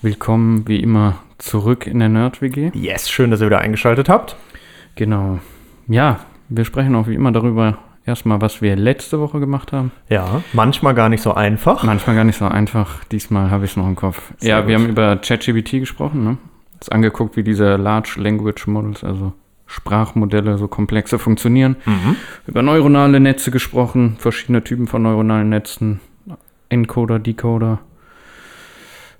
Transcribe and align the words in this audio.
Willkommen 0.00 0.68
wie 0.68 0.78
immer 0.80 1.16
zurück 1.38 1.88
in 1.88 1.98
der 1.98 2.08
Nerd-WG. 2.08 2.70
Yes, 2.72 3.10
schön, 3.10 3.32
dass 3.32 3.40
ihr 3.40 3.46
wieder 3.46 3.58
eingeschaltet 3.58 4.08
habt. 4.08 4.36
Genau. 4.94 5.40
Ja, 5.88 6.20
wir 6.48 6.64
sprechen 6.64 6.94
auch 6.94 7.08
wie 7.08 7.16
immer 7.16 7.32
darüber 7.32 7.78
erstmal, 8.06 8.40
was 8.40 8.62
wir 8.62 8.76
letzte 8.76 9.18
Woche 9.18 9.40
gemacht 9.40 9.72
haben. 9.72 9.90
Ja, 10.08 10.44
manchmal 10.52 10.94
gar 10.94 11.08
nicht 11.08 11.20
so 11.20 11.34
einfach. 11.34 11.82
Manchmal 11.82 12.14
gar 12.14 12.22
nicht 12.22 12.38
so 12.38 12.44
einfach. 12.44 13.02
Diesmal 13.06 13.50
habe 13.50 13.64
ich 13.64 13.72
es 13.72 13.76
noch 13.76 13.88
im 13.88 13.96
Kopf. 13.96 14.32
Sehr 14.38 14.58
ja, 14.60 14.68
wir 14.68 14.76
gut. 14.76 14.84
haben 14.84 14.90
über 14.92 15.16
ChatGPT 15.16 15.80
gesprochen, 15.80 16.22
ne? 16.22 16.38
Uns 16.74 16.88
angeguckt, 16.90 17.36
wie 17.36 17.42
diese 17.42 17.74
Large 17.74 18.18
Language 18.18 18.68
Models, 18.68 19.02
also 19.02 19.32
Sprachmodelle, 19.66 20.58
so 20.58 20.68
komplexe 20.68 21.18
funktionieren. 21.18 21.74
Mhm. 21.84 22.14
Über 22.46 22.62
neuronale 22.62 23.18
Netze 23.18 23.50
gesprochen, 23.50 24.14
verschiedene 24.20 24.62
Typen 24.62 24.86
von 24.86 25.02
neuronalen 25.02 25.48
Netzen, 25.48 25.98
Encoder, 26.68 27.18
Decoder. 27.18 27.80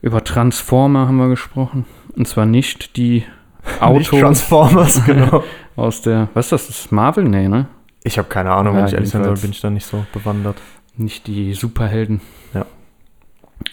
Über 0.01 0.23
Transformer 0.23 1.09
haben 1.09 1.17
wir 1.17 1.29
gesprochen. 1.29 1.85
Und 2.17 2.27
zwar 2.27 2.47
nicht 2.47 2.97
die 2.97 3.25
Nicht 3.65 3.83
Autos 3.83 4.09
Transformers, 4.21 5.05
genau. 5.07 5.45
aus 5.77 6.03
der, 6.03 6.29
was 6.35 6.47
ist 6.47 6.53
das, 6.53 6.67
das 6.69 6.79
ist 6.81 6.93
Marvel? 6.93 7.25
Nee, 7.25 7.49
ne? 7.49 7.67
Ich 8.03 8.19
habe 8.19 8.29
keine 8.29 8.53
Ahnung, 8.53 8.75
wenn 8.75 8.81
Ja, 8.83 8.87
ich 8.87 8.95
ehrlich 8.95 9.11
sein 9.11 9.25
soll, 9.25 9.37
bin 9.37 9.51
ich 9.51 9.61
da 9.61 9.71
nicht 9.71 9.87
so 9.87 10.07
bewandert. 10.13 10.57
Nicht 10.97 11.27
die 11.27 11.53
Superhelden. 11.53 12.21
Ja. 12.55 12.65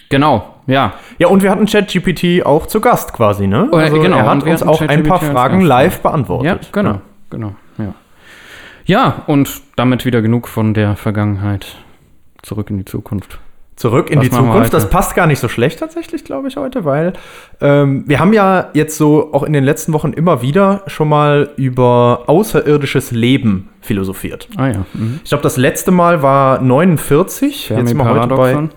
Genau, 0.08 0.54
ja. 0.66 0.94
Ja, 1.18 1.28
und 1.28 1.42
wir 1.42 1.50
hatten 1.50 1.66
ChatGPT 1.66 2.44
auch 2.44 2.66
zu 2.66 2.80
Gast 2.80 3.12
quasi, 3.12 3.46
ne? 3.46 3.68
Oh, 3.72 3.78
ja, 3.78 3.88
genau, 3.88 4.18
er 4.18 4.26
hat 4.26 4.42
uns 4.42 4.62
auch 4.62 4.80
ein 4.82 5.02
paar 5.04 5.20
Fragen 5.20 5.60
live 5.60 6.00
beantwortet. 6.00 6.64
Ja, 6.64 6.68
genau, 6.72 7.00
genau, 7.30 7.54
ja. 7.78 7.94
Ja, 8.84 9.22
und 9.26 9.62
damit 9.74 10.04
wieder 10.04 10.22
genug 10.22 10.46
von 10.46 10.74
der 10.74 10.96
Vergangenheit. 10.96 11.76
Zurück 12.42 12.70
in 12.70 12.78
die 12.78 12.84
Zukunft. 12.84 13.40
Zurück 13.76 14.10
in 14.10 14.18
Was 14.18 14.24
die 14.24 14.32
wir 14.32 14.38
Zukunft. 14.38 14.72
Das 14.72 14.88
passt 14.88 15.14
gar 15.14 15.26
nicht 15.26 15.38
so 15.38 15.48
schlecht 15.48 15.78
tatsächlich, 15.80 16.24
glaube 16.24 16.48
ich, 16.48 16.56
heute, 16.56 16.86
weil 16.86 17.12
ähm, 17.60 18.04
wir 18.06 18.20
haben 18.20 18.32
ja 18.32 18.70
jetzt 18.72 18.96
so 18.96 19.34
auch 19.34 19.42
in 19.42 19.52
den 19.52 19.64
letzten 19.64 19.92
Wochen 19.92 20.14
immer 20.14 20.40
wieder 20.40 20.82
schon 20.86 21.10
mal 21.10 21.50
über 21.56 22.24
außerirdisches 22.26 23.10
Leben 23.10 23.68
philosophiert. 23.82 24.48
Ah 24.56 24.68
ja. 24.68 24.86
Mhm. 24.94 25.20
Ich 25.22 25.28
glaube, 25.28 25.42
das 25.42 25.58
letzte 25.58 25.90
Mal 25.90 26.22
war 26.22 26.62
49. 26.62 27.68
Jetzt 27.68 27.88
sind 27.88 27.98
wir 27.98 28.04
heute 28.08 28.34
bei. 28.34 28.68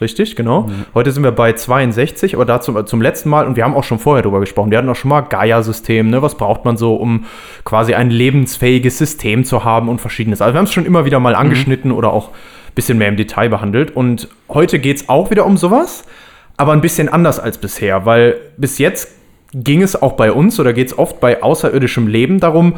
Richtig, 0.00 0.36
genau. 0.36 0.70
Heute 0.94 1.12
sind 1.12 1.22
wir 1.22 1.32
bei 1.32 1.52
62, 1.52 2.34
aber 2.34 2.44
dazu 2.44 2.82
zum 2.82 3.00
letzten 3.00 3.28
Mal, 3.28 3.46
und 3.46 3.56
wir 3.56 3.64
haben 3.64 3.74
auch 3.74 3.84
schon 3.84 3.98
vorher 3.98 4.22
drüber 4.22 4.40
gesprochen, 4.40 4.70
wir 4.70 4.78
hatten 4.78 4.88
auch 4.88 4.96
schon 4.96 5.08
mal 5.08 5.22
Gaia-System, 5.22 6.10
ne? 6.10 6.22
was 6.22 6.36
braucht 6.36 6.64
man 6.64 6.76
so, 6.76 6.96
um 6.96 7.24
quasi 7.64 7.94
ein 7.94 8.10
lebensfähiges 8.10 8.98
System 8.98 9.44
zu 9.44 9.64
haben 9.64 9.88
und 9.88 10.00
verschiedenes. 10.00 10.42
Also 10.42 10.54
wir 10.54 10.58
haben 10.58 10.66
es 10.66 10.72
schon 10.72 10.86
immer 10.86 11.04
wieder 11.04 11.20
mal 11.20 11.34
angeschnitten 11.34 11.92
oder 11.92 12.12
auch 12.12 12.30
bisschen 12.76 12.98
mehr 12.98 13.08
im 13.08 13.16
Detail 13.16 13.48
behandelt. 13.48 13.96
Und 13.96 14.28
heute 14.48 14.78
geht 14.78 14.98
es 14.98 15.08
auch 15.08 15.30
wieder 15.30 15.44
um 15.46 15.56
sowas, 15.56 16.04
aber 16.56 16.72
ein 16.72 16.80
bisschen 16.80 17.08
anders 17.08 17.40
als 17.40 17.58
bisher, 17.58 18.06
weil 18.06 18.36
bis 18.56 18.78
jetzt 18.78 19.08
ging 19.52 19.82
es 19.82 20.00
auch 20.00 20.12
bei 20.12 20.30
uns 20.30 20.60
oder 20.60 20.72
geht 20.72 20.86
es 20.88 20.96
oft 20.98 21.18
bei 21.18 21.42
außerirdischem 21.42 22.06
Leben 22.06 22.38
darum, 22.38 22.74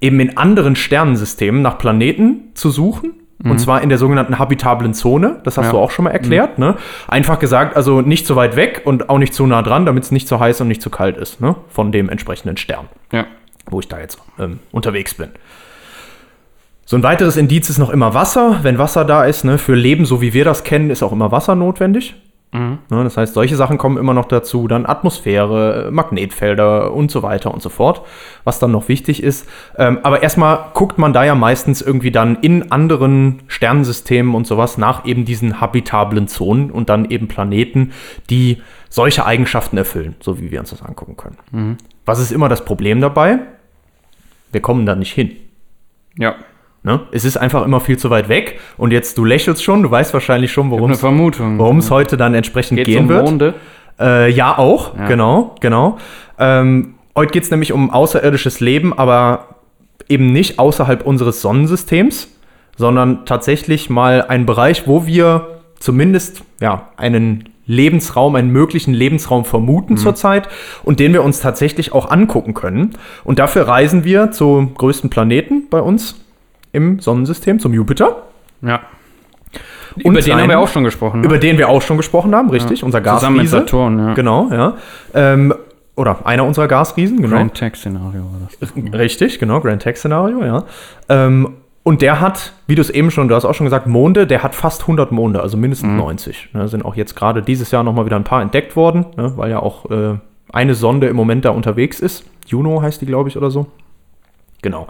eben 0.00 0.18
in 0.20 0.38
anderen 0.38 0.74
Sternensystemen 0.76 1.60
nach 1.60 1.76
Planeten 1.76 2.50
zu 2.54 2.70
suchen. 2.70 3.12
Und 3.42 3.58
zwar 3.58 3.80
in 3.80 3.88
der 3.88 3.96
sogenannten 3.96 4.38
habitablen 4.38 4.92
Zone. 4.92 5.40
Das 5.44 5.56
hast 5.56 5.64
Ja. 5.66 5.72
du 5.72 5.78
auch 5.78 5.90
schon 5.90 6.04
mal 6.04 6.10
erklärt. 6.10 6.58
Ne? 6.58 6.76
Einfach 7.08 7.38
gesagt, 7.38 7.74
also 7.74 8.02
nicht 8.02 8.26
so 8.26 8.36
weit 8.36 8.54
weg 8.54 8.82
und 8.84 9.08
auch 9.08 9.16
nicht 9.16 9.32
zu 9.32 9.46
nah 9.46 9.62
dran, 9.62 9.86
damit 9.86 10.04
es 10.04 10.10
nicht 10.10 10.28
zu 10.28 10.38
heiß 10.38 10.60
und 10.60 10.68
nicht 10.68 10.82
zu 10.82 10.90
kalt 10.90 11.16
ist 11.16 11.40
ne? 11.40 11.56
von 11.70 11.90
dem 11.90 12.10
entsprechenden 12.10 12.58
Stern, 12.58 12.88
Ja. 13.12 13.24
wo 13.70 13.80
ich 13.80 13.88
da 13.88 13.98
jetzt 13.98 14.18
ähm, 14.38 14.58
unterwegs 14.72 15.14
bin. 15.14 15.30
So 16.90 16.96
ein 16.96 17.04
weiteres 17.04 17.36
Indiz 17.36 17.70
ist 17.70 17.78
noch 17.78 17.90
immer 17.90 18.14
Wasser. 18.14 18.58
Wenn 18.64 18.76
Wasser 18.76 19.04
da 19.04 19.22
ist, 19.22 19.44
ne, 19.44 19.58
für 19.58 19.76
Leben, 19.76 20.04
so 20.06 20.20
wie 20.20 20.32
wir 20.32 20.44
das 20.44 20.64
kennen, 20.64 20.90
ist 20.90 21.04
auch 21.04 21.12
immer 21.12 21.30
Wasser 21.30 21.54
notwendig. 21.54 22.16
Mhm. 22.50 22.78
Ne, 22.90 23.04
das 23.04 23.16
heißt, 23.16 23.32
solche 23.32 23.54
Sachen 23.54 23.78
kommen 23.78 23.96
immer 23.96 24.12
noch 24.12 24.24
dazu, 24.24 24.66
dann 24.66 24.86
Atmosphäre, 24.86 25.90
Magnetfelder 25.92 26.92
und 26.92 27.12
so 27.12 27.22
weiter 27.22 27.54
und 27.54 27.62
so 27.62 27.68
fort, 27.68 28.04
was 28.42 28.58
dann 28.58 28.72
noch 28.72 28.88
wichtig 28.88 29.22
ist. 29.22 29.48
Ähm, 29.78 30.00
aber 30.02 30.24
erstmal 30.24 30.64
guckt 30.74 30.98
man 30.98 31.12
da 31.12 31.22
ja 31.22 31.36
meistens 31.36 31.80
irgendwie 31.80 32.10
dann 32.10 32.38
in 32.40 32.72
anderen 32.72 33.44
Sternensystemen 33.46 34.34
und 34.34 34.48
sowas 34.48 34.76
nach 34.76 35.04
eben 35.04 35.24
diesen 35.24 35.60
habitablen 35.60 36.26
Zonen 36.26 36.72
und 36.72 36.88
dann 36.88 37.08
eben 37.08 37.28
Planeten, 37.28 37.92
die 38.30 38.60
solche 38.88 39.24
Eigenschaften 39.24 39.76
erfüllen, 39.76 40.16
so 40.18 40.40
wie 40.40 40.50
wir 40.50 40.58
uns 40.58 40.70
das 40.70 40.82
angucken 40.82 41.16
können. 41.16 41.78
Was 42.04 42.18
ist 42.18 42.32
immer 42.32 42.48
das 42.48 42.64
Problem 42.64 43.00
dabei? 43.00 43.38
Wir 44.50 44.60
kommen 44.60 44.86
da 44.86 44.96
nicht 44.96 45.12
hin. 45.12 45.36
Ja. 46.18 46.34
Ne? 46.82 47.00
Es 47.12 47.24
ist 47.24 47.36
einfach 47.36 47.64
immer 47.64 47.80
viel 47.80 47.98
zu 47.98 48.08
weit 48.08 48.28
weg 48.28 48.58
und 48.78 48.90
jetzt, 48.90 49.18
du 49.18 49.24
lächelst 49.24 49.62
schon, 49.62 49.82
du 49.82 49.90
weißt 49.90 50.14
wahrscheinlich 50.14 50.50
schon, 50.50 50.70
worum 50.70 50.90
es 50.90 51.02
es 51.78 51.90
heute 51.90 52.16
dann 52.16 52.32
entsprechend 52.34 52.78
Geht's 52.78 52.88
gehen 52.88 53.02
um 53.02 53.08
wird. 53.08 53.24
Monde? 53.24 53.54
Äh, 53.98 54.30
ja, 54.30 54.56
auch, 54.56 54.96
Ja. 54.96 55.06
genau, 55.06 55.54
genau. 55.60 55.98
Ähm, 56.38 56.94
heute 57.14 57.32
geht 57.32 57.42
es 57.42 57.50
nämlich 57.50 57.72
um 57.74 57.90
außerirdisches 57.90 58.60
Leben, 58.60 58.96
aber 58.96 59.56
eben 60.08 60.32
nicht 60.32 60.58
außerhalb 60.58 61.06
unseres 61.06 61.42
Sonnensystems, 61.42 62.28
sondern 62.78 63.26
tatsächlich 63.26 63.90
mal 63.90 64.22
ein 64.22 64.46
Bereich, 64.46 64.88
wo 64.88 65.04
wir 65.06 65.60
zumindest 65.78 66.42
ja, 66.60 66.88
einen 66.96 67.50
Lebensraum, 67.66 68.36
einen 68.36 68.50
möglichen 68.50 68.94
Lebensraum 68.94 69.44
vermuten 69.44 69.98
zurzeit 69.98 70.48
und 70.82 70.98
den 70.98 71.12
wir 71.12 71.22
uns 71.22 71.40
tatsächlich 71.40 71.92
auch 71.92 72.10
angucken 72.10 72.54
können. 72.54 72.92
Und 73.22 73.38
dafür 73.38 73.68
reisen 73.68 74.02
wir 74.02 74.32
zum 74.32 74.74
größten 74.74 75.10
Planeten 75.10 75.68
bei 75.68 75.80
uns 75.80 76.16
im 76.72 77.00
Sonnensystem, 77.00 77.58
zum 77.60 77.72
Jupiter. 77.74 78.22
Ja. 78.62 78.80
Und 79.96 80.12
Über 80.12 80.20
den 80.20 80.32
haben 80.34 80.48
wir 80.48 80.54
einen- 80.56 80.62
auch 80.64 80.68
schon 80.68 80.84
gesprochen. 80.84 81.20
Ne? 81.20 81.26
Über 81.26 81.38
den 81.38 81.58
wir 81.58 81.68
auch 81.68 81.82
schon 81.82 81.96
gesprochen 81.96 82.34
haben, 82.34 82.50
richtig, 82.50 82.84
unser 82.84 83.00
Gasriese. 83.00 83.20
Zusammen 83.20 83.36
mit 83.38 83.48
Saturn, 83.48 83.98
ja. 83.98 84.14
Genau, 84.14 84.48
ja. 84.52 84.74
Ähm, 85.14 85.52
oder 85.96 86.24
einer 86.24 86.44
unserer 86.44 86.68
Gasriesen, 86.68 87.20
genau. 87.20 87.36
Grand 87.36 87.54
Tech-Szenario 87.54 88.20
war 88.22 88.48
das. 88.60 88.72
Richtig, 88.98 89.38
genau, 89.40 89.60
Grand 89.60 89.82
Tech-Szenario, 89.82 90.44
ja. 90.44 90.64
Ähm, 91.08 91.54
und 91.82 92.02
der 92.02 92.20
hat, 92.20 92.52
wie 92.68 92.76
du 92.76 92.80
es 92.82 92.90
eben 92.90 93.10
schon, 93.10 93.26
du 93.28 93.34
hast 93.34 93.44
auch 93.44 93.54
schon 93.54 93.64
gesagt, 93.66 93.86
Monde, 93.88 94.26
der 94.26 94.42
hat 94.44 94.54
fast 94.54 94.82
100 94.82 95.10
Monde, 95.12 95.40
also 95.42 95.56
mindestens 95.56 95.90
90. 95.90 96.50
Ne, 96.52 96.68
sind 96.68 96.84
auch 96.84 96.94
jetzt 96.94 97.16
gerade 97.16 97.42
dieses 97.42 97.70
Jahr 97.72 97.82
nochmal 97.82 98.04
wieder 98.06 98.16
ein 98.16 98.24
paar 98.24 98.42
entdeckt 98.42 98.76
worden, 98.76 99.06
ne, 99.16 99.32
weil 99.36 99.50
ja 99.50 99.58
auch 99.60 99.90
äh, 99.90 100.14
eine 100.52 100.74
Sonde 100.74 101.08
im 101.08 101.16
Moment 101.16 101.44
da 101.44 101.50
unterwegs 101.50 101.98
ist. 101.98 102.24
Juno 102.46 102.80
heißt 102.82 103.00
die, 103.00 103.06
glaube 103.06 103.28
ich, 103.28 103.36
oder 103.36 103.50
so. 103.50 103.66
Genau. 104.62 104.86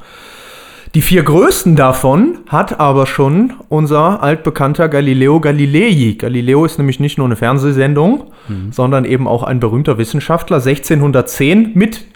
Die 0.95 1.03
vier 1.03 1.23
größten 1.23 1.77
davon 1.77 2.39
hat 2.49 2.81
aber 2.81 3.07
schon 3.07 3.53
unser 3.69 4.25
altbekannter 4.25 4.89
Galileo 4.89 5.41
Galilei. 5.41 6.17
Galileo 6.19 6.65
ist 6.65 6.79
nämlich 6.79 6.99
nicht 6.99 7.17
nur 7.17 7.29
eine 7.29 7.37
Fernsehsendung, 7.37 8.33
sondern 8.73 9.05
eben 9.05 9.29
auch 9.29 9.45
ein 9.45 9.61
berühmter 9.61 9.99
Wissenschaftler, 9.99 10.57
1610 10.57 11.73
mit 11.75 12.07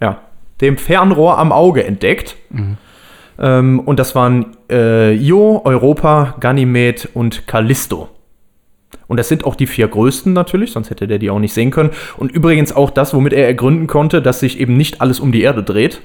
ja, 0.00 0.20
dem 0.60 0.78
Fernrohr 0.78 1.38
am 1.38 1.50
Auge 1.50 1.82
entdeckt. 1.82 2.36
Ähm, 3.40 3.80
und 3.80 3.98
das 3.98 4.14
waren 4.14 4.56
äh, 4.70 5.12
Io, 5.16 5.62
Europa, 5.64 6.36
Ganymed 6.38 7.08
und 7.14 7.48
Callisto. 7.48 8.10
Und 9.08 9.16
das 9.16 9.28
sind 9.28 9.44
auch 9.44 9.56
die 9.56 9.66
vier 9.66 9.88
größten 9.88 10.32
natürlich, 10.32 10.70
sonst 10.70 10.90
hätte 10.90 11.08
der 11.08 11.18
die 11.18 11.30
auch 11.30 11.40
nicht 11.40 11.52
sehen 11.52 11.72
können. 11.72 11.90
Und 12.16 12.30
übrigens 12.30 12.72
auch 12.72 12.90
das, 12.90 13.12
womit 13.12 13.32
er 13.32 13.46
ergründen 13.46 13.88
konnte, 13.88 14.22
dass 14.22 14.38
sich 14.38 14.60
eben 14.60 14.76
nicht 14.76 15.00
alles 15.00 15.18
um 15.18 15.32
die 15.32 15.42
Erde 15.42 15.64
dreht, 15.64 16.00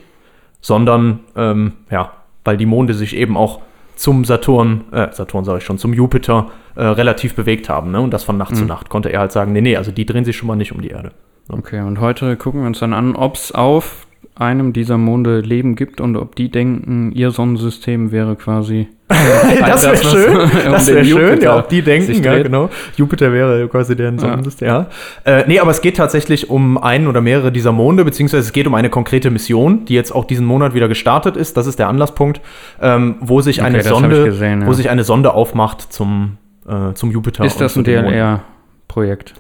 sondern, 0.66 1.20
ähm, 1.36 1.74
ja, 1.92 2.12
weil 2.44 2.58
die 2.58 2.66
Monde 2.66 2.96
sich 2.96 3.16
eben 3.16 3.38
auch 3.38 3.62
zum 3.96 4.26
Saturn, 4.26 4.86
äh, 4.92 5.10
Saturn 5.12 5.46
sage 5.46 5.60
ich 5.60 5.64
schon, 5.64 5.78
zum 5.78 5.94
Jupiter 5.94 6.48
äh, 6.74 6.84
relativ 6.84 7.36
bewegt 7.36 7.70
haben. 7.70 7.92
Ne? 7.92 8.02
Und 8.02 8.12
das 8.12 8.24
von 8.24 8.36
Nacht 8.36 8.56
zu 8.56 8.66
Nacht 8.66 8.90
konnte 8.90 9.10
er 9.10 9.20
halt 9.20 9.32
sagen, 9.32 9.54
nee, 9.54 9.62
nee, 9.62 9.78
also 9.78 9.92
die 9.92 10.08
drehen 10.08 10.26
sich 10.26 10.36
schon 10.36 10.48
mal 10.48 10.56
nicht 10.56 10.72
um 10.72 10.82
die 10.82 10.88
Erde. 10.88 11.12
Okay, 11.50 11.82
und 11.82 12.00
heute 12.00 12.36
gucken 12.36 12.62
wir 12.62 12.68
uns 12.68 12.80
dann 12.80 12.94
an, 12.94 13.16
ob 13.16 13.36
es 13.36 13.52
auf 13.52 14.08
einem 14.34 14.74
dieser 14.74 14.98
Monde 14.98 15.42
Leben 15.42 15.76
gibt 15.76 16.02
und 16.02 16.18
ob 16.18 16.36
die 16.36 16.50
denken, 16.50 17.12
ihr 17.12 17.30
Sonnensystem 17.30 18.12
wäre 18.12 18.36
quasi. 18.36 18.88
Das 19.08 19.84
wäre 19.84 19.98
schön. 19.98 20.52
Das 20.72 20.88
wäre 20.88 21.06
schön, 21.06 21.22
Jupiter 21.22 21.44
ja, 21.44 21.60
ob 21.60 21.70
die 21.70 21.82
denken, 21.82 22.24
ja, 22.24 22.42
genau. 22.42 22.70
Jupiter 22.98 23.32
wäre 23.32 23.68
quasi 23.68 23.96
deren 23.96 24.18
Sonnensystem, 24.18 24.68
ja. 24.68 24.88
Äh, 25.24 25.44
nee, 25.48 25.60
aber 25.60 25.72
es 25.72 25.82
geht 25.82 25.98
tatsächlich 25.98 26.50
um 26.50 26.78
einen 26.78 27.08
oder 27.08 27.22
mehrere 27.22 27.52
dieser 27.52 27.72
Monde, 27.72 28.04
beziehungsweise 28.04 28.44
es 28.44 28.54
geht 28.54 28.66
um 28.66 28.74
eine 28.74 28.90
konkrete 28.90 29.30
Mission, 29.30 29.86
die 29.86 29.94
jetzt 29.94 30.14
auch 30.14 30.26
diesen 30.26 30.46
Monat 30.46 30.74
wieder 30.74 30.88
gestartet 30.88 31.38
ist. 31.38 31.56
Das 31.56 31.68
ist 31.68 31.78
der 31.78 31.88
Anlasspunkt, 31.88 32.42
ähm, 32.82 33.18
wo 33.20 33.42
sich 33.42 33.62
eine 33.62 33.78
hab 33.78 33.86
ich 33.86 33.90
Sonde, 33.90 34.26
gesehen, 34.26 34.62
ja. 34.62 34.68
wo 34.68 34.74
sich 34.74 34.90
eine 34.90 35.04
Sonde 35.04 35.34
aufmacht 35.34 35.94
zum, 35.94 36.38
äh, 36.68 36.94
zum 36.94 37.12
Jupiter. 37.12 37.46
Ist 37.46 37.62
das 37.62 37.76
ein. 37.76 37.84
DLR-Projekt? 37.84 39.36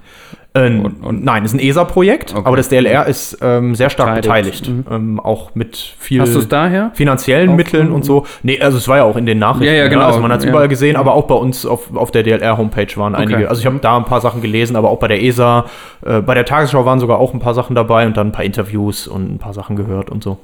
Äh, 0.56 0.68
Und- 0.70 1.04
und- 1.04 1.24
nein, 1.26 1.44
ist 1.44 1.54
ein 1.54 1.60
ESA-Projekt, 1.60 2.32
Okay. 2.34 2.44
aber 2.46 2.56
das 2.56 2.70
DLR 2.70 3.06
ist 3.08 3.38
ähm, 3.42 3.76
sehr 3.76 3.90
stark 3.90 4.16
Beteiligt. 4.16 4.62
beteiligt. 4.64 4.88
Ähm, 4.90 5.20
auch 5.20 5.54
mit 5.54 5.76
viel 6.00 6.22
Hast 6.22 6.34
du 6.34 6.40
es 6.40 6.48
daher? 6.48 6.92
finanziellen 6.94 7.50
Auch- 7.52 7.56
Mitteln 7.56 7.92
und 7.92 8.06
so. 8.06 8.26
Nee, 8.42 8.62
also 8.62 8.78
es 8.78 8.88
war 8.88 8.98
ja 8.98 9.04
auch 9.04 9.18
in 9.18 9.26
den 9.26 9.38
Nachrichten. 9.38 9.66
Ja, 9.66 9.74
ja, 9.74 9.84
ne? 9.84 9.90
genau. 9.90 10.06
Also 10.06 10.22
man 10.22 10.32
hat 10.32 10.40
es 10.40 10.46
Ja. 10.46 10.52
überall 10.52 10.70
gesehen, 10.70 10.96
aber 10.96 11.14
auch 11.14 11.28
bei 11.28 11.36
uns 11.36 11.66
auf, 11.66 11.94
auf 11.94 12.10
der 12.12 12.24
DLR-Homepage 12.24 12.88
waren 12.96 13.16
einige. 13.16 13.50
Also 13.50 13.60
ich 13.60 13.66
habe 13.66 13.80
da 13.80 13.98
ein 13.98 14.06
paar 14.06 14.22
Sachen 14.22 14.42
gelesen, 14.42 14.78
aber 14.78 14.90
auch 14.92 15.00
bei 15.00 15.10
der 15.10 15.22
ESA, 15.22 15.66
äh, 16.06 16.22
bei 16.22 16.34
der 16.34 16.46
Tagesschau 16.46 16.86
waren 16.86 17.00
sogar 17.02 17.20
auch 17.20 17.34
ein 17.34 17.40
paar 17.42 17.54
Sachen 17.54 17.76
dabei 17.76 18.06
und 18.08 18.16
dann 18.16 18.28
ein 18.28 18.32
paar 18.32 18.46
Interviews 18.46 19.08
und 19.08 19.30
ein 19.34 19.38
paar 19.40 19.54
Sachen 19.54 19.76
gehört 19.76 20.10
und 20.10 20.24
so. 20.24 20.38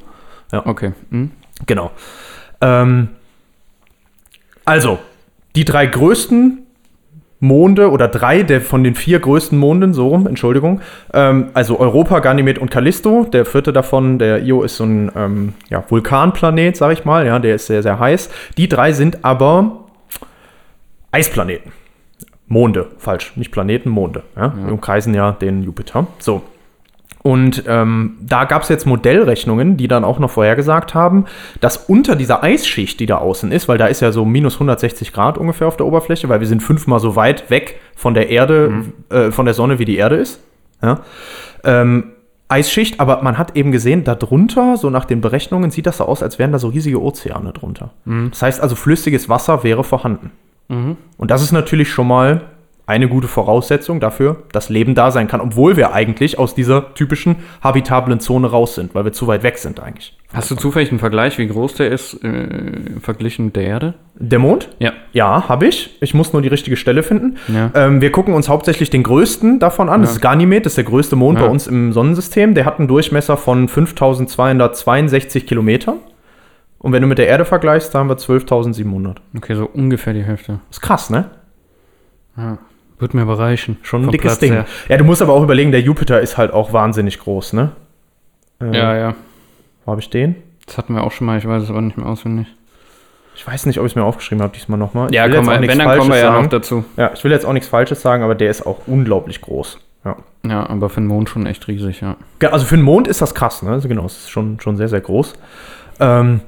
Okay. 0.51 0.91
Hm? 1.11 1.31
Genau. 1.67 1.91
Ähm, 2.59 3.07
also, 4.65 4.99
die 5.55 5.63
drei 5.65 5.85
größten 5.85 6.65
Monde 7.41 7.89
oder 7.89 8.07
drei 8.07 8.43
der 8.43 8.61
von 8.61 8.83
den 8.83 8.93
vier 8.93 9.19
größten 9.19 9.57
Monden, 9.57 9.93
so 9.93 10.07
rum, 10.07 10.27
Entschuldigung. 10.27 10.79
Ähm, 11.11 11.49
also 11.55 11.79
Europa, 11.79 12.19
Ganymed 12.19 12.59
und 12.59 12.69
Callisto. 12.69 13.25
Der 13.25 13.45
vierte 13.45 13.73
davon, 13.73 14.19
der 14.19 14.43
Io, 14.43 14.61
ist 14.61 14.77
so 14.77 14.85
ein 14.85 15.11
ähm, 15.15 15.53
ja, 15.69 15.83
Vulkanplanet, 15.89 16.77
sag 16.77 16.93
ich 16.93 17.03
mal. 17.03 17.25
Ja, 17.25 17.39
der 17.39 17.55
ist 17.55 17.65
sehr, 17.65 17.81
sehr 17.81 17.99
heiß. 17.99 18.29
Die 18.57 18.69
drei 18.69 18.93
sind 18.93 19.25
aber 19.25 19.85
Eisplaneten. 21.11 21.71
Monde, 22.47 22.87
falsch, 22.99 23.35
nicht 23.35 23.51
Planeten, 23.51 23.89
Monde. 23.89 24.23
Ja? 24.35 24.53
Wir 24.55 24.71
umkreisen 24.71 25.13
ja 25.15 25.31
den 25.31 25.63
Jupiter. 25.63 26.05
So. 26.19 26.43
Und 27.23 27.63
ähm, 27.67 28.17
da 28.19 28.45
gab 28.45 28.63
es 28.63 28.69
jetzt 28.69 28.85
Modellrechnungen, 28.85 29.77
die 29.77 29.87
dann 29.87 30.03
auch 30.03 30.17
noch 30.17 30.31
vorhergesagt 30.31 30.95
haben, 30.95 31.25
dass 31.59 31.77
unter 31.77 32.15
dieser 32.15 32.43
Eisschicht, 32.43 32.99
die 32.99 33.05
da 33.05 33.17
außen 33.17 33.51
ist, 33.51 33.67
weil 33.67 33.77
da 33.77 33.87
ist 33.87 34.01
ja 34.01 34.11
so 34.11 34.25
minus 34.25 34.55
160 34.55 35.13
Grad 35.13 35.37
ungefähr 35.37 35.67
auf 35.67 35.77
der 35.77 35.85
Oberfläche, 35.85 36.29
weil 36.29 36.39
wir 36.39 36.47
sind 36.47 36.61
fünfmal 36.61 36.99
so 36.99 37.15
weit 37.15 37.49
weg 37.49 37.79
von 37.95 38.13
der 38.13 38.29
Erde, 38.29 38.85
äh, 39.09 39.31
von 39.31 39.45
der 39.45 39.53
Sonne, 39.53 39.77
wie 39.77 39.85
die 39.85 39.97
Erde 39.97 40.15
ist. 40.15 40.41
Ja? 40.81 41.01
Ähm, 41.63 42.13
Eisschicht, 42.47 42.99
aber 42.99 43.21
man 43.21 43.37
hat 43.37 43.55
eben 43.55 43.71
gesehen, 43.71 44.03
darunter, 44.03 44.75
so 44.75 44.89
nach 44.89 45.05
den 45.05 45.21
Berechnungen, 45.21 45.71
sieht 45.71 45.85
das 45.85 45.97
so 45.97 46.05
aus, 46.05 46.21
als 46.21 46.37
wären 46.37 46.51
da 46.51 46.59
so 46.59 46.67
riesige 46.67 47.01
Ozeane 47.01 47.53
drunter. 47.53 47.91
Das 48.31 48.41
heißt 48.41 48.61
also, 48.61 48.75
flüssiges 48.75 49.29
Wasser 49.29 49.63
wäre 49.63 49.85
vorhanden. 49.85 50.31
Und 51.17 51.31
das 51.31 51.43
ist 51.43 51.53
natürlich 51.53 51.89
schon 51.89 52.07
mal 52.07 52.41
eine 52.87 53.07
gute 53.07 53.27
Voraussetzung 53.27 53.99
dafür, 53.99 54.43
dass 54.51 54.69
Leben 54.69 54.95
da 54.95 55.11
sein 55.11 55.27
kann, 55.27 55.39
obwohl 55.39 55.77
wir 55.77 55.93
eigentlich 55.93 56.37
aus 56.39 56.55
dieser 56.55 56.93
typischen 56.93 57.37
habitablen 57.63 58.19
Zone 58.19 58.47
raus 58.49 58.75
sind, 58.75 58.93
weil 58.95 59.05
wir 59.05 59.13
zu 59.13 59.27
weit 59.27 59.43
weg 59.43 59.57
sind 59.57 59.79
eigentlich. 59.79 60.17
Hast 60.33 60.49
du 60.51 60.55
zufällig 60.55 60.89
einen 60.91 60.99
Vergleich, 60.99 61.37
wie 61.37 61.47
groß 61.47 61.75
der 61.75 61.89
ist, 61.91 62.23
äh, 62.23 62.99
verglichen 63.01 63.45
mit 63.45 63.55
der 63.55 63.63
Erde? 63.65 63.93
Der 64.15 64.39
Mond? 64.39 64.69
Ja. 64.79 64.93
Ja, 65.13 65.47
habe 65.49 65.67
ich. 65.67 65.97
Ich 66.01 66.13
muss 66.13 66.33
nur 66.33 66.41
die 66.41 66.47
richtige 66.47 66.75
Stelle 66.77 67.03
finden. 67.03 67.37
Ja. 67.47 67.71
Ähm, 67.75 68.01
wir 68.01 68.11
gucken 68.11 68.33
uns 68.33 68.47
hauptsächlich 68.49 68.89
den 68.89 69.03
größten 69.03 69.59
davon 69.59 69.89
an. 69.89 70.01
Das 70.01 70.11
ist 70.13 70.21
Ganymed, 70.21 70.65
das 70.65 70.71
ist 70.73 70.77
der 70.77 70.83
größte 70.85 71.15
Mond 71.15 71.39
Ja. 71.39 71.45
bei 71.45 71.51
uns 71.51 71.67
im 71.67 71.91
Sonnensystem. 71.93 72.55
Der 72.55 72.65
hat 72.65 72.79
einen 72.79 72.87
Durchmesser 72.87 73.37
von 73.37 73.67
5262 73.67 75.45
Kilometern. 75.45 75.97
Und 76.79 76.93
wenn 76.93 77.01
du 77.01 77.07
mit 77.07 77.17
der 77.19 77.27
Erde 77.27 77.45
vergleichst, 77.45 77.93
da 77.93 77.99
haben 77.99 78.09
wir 78.09 78.17
12.700. 78.17 79.17
Okay, 79.37 79.55
so 79.55 79.65
ungefähr 79.71 80.13
die 80.13 80.23
Hälfte. 80.23 80.59
Ist 80.71 80.81
krass, 80.81 81.09
ne? 81.09 81.25
Ja. 82.37 82.57
Wird 83.01 83.15
mir 83.15 83.23
aber 83.23 83.39
reichen. 83.39 83.77
Schon 83.81 84.03
ein 84.05 84.11
dickes 84.11 84.33
Platz 84.33 84.39
Ding. 84.39 84.53
her. 84.53 84.65
Ja, 84.87 84.97
du 84.97 85.03
musst 85.03 85.23
aber 85.23 85.33
auch 85.33 85.41
überlegen, 85.41 85.71
der 85.71 85.81
Jupiter 85.81 86.21
ist 86.21 86.37
halt 86.37 86.53
auch 86.53 86.71
wahnsinnig 86.71 87.19
groß, 87.19 87.53
ne? 87.53 87.71
Äh, 88.61 88.77
Ja, 88.77 88.95
ja. 88.95 89.15
Wo 89.85 89.91
habe 89.91 90.01
ich 90.01 90.09
den? 90.11 90.35
Das 90.67 90.77
hatten 90.77 90.93
wir 90.93 91.03
auch 91.03 91.11
schon 91.11 91.25
mal, 91.25 91.37
ich 91.39 91.47
weiß 91.47 91.63
es 91.63 91.69
aber 91.71 91.81
nicht 91.81 91.97
mehr 91.97 92.05
auswendig. 92.05 92.45
Ich 93.33 93.47
weiß 93.47 93.65
nicht, 93.65 93.79
ob 93.79 93.85
ich 93.87 93.93
es 93.93 93.95
mir 93.95 94.03
aufgeschrieben 94.03 94.43
habe 94.43 94.53
diesmal 94.53 94.77
nochmal. 94.77 95.11
Ja, 95.13 95.27
komm, 95.27 95.47
wenn, 95.47 95.67
dann 95.79 95.97
kommen 95.97 96.11
wir 96.11 96.17
ja 96.17 96.27
sagen. 96.27 96.43
noch 96.43 96.49
dazu. 96.51 96.85
Ja, 96.95 97.11
ich 97.13 97.23
will 97.23 97.31
jetzt 97.31 97.45
auch 97.45 97.53
nichts 97.53 97.67
Falsches 97.69 98.01
sagen, 98.03 98.21
aber 98.23 98.35
der 98.35 98.51
ist 98.51 98.67
auch 98.67 98.81
unglaublich 98.85 99.41
groß. 99.41 99.79
Ja. 100.05 100.17
Ja, 100.45 100.69
aber 100.69 100.89
für 100.89 101.01
den 101.01 101.07
Mond 101.07 101.29
schon 101.29 101.47
echt 101.47 101.67
riesig, 101.67 102.01
ja. 102.01 102.17
Also 102.51 102.65
für 102.67 102.75
den 102.75 102.83
Mond 102.83 103.07
ist 103.07 103.21
das 103.21 103.33
krass, 103.33 103.63
ne? 103.63 103.71
Also 103.71 103.87
genau, 103.87 104.05
es 104.05 104.17
ist 104.17 104.29
schon, 104.29 104.59
schon 104.59 104.77
sehr, 104.77 104.89
sehr 104.89 105.01
groß. 105.01 105.33
Ähm, 105.99 106.41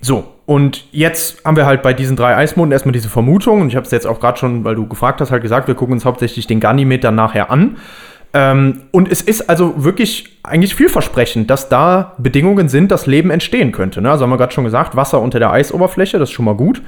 so, 0.00 0.24
und 0.50 0.86
jetzt 0.90 1.44
haben 1.44 1.56
wir 1.56 1.64
halt 1.64 1.80
bei 1.80 1.92
diesen 1.92 2.16
drei 2.16 2.34
Eismonden 2.34 2.72
erstmal 2.72 2.90
diese 2.90 3.08
Vermutung, 3.08 3.60
und 3.60 3.68
ich 3.68 3.76
habe 3.76 3.86
es 3.86 3.92
jetzt 3.92 4.04
auch 4.04 4.18
gerade 4.18 4.36
schon, 4.36 4.64
weil 4.64 4.74
du 4.74 4.84
gefragt 4.88 5.20
hast, 5.20 5.30
halt 5.30 5.42
gesagt, 5.42 5.68
wir 5.68 5.76
gucken 5.76 5.92
uns 5.92 6.04
hauptsächlich 6.04 6.48
den 6.48 6.58
Ganymed 6.58 7.04
dann 7.04 7.14
nachher 7.14 7.52
an. 7.52 7.76
Ähm, 8.32 8.80
und 8.90 9.12
es 9.12 9.22
ist 9.22 9.48
also 9.48 9.84
wirklich 9.84 10.40
eigentlich 10.42 10.74
vielversprechend, 10.74 11.50
dass 11.50 11.68
da 11.68 12.14
Bedingungen 12.18 12.68
sind, 12.68 12.90
dass 12.90 13.06
Leben 13.06 13.30
entstehen 13.30 13.70
könnte. 13.70 14.02
Ne? 14.02 14.10
Also 14.10 14.24
haben 14.24 14.30
wir 14.30 14.38
gerade 14.38 14.52
schon 14.52 14.64
gesagt, 14.64 14.96
Wasser 14.96 15.20
unter 15.20 15.38
der 15.38 15.52
Eisoberfläche, 15.52 16.18
das 16.18 16.30
ist 16.30 16.34
schon 16.34 16.46
mal 16.46 16.56
gut. 16.56 16.82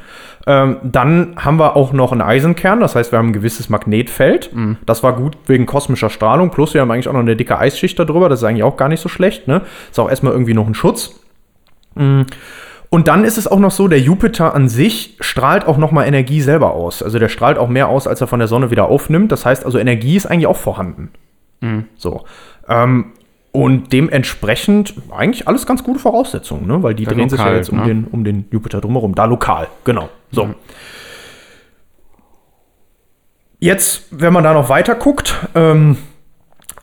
Ähm, 0.44 0.78
dann 0.82 1.36
haben 1.36 1.60
wir 1.60 1.76
auch 1.76 1.92
noch 1.92 2.10
einen 2.10 2.20
Eisenkern, 2.20 2.80
das 2.80 2.96
heißt, 2.96 3.12
wir 3.12 3.20
haben 3.20 3.28
ein 3.28 3.32
gewisses 3.32 3.68
Magnetfeld. 3.68 4.50
Das 4.86 5.04
war 5.04 5.12
gut 5.12 5.36
wegen 5.46 5.66
kosmischer 5.66 6.10
Strahlung. 6.10 6.50
Plus 6.50 6.74
wir 6.74 6.80
haben 6.80 6.90
eigentlich 6.90 7.06
auch 7.06 7.12
noch 7.12 7.20
eine 7.20 7.36
dicke 7.36 7.56
Eisschicht 7.56 7.96
darüber, 7.96 8.28
das 8.28 8.40
ist 8.40 8.44
eigentlich 8.44 8.64
auch 8.64 8.76
gar 8.76 8.88
nicht 8.88 9.00
so 9.00 9.08
schlecht. 9.08 9.46
Ne? 9.46 9.60
Ist 9.88 10.00
auch 10.00 10.10
erstmal 10.10 10.32
irgendwie 10.32 10.54
noch 10.54 10.66
ein 10.66 10.74
Schutz. 10.74 11.14
Und 12.92 13.08
dann 13.08 13.24
ist 13.24 13.38
es 13.38 13.46
auch 13.46 13.58
noch 13.58 13.70
so, 13.70 13.88
der 13.88 14.00
Jupiter 14.00 14.54
an 14.54 14.68
sich 14.68 15.16
strahlt 15.18 15.66
auch 15.66 15.78
noch 15.78 15.92
mal 15.92 16.04
Energie 16.04 16.42
selber 16.42 16.74
aus. 16.74 17.02
Also 17.02 17.18
der 17.18 17.30
strahlt 17.30 17.56
auch 17.56 17.70
mehr 17.70 17.88
aus, 17.88 18.06
als 18.06 18.20
er 18.20 18.26
von 18.26 18.38
der 18.38 18.48
Sonne 18.48 18.70
wieder 18.70 18.84
aufnimmt. 18.84 19.32
Das 19.32 19.46
heißt 19.46 19.64
also, 19.64 19.78
Energie 19.78 20.14
ist 20.14 20.26
eigentlich 20.26 20.46
auch 20.46 20.58
vorhanden. 20.58 21.08
So. 21.96 22.26
Ähm, 22.68 23.12
und 23.50 23.94
dementsprechend 23.94 24.92
eigentlich 25.10 25.48
alles 25.48 25.64
ganz 25.64 25.82
gute 25.82 26.00
Voraussetzungen, 26.00 26.66
ne? 26.66 26.82
weil 26.82 26.92
die 26.92 27.04
Ja, 27.04 27.12
drehen 27.12 27.30
sich 27.30 27.38
ja 27.38 27.46
lokal, 27.46 27.56
jetzt 27.56 27.70
um, 27.70 27.78
ne? 27.78 27.84
den, 27.86 28.04
um 28.04 28.24
den 28.24 28.44
Jupiter 28.50 28.82
drumherum. 28.82 29.14
Da 29.14 29.24
lokal, 29.24 29.68
genau. 29.84 30.10
So. 30.30 30.54
Jetzt, 33.58 34.02
wenn 34.10 34.34
man 34.34 34.44
da 34.44 34.52
noch 34.52 34.68
weiter 34.68 34.96
guckt, 34.96 35.34
ähm, 35.54 35.96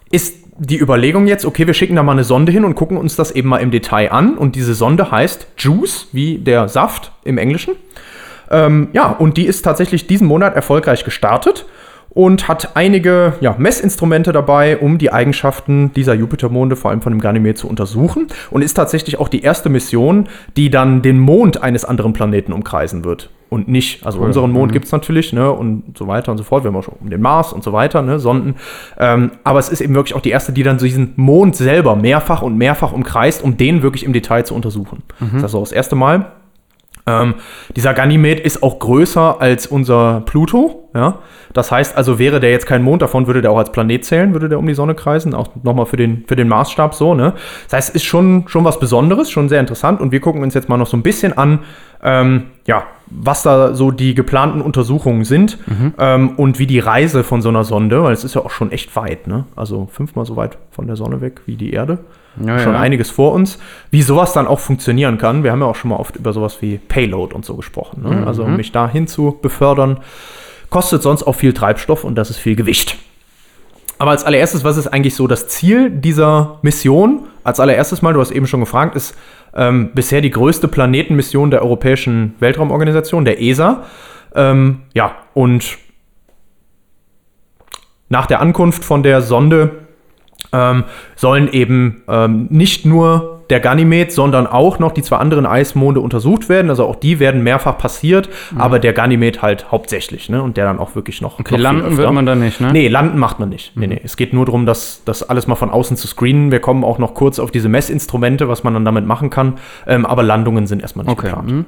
ist 0.09 0.38
die 0.59 0.77
Überlegung 0.77 1.25
jetzt, 1.27 1.45
okay, 1.45 1.65
wir 1.65 1.73
schicken 1.73 1.95
da 1.95 2.03
mal 2.03 2.11
eine 2.11 2.23
Sonde 2.23 2.51
hin 2.51 2.65
und 2.65 2.75
gucken 2.75 2.97
uns 2.97 3.15
das 3.15 3.31
eben 3.31 3.49
mal 3.49 3.59
im 3.59 3.71
Detail 3.71 4.11
an. 4.11 4.37
Und 4.37 4.55
diese 4.55 4.73
Sonde 4.73 5.09
heißt 5.09 5.47
Juice, 5.57 6.07
wie 6.11 6.37
der 6.37 6.67
Saft 6.67 7.11
im 7.23 7.37
Englischen. 7.37 7.75
Ähm, 8.51 8.89
ja, 8.93 9.09
und 9.11 9.37
die 9.37 9.45
ist 9.45 9.63
tatsächlich 9.63 10.07
diesen 10.07 10.27
Monat 10.27 10.55
erfolgreich 10.55 11.03
gestartet 11.05 11.65
und 12.09 12.47
hat 12.47 12.75
einige 12.75 13.33
ja, 13.39 13.55
Messinstrumente 13.57 14.31
dabei, 14.31 14.77
um 14.77 14.97
die 14.97 15.13
Eigenschaften 15.13 15.93
dieser 15.93 16.13
Jupitermonde, 16.13 16.75
vor 16.75 16.91
allem 16.91 17.01
von 17.01 17.13
dem 17.13 17.21
Ganymed, 17.21 17.57
zu 17.57 17.69
untersuchen. 17.69 18.27
Und 18.49 18.61
ist 18.61 18.73
tatsächlich 18.73 19.19
auch 19.19 19.29
die 19.29 19.41
erste 19.41 19.69
Mission, 19.69 20.27
die 20.57 20.69
dann 20.69 21.01
den 21.01 21.19
Mond 21.19 21.61
eines 21.63 21.85
anderen 21.85 22.13
Planeten 22.13 22.51
umkreisen 22.51 23.05
wird. 23.05 23.29
Und 23.49 23.67
nicht, 23.67 24.05
also 24.05 24.19
unseren 24.19 24.51
Mond 24.51 24.71
gibt's 24.73 24.91
natürlich, 24.91 25.33
ne, 25.33 25.51
und 25.51 25.97
so 25.97 26.07
weiter 26.07 26.31
und 26.31 26.37
so 26.37 26.43
fort. 26.43 26.63
Wir 26.63 26.69
haben 26.69 26.75
auch 26.75 26.83
schon 26.83 26.95
um 26.99 27.09
den 27.09 27.21
Mars 27.21 27.51
und 27.51 27.63
so 27.63 27.73
weiter, 27.73 28.03
ne, 28.03 28.19
Sonden. 28.19 28.55
Ähm, 28.97 29.31
aber 29.43 29.57
es 29.57 29.69
ist 29.69 29.81
eben 29.81 29.95
wirklich 29.95 30.15
auch 30.15 30.21
die 30.21 30.29
erste, 30.29 30.51
die 30.53 30.61
dann 30.61 30.77
so 30.77 30.85
diesen 30.85 31.13
Mond 31.15 31.55
selber 31.55 31.95
mehrfach 31.95 32.43
und 32.43 32.57
mehrfach 32.57 32.93
umkreist, 32.93 33.43
um 33.43 33.57
den 33.57 33.81
wirklich 33.81 34.03
im 34.05 34.13
Detail 34.13 34.43
zu 34.43 34.53
untersuchen. 34.53 35.01
Das 35.19 35.27
ist 35.37 35.43
also 35.43 35.59
das 35.61 35.71
erste 35.71 35.95
Mal. 35.95 36.31
Ähm, 37.05 37.35
dieser 37.75 37.93
Ganymed 37.93 38.39
ist 38.39 38.63
auch 38.63 38.79
größer 38.79 39.41
als 39.41 39.67
unser 39.67 40.21
Pluto. 40.25 40.89
Ja? 40.93 41.19
Das 41.53 41.71
heißt 41.71 41.97
also, 41.97 42.19
wäre 42.19 42.39
der 42.39 42.51
jetzt 42.51 42.65
kein 42.65 42.83
Mond, 42.83 43.01
davon 43.01 43.27
würde 43.27 43.41
der 43.41 43.51
auch 43.51 43.57
als 43.57 43.71
Planet 43.71 44.05
zählen, 44.05 44.33
würde 44.33 44.49
der 44.49 44.59
um 44.59 44.67
die 44.67 44.73
Sonne 44.73 44.95
kreisen. 44.95 45.33
Auch 45.33 45.49
nochmal 45.63 45.85
für 45.85 45.97
den, 45.97 46.25
für 46.27 46.35
den 46.35 46.47
Maßstab 46.47 46.93
so. 46.93 47.15
Ne? 47.15 47.33
Das 47.65 47.73
heißt, 47.73 47.89
es 47.89 47.95
ist 47.95 48.05
schon, 48.05 48.47
schon 48.47 48.63
was 48.63 48.79
Besonderes, 48.79 49.31
schon 49.31 49.49
sehr 49.49 49.59
interessant. 49.59 50.01
Und 50.01 50.11
wir 50.11 50.19
gucken 50.19 50.43
uns 50.43 50.53
jetzt 50.53 50.69
mal 50.69 50.77
noch 50.77 50.87
so 50.87 50.97
ein 50.97 51.03
bisschen 51.03 51.37
an, 51.37 51.59
ähm, 52.03 52.43
ja, 52.65 52.83
was 53.07 53.41
da 53.41 53.73
so 53.73 53.91
die 53.91 54.13
geplanten 54.13 54.61
Untersuchungen 54.61 55.25
sind 55.25 55.57
ähm, 55.97 56.29
und 56.37 56.59
wie 56.59 56.67
die 56.67 56.79
Reise 56.79 57.23
von 57.23 57.41
so 57.41 57.49
einer 57.49 57.63
Sonde, 57.63 58.03
weil 58.03 58.13
es 58.13 58.23
ist 58.23 58.35
ja 58.35 58.41
auch 58.41 58.51
schon 58.51 58.71
echt 58.71 58.95
weit, 58.95 59.25
ne? 59.25 59.45
Also 59.55 59.89
fünfmal 59.91 60.25
so 60.25 60.35
weit 60.35 60.59
von 60.69 60.85
der 60.85 60.95
Sonne 60.95 61.19
weg 61.19 61.41
wie 61.47 61.55
die 61.55 61.73
Erde 61.73 61.97
Ja, 62.45 62.59
schon 62.59 62.73
ja. 62.73 62.79
einiges 62.79 63.09
vor 63.09 63.33
uns, 63.33 63.59
wie 63.91 64.01
sowas 64.01 64.33
dann 64.33 64.47
auch 64.47 64.59
funktionieren 64.59 65.17
kann. 65.17 65.43
Wir 65.43 65.51
haben 65.51 65.61
ja 65.61 65.67
auch 65.67 65.75
schon 65.75 65.89
mal 65.89 65.97
oft 65.97 66.15
über 66.15 66.33
sowas 66.33 66.61
wie 66.61 66.77
Payload 66.77 67.33
und 67.33 67.45
so 67.45 67.55
gesprochen. 67.55 68.03
Ne? 68.03 68.25
Also 68.25 68.43
um 68.43 68.55
mich 68.55 68.71
dahin 68.71 69.07
zu 69.07 69.37
befördern, 69.41 69.99
kostet 70.69 71.01
sonst 71.01 71.23
auch 71.23 71.33
viel 71.33 71.53
Treibstoff 71.53 72.03
und 72.03 72.15
das 72.15 72.29
ist 72.29 72.37
viel 72.37 72.55
Gewicht. 72.55 72.97
Aber 73.97 74.11
als 74.11 74.23
allererstes, 74.23 74.63
was 74.63 74.77
ist 74.77 74.87
eigentlich 74.87 75.15
so 75.15 75.27
das 75.27 75.49
Ziel 75.49 75.89
dieser 75.89 76.59
Mission? 76.61 77.27
Als 77.43 77.59
allererstes 77.59 78.01
mal, 78.01 78.13
du 78.13 78.21
hast 78.21 78.31
eben 78.31 78.47
schon 78.47 78.61
gefragt, 78.61 78.95
ist 78.95 79.15
ähm, 79.53 79.91
bisher 79.93 80.21
die 80.21 80.29
größte 80.29 80.69
Planetenmission 80.69 81.51
der 81.51 81.61
Europäischen 81.61 82.35
Weltraumorganisation, 82.39 83.25
der 83.25 83.41
ESA. 83.41 83.83
Ähm, 84.33 84.83
ja, 84.93 85.15
und 85.33 85.77
nach 88.07 88.25
der 88.25 88.39
Ankunft 88.39 88.85
von 88.85 89.03
der 89.03 89.21
Sonde 89.21 89.78
ähm, 90.51 90.83
sollen 91.15 91.51
eben 91.51 92.01
ähm, 92.07 92.47
nicht 92.49 92.85
nur 92.85 93.41
der 93.49 93.59
Ganymed, 93.59 94.11
sondern 94.11 94.45
auch 94.45 94.77
noch 94.77 94.91
die 94.91 95.01
zwei 95.01 95.17
anderen 95.17 95.47
Eismonde 95.47 96.01
untersucht 96.01 96.49
werden. 96.49 96.69
Also 96.69 96.85
auch 96.85 96.95
die 96.95 97.19
werden 97.19 97.43
mehrfach 97.43 97.77
passiert, 97.79 98.29
aber 98.55 98.77
der 98.77 98.93
Ganymed 98.93 99.41
halt 99.41 99.71
hauptsächlich, 99.71 100.29
ne? 100.29 100.43
Und 100.43 100.55
der 100.55 100.65
dann 100.65 100.77
auch 100.77 100.95
wirklich 100.95 101.19
noch. 101.21 101.39
Okay, 101.39 101.55
noch 101.55 101.59
landen 101.61 101.97
wird 101.97 102.11
man 102.13 102.25
da 102.27 102.35
nicht, 102.35 102.61
ne? 102.61 102.71
Nee, 102.71 102.87
landen 102.87 103.17
macht 103.17 103.39
man 103.39 103.49
nicht. 103.49 103.75
Nee, 103.75 103.87
nee. 103.87 103.99
Es 104.03 104.17
geht 104.17 104.33
nur 104.33 104.45
darum, 104.45 104.67
das, 104.67 105.01
das 105.03 105.27
alles 105.27 105.47
mal 105.47 105.55
von 105.55 105.71
außen 105.71 105.97
zu 105.97 106.07
screenen. 106.07 106.51
Wir 106.51 106.59
kommen 106.59 106.83
auch 106.83 106.99
noch 106.99 107.15
kurz 107.15 107.39
auf 107.39 107.49
diese 107.49 107.69
Messinstrumente, 107.69 108.47
was 108.47 108.63
man 108.63 108.75
dann 108.75 108.85
damit 108.85 109.07
machen 109.07 109.31
kann. 109.31 109.55
Ähm, 109.87 110.05
aber 110.05 110.21
Landungen 110.21 110.67
sind 110.67 110.81
erstmal 110.83 111.05
nicht 111.05 111.13
Okay. 111.13 111.27
geplant. 111.29 111.49
Hm? 111.49 111.65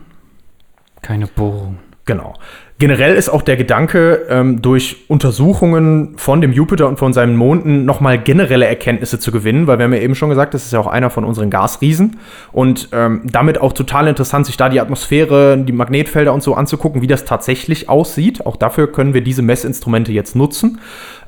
Keine 1.01 1.25
Bohrung. 1.25 1.79
Genau. 2.11 2.33
Generell 2.77 3.15
ist 3.15 3.29
auch 3.29 3.41
der 3.41 3.55
Gedanke, 3.55 4.25
ähm, 4.27 4.61
durch 4.61 5.05
Untersuchungen 5.07 6.17
von 6.17 6.41
dem 6.41 6.51
Jupiter 6.51 6.89
und 6.89 6.99
von 6.99 7.13
seinen 7.13 7.37
Monden 7.37 7.85
nochmal 7.85 8.19
generelle 8.19 8.65
Erkenntnisse 8.65 9.17
zu 9.17 9.31
gewinnen, 9.31 9.65
weil 9.65 9.77
wir 9.77 9.85
haben 9.85 9.93
ja 9.93 10.01
eben 10.01 10.13
schon 10.13 10.27
gesagt, 10.27 10.53
das 10.53 10.65
ist 10.65 10.73
ja 10.73 10.79
auch 10.81 10.87
einer 10.87 11.09
von 11.09 11.23
unseren 11.23 11.49
Gasriesen 11.49 12.17
und 12.51 12.89
ähm, 12.91 13.21
damit 13.23 13.61
auch 13.61 13.71
total 13.71 14.09
interessant, 14.09 14.45
sich 14.45 14.57
da 14.57 14.67
die 14.67 14.81
Atmosphäre, 14.81 15.57
die 15.57 15.71
Magnetfelder 15.71 16.33
und 16.33 16.43
so 16.43 16.53
anzugucken, 16.53 17.01
wie 17.01 17.07
das 17.07 17.23
tatsächlich 17.23 17.87
aussieht. 17.87 18.45
Auch 18.45 18.57
dafür 18.57 18.91
können 18.91 19.13
wir 19.13 19.21
diese 19.21 19.41
Messinstrumente 19.41 20.11
jetzt 20.11 20.35
nutzen. 20.35 20.79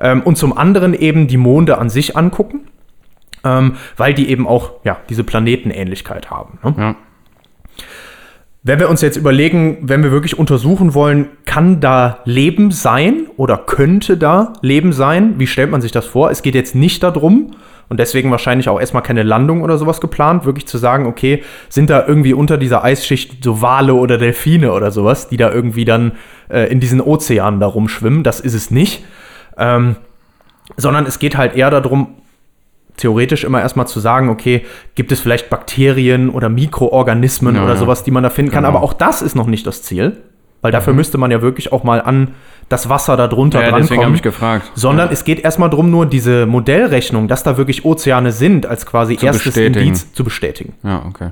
Ähm, 0.01 0.21
und 0.23 0.37
zum 0.37 0.57
anderen 0.57 0.93
eben 0.93 1.27
die 1.29 1.37
Monde 1.37 1.77
an 1.77 1.89
sich 1.89 2.17
angucken, 2.17 2.67
ähm, 3.45 3.75
weil 3.95 4.13
die 4.13 4.29
eben 4.29 4.47
auch 4.47 4.71
ja, 4.83 4.97
diese 5.07 5.23
Planetenähnlichkeit 5.23 6.29
haben. 6.29 6.59
Ne? 6.61 6.75
Ja. 6.77 6.95
Wenn 8.65 8.79
wir 8.79 8.89
uns 8.89 9.01
jetzt 9.01 9.17
überlegen, 9.17 9.79
wenn 9.81 10.03
wir 10.03 10.11
wirklich 10.11 10.39
untersuchen 10.39 10.93
wollen, 10.93 11.27
kann 11.45 11.81
da 11.81 12.19
Leben 12.23 12.71
sein 12.71 13.27
oder 13.35 13.57
könnte 13.57 14.15
da 14.15 14.53
Leben 14.61 14.93
sein? 14.93 15.37
Wie 15.37 15.47
stellt 15.47 15.69
man 15.69 15.81
sich 15.81 15.91
das 15.91 16.05
vor? 16.05 16.31
Es 16.31 16.41
geht 16.41 16.55
jetzt 16.55 16.73
nicht 16.73 17.03
darum, 17.03 17.51
und 17.89 17.99
deswegen 17.99 18.31
wahrscheinlich 18.31 18.69
auch 18.69 18.79
erstmal 18.79 19.03
keine 19.03 19.23
Landung 19.23 19.61
oder 19.61 19.77
sowas 19.77 20.01
geplant, 20.01 20.45
wirklich 20.45 20.65
zu 20.65 20.77
sagen, 20.77 21.05
okay, 21.05 21.43
sind 21.69 21.89
da 21.89 22.07
irgendwie 22.07 22.33
unter 22.33 22.57
dieser 22.57 22.83
Eisschicht 22.83 23.43
so 23.43 23.61
Wale 23.61 23.93
oder 23.93 24.17
Delfine 24.17 24.71
oder 24.71 24.89
sowas, 24.89 25.27
die 25.27 25.37
da 25.37 25.51
irgendwie 25.51 25.85
dann 25.85 26.13
äh, 26.49 26.71
in 26.71 26.79
diesen 26.79 27.01
Ozeanen 27.01 27.59
da 27.59 27.67
rumschwimmen? 27.67 28.23
Das 28.23 28.39
ist 28.39 28.53
es 28.53 28.71
nicht. 28.71 29.03
Ähm, 29.57 29.97
sondern 30.77 31.05
es 31.05 31.19
geht 31.19 31.37
halt 31.37 31.55
eher 31.55 31.69
darum, 31.69 32.15
theoretisch 32.97 33.43
immer 33.43 33.61
erstmal 33.61 33.87
zu 33.87 33.99
sagen, 33.99 34.29
okay, 34.29 34.65
gibt 34.95 35.11
es 35.11 35.19
vielleicht 35.19 35.49
Bakterien 35.49 36.29
oder 36.29 36.49
Mikroorganismen 36.49 37.55
Ja, 37.55 37.63
oder 37.63 37.73
ja. 37.73 37.79
sowas, 37.79 38.03
die 38.03 38.11
man 38.11 38.23
da 38.23 38.29
finden 38.29 38.51
kann. 38.51 38.63
Genau. 38.63 38.75
Aber 38.77 38.83
auch 38.85 38.93
das 38.93 39.21
ist 39.21 39.35
noch 39.35 39.47
nicht 39.47 39.65
das 39.65 39.81
Ziel, 39.83 40.17
weil 40.61 40.71
dafür 40.71 40.93
müsste 40.93 41.17
man 41.17 41.31
ja 41.31 41.41
wirklich 41.41 41.71
auch 41.71 41.83
mal 41.83 42.01
an 42.01 42.29
das 42.69 42.87
Wasser 42.89 43.17
darunter 43.17 43.59
Ja, 43.59 43.65
deswegen 43.65 43.81
habe 43.81 43.87
drankommen. 43.95 44.15
ich 44.15 44.21
gefragt. 44.21 44.71
Sondern 44.75 45.09
es 45.11 45.25
geht 45.25 45.43
erstmal 45.43 45.69
darum, 45.69 45.89
nur 45.91 46.05
diese 46.05 46.45
Modellrechnung, 46.45 47.27
dass 47.27 47.43
da 47.43 47.57
wirklich 47.57 47.83
Ozeane 47.83 48.31
sind, 48.31 48.65
als 48.65 48.85
quasi 48.85 49.17
Zu 49.17 49.25
erstes 49.25 49.45
bestätigen. 49.53 49.87
Indiz 49.87 50.13
zu 50.13 50.23
bestätigen. 50.23 50.73
Ja, 50.83 51.03
okay. 51.05 51.31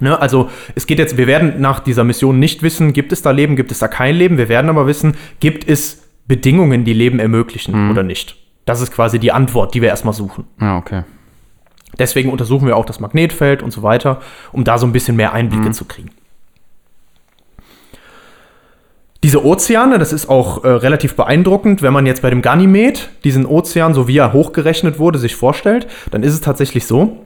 Ne, 0.00 0.20
also 0.20 0.48
es 0.74 0.86
geht 0.86 0.98
jetzt, 0.98 1.16
wir 1.16 1.26
werden 1.26 1.60
nach 1.60 1.78
dieser 1.80 2.02
Mission 2.02 2.38
nicht 2.38 2.62
wissen, 2.62 2.92
gibt 2.92 3.12
es 3.12 3.22
da 3.22 3.30
Leben, 3.30 3.54
gibt 3.54 3.70
es 3.70 3.78
da 3.78 3.86
kein 3.88 4.16
Leben. 4.16 4.38
Wir 4.38 4.48
werden 4.48 4.68
aber 4.68 4.86
wissen, 4.86 5.14
gibt 5.38 5.68
es 5.68 6.02
Bedingungen, 6.26 6.84
die 6.84 6.94
Leben 6.94 7.20
ermöglichen 7.20 7.90
oder 7.90 8.02
nicht. 8.02 8.36
Das 8.64 8.80
ist 8.80 8.92
quasi 8.92 9.18
die 9.18 9.32
Antwort, 9.32 9.74
die 9.74 9.82
wir 9.82 9.88
erstmal 9.88 10.14
suchen. 10.14 10.44
Ja, 10.60 10.78
okay. 10.78 11.02
Deswegen 11.98 12.30
untersuchen 12.30 12.66
wir 12.66 12.76
auch 12.76 12.86
das 12.86 13.00
Magnetfeld 13.00 13.62
und 13.62 13.70
so 13.70 13.82
weiter, 13.82 14.20
um 14.52 14.64
da 14.64 14.78
so 14.78 14.86
ein 14.86 14.92
bisschen 14.92 15.16
mehr 15.16 15.32
Einblicke 15.32 15.70
zu 15.70 15.84
kriegen. 15.84 16.10
Diese 19.22 19.42
Ozeane, 19.42 19.98
das 19.98 20.12
ist 20.12 20.28
auch 20.28 20.64
äh, 20.64 20.68
relativ 20.68 21.16
beeindruckend, 21.16 21.80
wenn 21.80 21.94
man 21.94 22.04
jetzt 22.04 22.20
bei 22.20 22.28
dem 22.28 22.42
Ganymed 22.42 23.08
diesen 23.24 23.46
Ozean, 23.46 23.94
so 23.94 24.06
wie 24.06 24.18
er 24.18 24.34
hochgerechnet 24.34 24.98
wurde, 24.98 25.18
sich 25.18 25.34
vorstellt, 25.34 25.86
dann 26.10 26.22
ist 26.22 26.34
es 26.34 26.42
tatsächlich 26.42 26.86
so, 26.86 27.24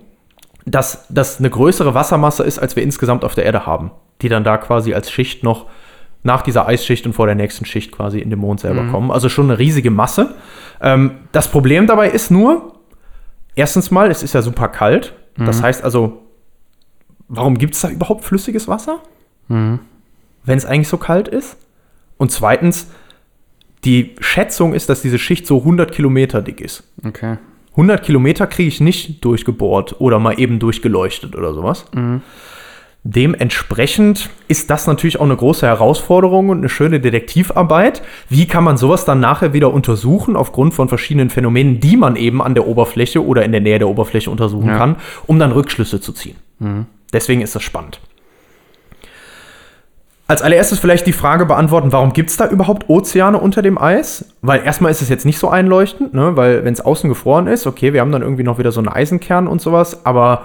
dass 0.64 1.06
das 1.08 1.40
eine 1.40 1.50
größere 1.50 1.94
Wassermasse 1.94 2.44
ist, 2.44 2.60
als 2.60 2.76
wir 2.76 2.84
insgesamt 2.84 3.24
auf 3.24 3.34
der 3.34 3.44
Erde 3.44 3.66
haben, 3.66 3.90
die 4.22 4.28
dann 4.28 4.44
da 4.44 4.58
quasi 4.58 4.94
als 4.94 5.10
Schicht 5.10 5.42
noch 5.42 5.66
nach 6.22 6.42
dieser 6.42 6.66
Eisschicht 6.66 7.06
und 7.06 7.12
vor 7.12 7.26
der 7.26 7.34
nächsten 7.34 7.64
Schicht 7.64 7.92
quasi 7.92 8.18
in 8.18 8.30
den 8.30 8.38
Mond 8.38 8.60
selber 8.60 8.82
kommen. 8.90 9.10
Also 9.10 9.28
schon 9.28 9.46
eine 9.50 9.58
riesige 9.58 9.90
Masse. 9.90 10.34
Ähm, 10.80 11.12
das 11.32 11.48
Problem 11.50 11.86
dabei 11.86 12.10
ist 12.10 12.30
nur, 12.30 12.74
erstens 13.54 13.90
mal, 13.90 14.10
es 14.10 14.22
ist 14.22 14.34
ja 14.34 14.42
super 14.42 14.68
kalt. 14.68 15.14
Das 15.36 15.62
heißt 15.62 15.84
also, 15.84 16.22
warum 17.28 17.56
gibt 17.58 17.74
es 17.74 17.80
da 17.80 17.88
überhaupt 17.88 18.24
flüssiges 18.24 18.66
Wasser? 18.68 19.00
Wenn 20.44 20.58
es 20.58 20.64
eigentlich 20.64 20.88
so 20.88 20.96
kalt 20.96 21.28
ist? 21.28 21.56
Und 22.16 22.32
zweitens, 22.32 22.88
die 23.84 24.16
Schätzung 24.20 24.74
ist, 24.74 24.88
dass 24.88 25.02
diese 25.02 25.18
Schicht 25.18 25.46
so 25.46 25.58
100 25.58 25.92
Kilometer 25.92 26.42
dick 26.42 26.60
ist. 26.60 26.82
Okay. 27.06 27.36
100 27.72 28.02
Kilometer 28.02 28.48
kriege 28.48 28.68
ich 28.68 28.80
nicht 28.80 29.24
durchgebohrt 29.24 30.00
oder 30.00 30.18
mal 30.18 30.40
eben 30.40 30.58
durchgeleuchtet 30.58 31.36
oder 31.36 31.54
sowas. 31.54 31.84
Dementsprechend 33.04 34.28
ist 34.48 34.70
das 34.70 34.86
natürlich 34.86 35.18
auch 35.20 35.24
eine 35.24 35.36
große 35.36 35.66
Herausforderung 35.66 36.48
und 36.50 36.58
eine 36.58 36.68
schöne 36.68 37.00
Detektivarbeit. 37.00 38.02
Wie 38.28 38.46
kann 38.46 38.64
man 38.64 38.76
sowas 38.76 39.04
dann 39.04 39.20
nachher 39.20 39.52
wieder 39.52 39.72
untersuchen 39.72 40.36
aufgrund 40.36 40.74
von 40.74 40.88
verschiedenen 40.88 41.30
Phänomenen, 41.30 41.80
die 41.80 41.96
man 41.96 42.16
eben 42.16 42.42
an 42.42 42.54
der 42.54 42.66
Oberfläche 42.66 43.24
oder 43.24 43.44
in 43.44 43.52
der 43.52 43.60
Nähe 43.60 43.78
der 43.78 43.88
Oberfläche 43.88 44.30
untersuchen 44.30 44.68
Ja. 44.68 44.76
kann, 44.76 44.96
um 45.26 45.38
dann 45.38 45.52
Rückschlüsse 45.52 46.00
zu 46.00 46.12
ziehen. 46.12 46.36
Deswegen 47.12 47.40
ist 47.40 47.54
das 47.54 47.62
spannend. 47.62 48.00
Als 50.26 50.42
allererstes 50.42 50.78
vielleicht 50.78 51.06
die 51.06 51.12
Frage 51.14 51.46
beantworten, 51.46 51.90
warum 51.90 52.12
gibt 52.12 52.28
es 52.28 52.36
da 52.36 52.46
überhaupt 52.48 52.90
Ozeane 52.90 53.38
unter 53.38 53.62
dem 53.62 53.78
Eis? 53.78 54.26
Weil 54.42 54.62
erstmal 54.62 54.90
ist 54.90 55.00
es 55.00 55.08
jetzt 55.08 55.24
nicht 55.24 55.38
so 55.38 55.48
einleuchtend, 55.48 56.12
ne? 56.12 56.36
weil 56.36 56.64
wenn 56.66 56.74
es 56.74 56.82
außen 56.82 57.08
gefroren 57.08 57.46
ist, 57.46 57.66
okay, 57.66 57.94
wir 57.94 58.02
haben 58.02 58.12
dann 58.12 58.20
irgendwie 58.20 58.42
noch 58.42 58.58
wieder 58.58 58.70
so 58.70 58.80
einen 58.80 58.88
Eisenkern 58.88 59.46
und 59.46 59.62
sowas, 59.62 60.04
aber 60.04 60.42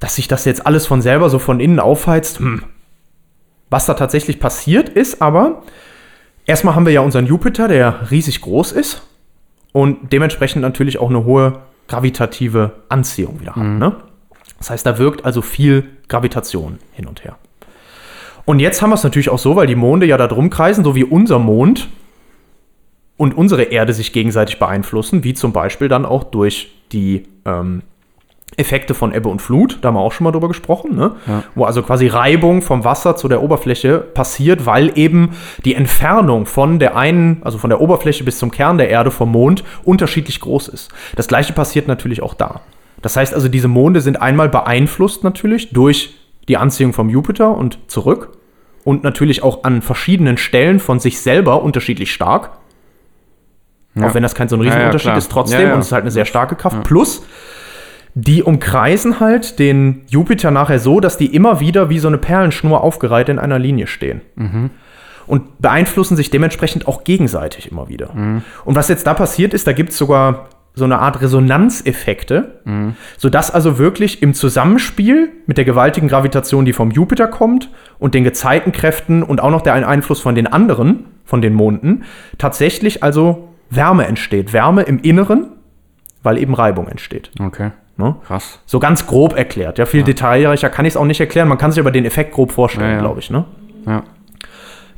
dass 0.00 0.16
sich 0.16 0.28
das 0.28 0.44
jetzt 0.44 0.66
alles 0.66 0.86
von 0.86 1.02
selber 1.02 1.30
so 1.30 1.38
von 1.38 1.60
innen 1.60 1.80
aufheizt, 1.80 2.38
hm. 2.38 2.62
was 3.70 3.86
da 3.86 3.94
tatsächlich 3.94 4.40
passiert 4.40 4.88
ist, 4.88 5.20
aber 5.20 5.62
erstmal 6.46 6.74
haben 6.74 6.86
wir 6.86 6.92
ja 6.92 7.00
unseren 7.00 7.26
Jupiter, 7.26 7.68
der 7.68 8.10
riesig 8.10 8.40
groß 8.40 8.72
ist 8.72 9.02
und 9.72 10.12
dementsprechend 10.12 10.62
natürlich 10.62 10.98
auch 10.98 11.10
eine 11.10 11.24
hohe 11.24 11.60
gravitative 11.88 12.72
Anziehung 12.88 13.40
wieder 13.40 13.56
hat. 13.56 13.64
Ne? 13.64 13.96
Das 14.58 14.70
heißt, 14.70 14.84
da 14.84 14.98
wirkt 14.98 15.24
also 15.24 15.42
viel 15.42 15.84
Gravitation 16.08 16.78
hin 16.92 17.06
und 17.06 17.24
her. 17.24 17.36
Und 18.44 18.60
jetzt 18.60 18.80
haben 18.80 18.90
wir 18.90 18.94
es 18.94 19.04
natürlich 19.04 19.28
auch 19.28 19.38
so, 19.38 19.56
weil 19.56 19.66
die 19.66 19.74
Monde 19.74 20.06
ja 20.06 20.16
da 20.16 20.26
drum 20.26 20.50
kreisen, 20.50 20.84
so 20.84 20.94
wie 20.94 21.04
unser 21.04 21.38
Mond 21.38 21.88
und 23.16 23.36
unsere 23.36 23.64
Erde 23.64 23.92
sich 23.92 24.12
gegenseitig 24.12 24.58
beeinflussen, 24.58 25.22
wie 25.22 25.34
zum 25.34 25.52
Beispiel 25.52 25.88
dann 25.88 26.06
auch 26.06 26.24
durch 26.24 26.72
die 26.92 27.24
ähm, 27.44 27.82
Effekte 28.56 28.94
von 28.94 29.14
Ebbe 29.14 29.28
und 29.28 29.40
Flut, 29.40 29.78
da 29.82 29.88
haben 29.88 29.94
wir 29.94 30.00
auch 30.00 30.12
schon 30.12 30.24
mal 30.24 30.32
drüber 30.32 30.48
gesprochen, 30.48 30.96
ne? 30.96 31.12
Ja. 31.26 31.44
wo 31.54 31.64
also 31.64 31.82
quasi 31.82 32.08
Reibung 32.08 32.60
vom 32.62 32.84
Wasser 32.84 33.14
zu 33.14 33.28
der 33.28 33.42
Oberfläche 33.42 33.98
passiert, 33.98 34.66
weil 34.66 34.92
eben 34.98 35.36
die 35.64 35.74
Entfernung 35.74 36.46
von 36.46 36.78
der 36.80 36.96
einen, 36.96 37.40
also 37.42 37.58
von 37.58 37.70
der 37.70 37.80
Oberfläche 37.80 38.24
bis 38.24 38.38
zum 38.38 38.50
Kern 38.50 38.78
der 38.78 38.88
Erde 38.88 39.10
vom 39.12 39.30
Mond 39.30 39.62
unterschiedlich 39.84 40.40
groß 40.40 40.68
ist. 40.68 40.90
Das 41.14 41.28
gleiche 41.28 41.52
passiert 41.52 41.86
natürlich 41.86 42.22
auch 42.22 42.34
da. 42.34 42.62
Das 43.00 43.16
heißt 43.16 43.32
also, 43.32 43.48
diese 43.48 43.68
Monde 43.68 44.00
sind 44.00 44.20
einmal 44.20 44.48
beeinflusst 44.48 45.22
natürlich 45.22 45.70
durch 45.70 46.16
die 46.48 46.56
Anziehung 46.56 46.92
vom 46.92 47.08
Jupiter 47.10 47.56
und 47.56 47.78
zurück 47.86 48.30
und 48.82 49.04
natürlich 49.04 49.42
auch 49.44 49.62
an 49.62 49.82
verschiedenen 49.82 50.36
Stellen 50.36 50.80
von 50.80 50.98
sich 50.98 51.20
selber 51.20 51.62
unterschiedlich 51.62 52.12
stark. 52.12 52.50
Ja. 53.94 54.06
Auch 54.08 54.14
wenn 54.14 54.22
das 54.22 54.34
kein 54.34 54.48
so 54.48 54.56
ein 54.56 54.60
Ja, 54.62 54.66
ja, 54.66 54.72
Riesenunterschied 54.72 55.04
klar. 55.06 55.18
ist, 55.18 55.30
trotzdem, 55.30 55.60
Ja, 55.60 55.66
ja. 55.68 55.74
und 55.74 55.80
es 55.80 55.86
ist 55.86 55.92
halt 55.92 56.02
eine 56.02 56.10
sehr 56.10 56.24
starke 56.24 56.56
Kraft. 56.56 56.82
Plus, 56.84 57.22
die 58.14 58.42
umkreisen 58.42 59.20
halt 59.20 59.58
den 59.58 60.02
Jupiter 60.08 60.50
nachher 60.50 60.78
so, 60.78 61.00
dass 61.00 61.16
die 61.16 61.34
immer 61.34 61.60
wieder 61.60 61.88
wie 61.90 61.98
so 61.98 62.08
eine 62.08 62.18
Perlenschnur 62.18 62.82
aufgereiht 62.82 63.28
in 63.28 63.38
einer 63.38 63.58
Linie 63.58 63.86
stehen. 63.86 64.20
Und 65.26 65.60
beeinflussen 65.60 66.16
sich 66.16 66.30
dementsprechend 66.30 66.88
auch 66.88 67.04
gegenseitig 67.04 67.70
immer 67.70 67.88
wieder. 67.88 68.10
Und 68.64 68.74
was 68.76 68.88
jetzt 68.88 69.06
da 69.06 69.14
passiert 69.14 69.52
ist, 69.52 69.66
da 69.66 69.72
gibt 69.72 69.90
es 69.90 69.98
sogar 69.98 70.48
so 70.74 70.84
eine 70.84 71.00
Art 71.00 71.20
Resonanzeffekte, 71.20 72.94
sodass 73.18 73.50
also 73.50 73.78
wirklich 73.78 74.22
im 74.22 74.32
Zusammenspiel 74.32 75.30
mit 75.46 75.58
der 75.58 75.64
gewaltigen 75.64 76.08
Gravitation, 76.08 76.64
die 76.64 76.72
vom 76.72 76.90
Jupiter 76.90 77.26
kommt, 77.26 77.68
und 77.98 78.14
den 78.14 78.24
Gezeitenkräften 78.24 79.22
und 79.22 79.42
auch 79.42 79.50
noch 79.50 79.60
der 79.62 79.74
Einfluss 79.74 80.20
von 80.20 80.34
den 80.34 80.46
anderen, 80.46 81.04
von 81.24 81.42
den 81.42 81.52
Monden, 81.52 82.04
tatsächlich 82.38 83.02
also 83.02 83.48
Wärme 83.70 84.06
entsteht. 84.06 84.52
Wärme 84.52 84.82
im 84.82 84.98
Inneren, 85.00 85.48
weil 86.22 86.38
eben 86.38 86.54
Reibung 86.54 86.88
entsteht. 86.88 87.30
Okay. 87.38 87.72
Ne? 87.98 88.14
Krass. 88.26 88.60
So 88.64 88.78
ganz 88.78 89.06
grob 89.06 89.36
erklärt. 89.36 89.76
Ja, 89.78 89.84
viel 89.84 90.02
detailreicher 90.04 90.70
kann 90.70 90.86
ich 90.86 90.92
es 90.92 90.96
auch 90.96 91.04
nicht 91.04 91.20
erklären. 91.20 91.48
Man 91.48 91.58
kann 91.58 91.72
sich 91.72 91.80
aber 91.80 91.90
den 91.90 92.04
Effekt 92.04 92.32
grob 92.32 92.52
vorstellen, 92.52 92.88
Ja, 92.90 92.94
ja. 92.96 93.00
glaube 93.00 93.18
ich. 93.20 93.28
Ne? 93.30 93.44
Ja. 93.86 94.02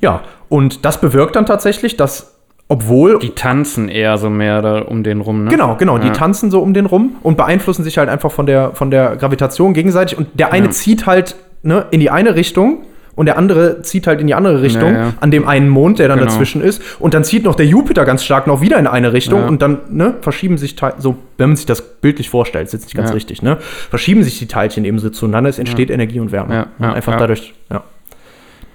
Ja, 0.03 0.21
und 0.49 0.85
das 0.85 1.01
bewirkt 1.01 1.35
dann 1.37 1.47
tatsächlich, 1.47 1.97
dass, 1.97 2.37
obwohl. 2.69 3.19
Die 3.19 3.31
tanzen 3.31 3.89
eher 3.89 4.19
so 4.19 4.29
mehr 4.31 4.63
da 4.63 4.83
um 4.83 5.03
den 5.03 5.21
rum, 5.23 5.45
ne? 5.45 5.51
Genau, 5.51 5.77
genau. 5.77 5.99
Die 5.99 6.09
Ja. 6.09 6.13
tanzen 6.13 6.51
so 6.51 6.61
um 6.61 6.75
den 6.75 6.87
rum 6.87 7.17
und 7.23 7.37
beeinflussen 7.37 7.85
sich 7.85 7.99
halt 7.99 8.09
einfach 8.11 8.31
von 8.31 8.47
der, 8.47 8.73
von 8.75 8.91
der 8.91 9.17
Gravitation 9.17 9.73
gegenseitig. 9.75 10.17
Und 10.19 10.29
der 10.39 10.53
eine 10.53 10.67
Ja. 10.67 10.71
zieht 10.73 11.07
halt 11.07 11.37
ne, 11.63 11.87
in 11.91 12.01
die 12.01 12.11
eine 12.11 12.35
Richtung 12.35 12.83
und 13.21 13.27
der 13.27 13.37
andere 13.37 13.83
zieht 13.83 14.07
halt 14.07 14.19
in 14.23 14.27
die 14.27 14.35
andere 14.35 14.63
Richtung 14.63 14.95
Ja, 14.95 14.99
ja. 14.99 15.13
an 15.21 15.31
dem 15.31 15.47
einen 15.47 15.69
Mond, 15.69 15.99
der 15.99 16.09
dann 16.09 16.19
Genau. 16.19 16.31
dazwischen 16.31 16.63
ist. 16.63 16.83
Und 16.99 17.13
dann 17.13 17.23
zieht 17.23 17.45
noch 17.45 17.55
der 17.55 17.67
Jupiter 17.67 18.07
ganz 18.07 18.25
stark 18.25 18.47
noch 18.47 18.63
wieder 18.63 18.79
in 18.79 18.87
eine 18.87 19.13
Richtung 19.13 19.41
Ja. 19.43 19.47
und 19.47 19.61
dann 19.61 19.79
ne, 19.91 20.15
verschieben 20.23 20.57
sich 20.57 20.75
Teil- 20.75 20.95
so, 20.99 21.19
wenn 21.37 21.51
man 21.51 21.57
sich 21.57 21.67
das 21.67 21.83
bildlich 22.01 22.31
vorstellt, 22.31 22.67
ist 22.69 22.73
jetzt 22.73 22.85
nicht 22.87 22.97
ganz 22.97 23.13
richtig, 23.13 23.43
ne? 23.43 23.59
Verschieben 23.91 24.23
sich 24.23 24.39
die 24.39 24.47
Teilchen 24.47 24.87
eben 24.87 24.99
so 24.99 25.11
zueinander, 25.11 25.51
es 25.51 25.59
entsteht 25.59 25.91
Energie 25.91 26.19
und 26.19 26.33
Wärme. 26.33 26.69
Einfach 26.79 27.17
dadurch. 27.19 27.53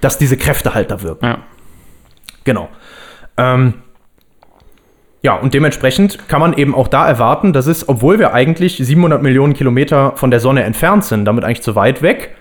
Dass 0.00 0.16
diese 0.16 0.36
Kräfte 0.36 0.74
halt 0.74 0.92
da 0.92 1.02
wirken. 1.02 1.34
Genau. 2.44 2.68
Ähm, 3.36 3.74
ja, 5.22 5.34
und 5.34 5.54
dementsprechend 5.54 6.28
kann 6.28 6.40
man 6.40 6.52
eben 6.52 6.72
auch 6.74 6.86
da 6.86 7.08
erwarten, 7.08 7.52
dass 7.52 7.66
es, 7.66 7.88
obwohl 7.88 8.20
wir 8.20 8.32
eigentlich 8.32 8.76
700 8.76 9.22
Millionen 9.22 9.54
Kilometer 9.54 10.12
von 10.14 10.30
der 10.30 10.38
Sonne 10.38 10.62
entfernt 10.62 11.04
sind, 11.04 11.24
damit 11.24 11.42
eigentlich 11.42 11.62
zu 11.62 11.74
weit 11.74 12.00
weg, 12.02 12.36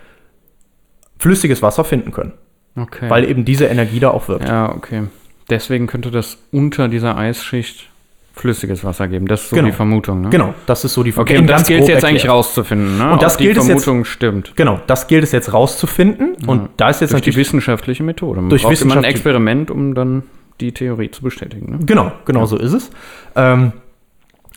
flüssiges 1.20 1.62
Wasser 1.62 1.84
finden 1.84 2.12
können. 2.12 2.34
Okay. 2.78 3.10
weil 3.10 3.24
eben 3.30 3.46
diese 3.46 3.68
Energie 3.68 4.02
da 4.02 4.10
auch 4.12 4.28
wirkt. 4.28 4.50
ja, 4.50 4.70
okay. 4.76 5.04
Deswegen 5.50 5.88
könnte 5.88 6.12
das 6.12 6.38
unter 6.52 6.90
dieser 6.90 7.18
Eisschicht 7.18 7.90
flüssiges 8.34 8.84
Wasser 8.84 9.08
geben. 9.08 9.28
Das 9.28 9.44
ist 9.44 9.52
so 9.52 9.56
Genau. 9.56 9.68
die 9.68 9.72
Vermutung, 9.72 10.20
ne? 10.20 10.30
Genau, 10.30 10.54
das 10.66 10.84
ist 10.84 10.94
so 10.94 11.02
die 11.02 11.16
Okay, 11.16 11.36
in 11.36 11.42
und 11.42 11.48
das 11.48 11.60
ganz 11.60 11.68
gilt 11.70 11.80
grob 11.80 11.90
jetzt 11.90 12.04
eigentlich 12.04 12.16
erklärt. 12.26 12.34
rauszufinden, 12.34 12.98
ne? 12.98 13.12
Und 13.14 13.22
das 13.22 13.36
Ob 13.36 13.38
die 13.38 13.44
gilt 13.46 13.58
es 13.60 13.68
jetzt- 13.70 13.84
Vermutung 13.86 14.04
stimmt. 14.04 14.52
Genau, 14.58 14.82
das 14.88 15.08
gilt 15.08 15.24
es 15.24 15.32
jetzt 15.32 15.54
rauszufinden. 15.54 16.36
Und 16.48 16.68
da 16.76 16.90
ist 16.90 17.00
jetzt 17.00 17.14
Durch 17.14 17.22
die 17.22 17.34
wissenschaftliche 17.38 18.04
Methode. 18.04 18.42
Man 18.42 18.50
Durch 18.50 18.64
braucht 18.64 18.82
immer 18.82 18.98
ein 18.98 19.06
Experiment, 19.06 19.72
um 19.72 19.96
dann 19.96 20.24
die 20.60 20.74
Theorie 20.74 21.12
zu 21.12 21.22
bestätigen. 21.22 21.72
Ne? 21.72 21.86
Genau, 21.86 22.12
genau 22.26 22.46
so 22.46 22.58
ist 22.58 22.74
es. 22.74 22.90
Ähm, 23.38 23.72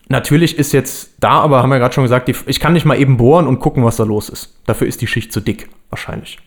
natürlich 0.08 0.58
ist 0.58 0.72
jetzt 0.72 1.12
da, 1.20 1.40
aber 1.40 1.62
haben 1.62 1.70
wir 1.70 1.78
gerade 1.78 1.94
schon 1.94 2.02
gesagt, 2.04 2.26
die, 2.26 2.34
ich 2.46 2.58
kann 2.58 2.72
nicht 2.72 2.84
mal 2.84 2.98
eben 2.98 3.16
bohren 3.16 3.46
und 3.46 3.60
gucken, 3.60 3.84
was 3.84 3.94
da 3.96 4.02
los 4.02 4.28
ist. 4.28 4.56
Dafür 4.66 4.88
ist 4.88 5.00
die 5.02 5.06
Schicht 5.06 5.32
zu 5.32 5.40
dick, 5.40 5.68
wahrscheinlich. 5.90 6.38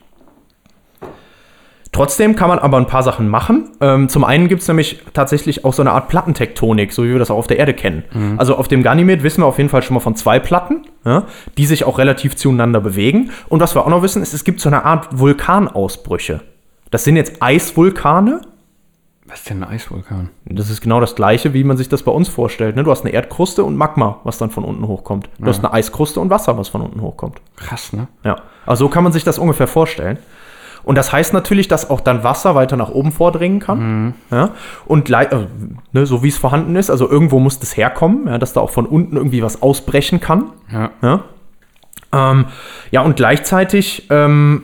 Trotzdem 1.93 2.38
kann 2.38 2.48
man 2.48 2.57
aber 2.60 2.77
ein 2.77 2.88
paar 2.88 3.03
Sachen 3.03 3.27
machen. 3.27 3.69
Ähm, 3.81 4.07
zum 4.07 4.24
einen 4.24 4.48
gibt 4.48 4.62
es 4.62 4.67
nämlich 4.69 5.01
tatsächlich 5.13 5.65
auch 5.65 5.74
so 5.74 5.81
eine 5.81 5.91
Art 5.91 6.07
Plattentektonik, 6.07 6.93
so 6.93 7.03
wie 7.03 7.12
wir 7.12 7.19
das 7.19 7.29
auch 7.29 7.38
auf 7.38 7.48
der 7.48 7.60
Erde 7.60 7.74
kennen. 7.74 8.03
Also 8.38 8.55
auf 8.55 8.69
dem 8.69 8.81
Ganymed 8.81 9.24
wissen 9.24 9.41
wir 9.41 9.45
auf 9.45 9.57
jeden 9.57 9.69
Fall 9.69 9.81
schon 9.83 9.95
mal 9.95 10.00
von 10.00 10.15
zwei 10.15 10.39
Platten, 10.39 10.83
ja, 11.03 11.24
die 11.57 11.65
sich 11.65 11.83
auch 11.83 11.98
relativ 11.98 12.38
zueinander 12.38 12.79
bewegen. 12.79 13.31
Und 13.50 13.60
was 13.60 13.75
wir 13.75 13.81
auch 13.81 13.89
noch 13.89 14.01
wissen, 14.03 14.21
ist, 14.21 14.33
es 14.33 14.45
gibt 14.45 14.62
so 14.62 14.69
eine 14.69 14.86
Art 14.86 15.19
Vulkanausbrüche. 15.19 16.39
Das 16.91 17.03
sind 17.03 17.17
jetzt 17.17 17.41
Eisvulkane, 17.41 18.41
Was 19.27 19.39
ist 19.39 19.50
denn 19.50 19.63
ein 19.63 19.69
Eisvulkan? 19.69 20.29
das 20.45 20.69
ist 20.69 20.81
genau 20.81 21.00
das 21.01 21.15
gleiche, 21.15 21.53
wie 21.53 21.63
man 21.65 21.75
sich 21.77 21.89
das 21.89 22.03
bei 22.03 22.12
uns 22.12 22.27
vorstellt. 22.29 22.75
Ne? 22.77 22.83
Du 22.83 22.91
hast 22.91 23.01
eine 23.01 23.12
Erdkruste 23.13 23.63
und 23.65 23.75
Magma, 23.75 24.19
was 24.24 24.38
dann 24.38 24.50
von 24.50 24.63
unten 24.63 24.88
hochkommt. 24.88 25.29
Du 25.39 25.45
hast 25.48 25.60
eine 25.60 25.74
Eiskruste 25.74 26.19
und 26.21 26.29
Wasser, 26.29 26.57
was 26.57 26.69
von 26.69 26.81
unten 26.81 27.01
hochkommt. 27.01 27.41
Krass, 27.57 27.93
ne? 27.93 28.07
Ja. 28.24 28.38
Also 28.65 28.86
so 28.86 28.89
kann 28.89 29.03
man 29.03 29.12
sich 29.13 29.24
das 29.25 29.38
ungefähr 29.39 29.67
vorstellen. 29.67 30.17
Und 30.83 30.97
das 30.97 31.11
heißt 31.11 31.33
natürlich, 31.33 31.67
dass 31.67 31.89
auch 31.89 32.01
dann 32.01 32.23
Wasser 32.23 32.55
weiter 32.55 32.77
nach 32.77 32.89
oben 32.89 33.11
vordringen 33.11 33.59
kann. 33.59 34.13
Ja? 34.31 34.50
Und 34.85 35.09
äh, 35.09 35.27
ne, 35.91 36.05
so 36.05 36.23
wie 36.23 36.29
es 36.29 36.38
vorhanden 36.38 36.75
ist, 36.75 36.89
also 36.89 37.09
irgendwo 37.09 37.39
muss 37.39 37.59
das 37.59 37.77
herkommen, 37.77 38.27
ja, 38.27 38.38
dass 38.38 38.53
da 38.53 38.61
auch 38.61 38.71
von 38.71 38.85
unten 38.85 39.15
irgendwie 39.15 39.43
was 39.43 39.61
ausbrechen 39.61 40.19
kann. 40.19 40.51
Ja. 40.71 40.89
Ja, 41.01 41.23
ähm, 42.13 42.45
ja 42.91 43.01
und 43.01 43.15
gleichzeitig 43.15 44.07
ähm, 44.09 44.63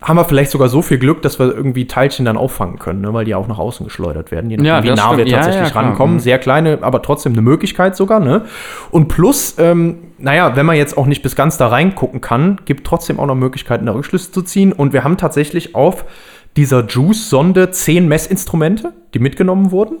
haben 0.00 0.16
wir 0.16 0.24
vielleicht 0.24 0.52
sogar 0.52 0.68
so 0.68 0.80
viel 0.80 0.98
Glück, 0.98 1.22
dass 1.22 1.40
wir 1.40 1.52
irgendwie 1.52 1.86
Teilchen 1.86 2.24
dann 2.24 2.36
auffangen 2.36 2.78
können, 2.78 3.00
ne? 3.00 3.12
weil 3.12 3.24
die 3.24 3.34
auch 3.34 3.48
nach 3.48 3.58
außen 3.58 3.84
geschleudert 3.84 4.30
werden, 4.30 4.48
je 4.48 4.56
nachdem, 4.56 4.66
Ja, 4.66 4.82
wie 4.84 4.90
nah 4.96 5.16
wir. 5.16 5.26
Ja, 5.26 5.38
tatsächlich 5.38 5.74
ja, 5.74 5.80
rankommen. 5.80 6.16
Mhm. 6.16 6.20
Sehr 6.20 6.38
kleine, 6.38 6.78
aber 6.82 7.02
trotzdem 7.02 7.32
eine 7.32 7.42
Möglichkeit 7.42 7.96
sogar. 7.96 8.20
Ne? 8.20 8.44
Und 8.92 9.08
plus, 9.08 9.56
ähm, 9.58 9.98
naja, 10.18 10.54
wenn 10.54 10.66
man 10.66 10.76
jetzt 10.76 10.96
auch 10.96 11.06
nicht 11.06 11.22
bis 11.22 11.34
ganz 11.34 11.56
da 11.56 11.66
reingucken 11.66 12.20
kann, 12.20 12.60
gibt 12.64 12.86
trotzdem 12.86 13.18
auch 13.18 13.26
noch 13.26 13.34
Möglichkeiten, 13.34 13.86
da 13.86 13.92
Rückschlüsse 13.92 14.30
zu 14.30 14.42
ziehen. 14.42 14.72
Und 14.72 14.92
wir 14.92 15.02
haben 15.02 15.16
tatsächlich 15.16 15.74
auf 15.74 16.04
dieser 16.56 16.86
Juice-Sonde 16.86 17.72
zehn 17.72 18.06
Messinstrumente, 18.06 18.92
die 19.14 19.18
mitgenommen 19.18 19.72
wurden. 19.72 19.98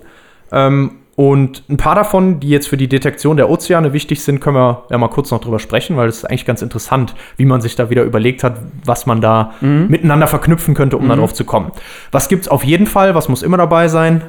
Ähm, 0.52 0.92
und 1.18 1.64
ein 1.68 1.76
paar 1.78 1.96
davon, 1.96 2.38
die 2.38 2.48
jetzt 2.48 2.68
für 2.68 2.76
die 2.76 2.86
Detektion 2.88 3.36
der 3.36 3.50
Ozeane 3.50 3.92
wichtig 3.92 4.22
sind, 4.22 4.38
können 4.40 4.54
wir 4.54 4.84
ja 4.88 4.98
mal 4.98 5.08
kurz 5.08 5.32
noch 5.32 5.40
drüber 5.40 5.58
sprechen, 5.58 5.96
weil 5.96 6.08
es 6.08 6.18
ist 6.18 6.24
eigentlich 6.26 6.46
ganz 6.46 6.62
interessant, 6.62 7.16
wie 7.36 7.44
man 7.44 7.60
sich 7.60 7.74
da 7.74 7.90
wieder 7.90 8.04
überlegt 8.04 8.44
hat, 8.44 8.54
was 8.84 9.04
man 9.04 9.20
da 9.20 9.50
miteinander 9.60 10.28
verknüpfen 10.28 10.74
könnte, 10.74 10.96
um 10.96 11.08
darauf 11.08 11.34
zu 11.34 11.42
kommen. 11.44 11.72
Was 12.12 12.28
gibt 12.28 12.42
es 12.42 12.48
auf 12.48 12.62
jeden 12.62 12.86
Fall? 12.86 13.16
Was 13.16 13.28
muss 13.28 13.42
immer 13.42 13.56
dabei 13.56 13.88
sein? 13.88 14.22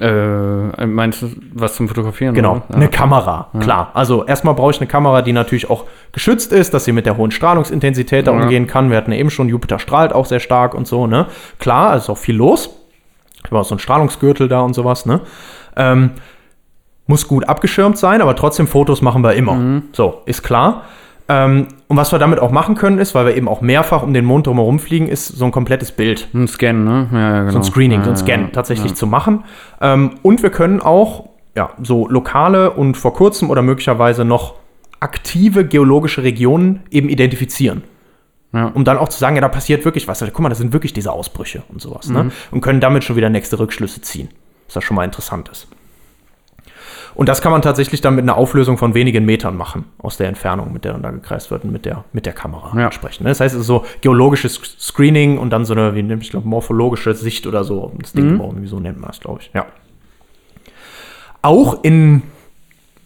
Äh, 0.00 0.86
meinst 0.86 1.22
du 1.22 1.30
was 1.54 1.74
zum 1.74 1.88
Fotografieren? 1.88 2.36
Genau, 2.36 2.62
oder? 2.68 2.76
eine 2.76 2.84
Ja. 2.84 2.90
Kamera, 2.90 3.48
klar. 3.58 3.90
Also 3.94 4.24
erstmal 4.24 4.54
brauche 4.54 4.70
ich 4.70 4.78
eine 4.80 4.86
Kamera, 4.86 5.22
die 5.22 5.32
natürlich 5.32 5.68
auch 5.70 5.86
geschützt 6.12 6.52
ist, 6.52 6.72
dass 6.72 6.84
sie 6.84 6.92
mit 6.92 7.04
der 7.04 7.16
hohen 7.16 7.32
Strahlungsintensität 7.32 8.28
da 8.28 8.32
Ja. 8.32 8.40
umgehen 8.42 8.68
kann. 8.68 8.90
Wir 8.90 8.96
hatten 8.96 9.10
ja 9.10 9.18
eben 9.18 9.30
schon, 9.30 9.48
Jupiter 9.48 9.80
strahlt 9.80 10.12
auch 10.12 10.26
sehr 10.26 10.38
stark 10.40 10.74
und 10.74 10.86
so, 10.86 11.08
ne? 11.08 11.26
Klar, 11.58 11.96
es 11.96 12.04
ist 12.04 12.10
auch 12.10 12.16
viel 12.18 12.36
los. 12.36 12.70
Ich 13.44 13.50
habe 13.50 13.58
auch 13.58 13.64
so 13.64 13.74
einen 13.74 13.80
Strahlungsgürtel 13.80 14.46
da 14.46 14.60
und 14.60 14.72
sowas, 14.72 15.04
ne? 15.04 15.20
Ähm, 15.76 16.10
muss 17.06 17.26
gut 17.28 17.48
abgeschirmt 17.48 17.98
sein, 17.98 18.22
aber 18.22 18.36
trotzdem 18.36 18.66
Fotos 18.66 19.02
machen 19.02 19.22
wir 19.22 19.34
immer. 19.34 19.54
Mhm. 19.54 19.82
So, 19.92 20.22
ist 20.26 20.42
klar. 20.42 20.84
Ähm, 21.28 21.68
und 21.88 21.96
was 21.96 22.12
wir 22.12 22.18
damit 22.18 22.40
auch 22.40 22.50
machen 22.50 22.74
können, 22.74 22.98
ist, 22.98 23.14
weil 23.14 23.26
wir 23.26 23.36
eben 23.36 23.48
auch 23.48 23.60
mehrfach 23.60 24.02
um 24.02 24.12
den 24.12 24.24
Mond 24.24 24.46
drumherum 24.46 24.78
fliegen, 24.78 25.08
ist 25.08 25.28
so 25.28 25.44
ein 25.44 25.50
komplettes 25.50 25.92
Bild 25.92 26.28
Ein 26.34 26.48
Scan, 26.48 26.72
ne? 26.72 27.08
Ja, 27.12 27.18
ja, 27.18 27.40
genau. 27.40 27.52
so 27.52 27.58
ein 27.58 27.64
Screening, 27.64 28.00
ja, 28.00 28.04
so 28.04 28.10
ein 28.10 28.16
Scan 28.16 28.52
tatsächlich 28.52 28.94
zu 28.94 29.06
machen. 29.06 29.44
Ähm, 29.80 30.12
und 30.22 30.42
wir 30.42 30.50
können 30.50 30.80
auch 30.80 31.28
ja, 31.54 31.70
so 31.82 32.08
lokale 32.08 32.70
und 32.70 32.96
vor 32.96 33.14
kurzem 33.14 33.50
oder 33.50 33.62
möglicherweise 33.62 34.24
noch 34.24 34.54
aktive 35.00 35.66
geologische 35.66 36.22
Regionen 36.22 36.80
eben 36.90 37.08
identifizieren. 37.08 37.82
Ja. 38.52 38.66
Um 38.66 38.84
dann 38.84 38.98
auch 38.98 39.08
zu 39.08 39.18
sagen, 39.18 39.36
ja, 39.36 39.40
da 39.40 39.48
passiert 39.48 39.84
wirklich 39.84 40.08
was. 40.08 40.20
Guck 40.20 40.40
mal, 40.40 40.50
das 40.50 40.58
sind 40.58 40.72
wirklich 40.72 40.92
diese 40.92 41.12
Ausbrüche 41.12 41.62
und 41.68 41.80
sowas. 41.80 42.08
Ne? 42.10 42.24
Mhm. 42.24 42.32
Und 42.50 42.60
können 42.60 42.80
damit 42.80 43.02
schon 43.02 43.16
wieder 43.16 43.30
nächste 43.30 43.58
Rückschlüsse 43.58 44.02
ziehen. 44.02 44.28
Was 44.72 44.76
ja 44.76 44.80
schon 44.86 44.94
mal 44.96 45.04
interessant 45.04 45.50
ist. 45.50 45.66
Und 47.14 47.28
das 47.28 47.42
kann 47.42 47.52
man 47.52 47.60
tatsächlich 47.60 48.00
dann 48.00 48.14
mit 48.14 48.22
einer 48.22 48.38
Auflösung 48.38 48.78
von 48.78 48.94
wenigen 48.94 49.26
Metern 49.26 49.54
machen, 49.54 49.84
aus 49.98 50.16
der 50.16 50.28
Entfernung, 50.28 50.72
mit 50.72 50.86
der 50.86 50.92
dann 50.92 51.02
da 51.02 51.10
gekreist 51.10 51.50
wird 51.50 51.62
und 51.64 51.70
mit 51.70 51.84
der, 51.84 52.04
mit 52.14 52.24
der 52.24 52.32
Kamera 52.32 52.72
Ja. 52.78 52.86
entsprechend. 52.86 53.24
ne? 53.24 53.28
Das 53.28 53.40
heißt, 53.40 53.54
es 53.54 53.60
ist 53.60 53.66
so 53.66 53.84
geologisches 54.00 54.54
Screening 54.80 55.36
und 55.36 55.50
dann 55.50 55.66
so 55.66 55.74
eine, 55.74 55.94
wie 55.94 56.02
nennt 56.02 56.22
ich 56.22 56.30
glaube, 56.30 56.48
morphologische 56.48 57.12
Sicht 57.12 57.46
oder 57.46 57.64
so, 57.64 57.92
das 58.00 58.14
Ding 58.14 58.24
Mhm. 58.28 58.30
zu 58.30 58.38
bauen. 58.38 58.62
Wie 58.62 58.66
so 58.66 58.80
nennt 58.80 58.98
man 58.98 59.08
das, 59.08 59.20
glaube 59.20 59.40
ich. 59.42 59.50
Ja. 59.52 59.66
Auch 61.42 61.82
in, 61.84 62.22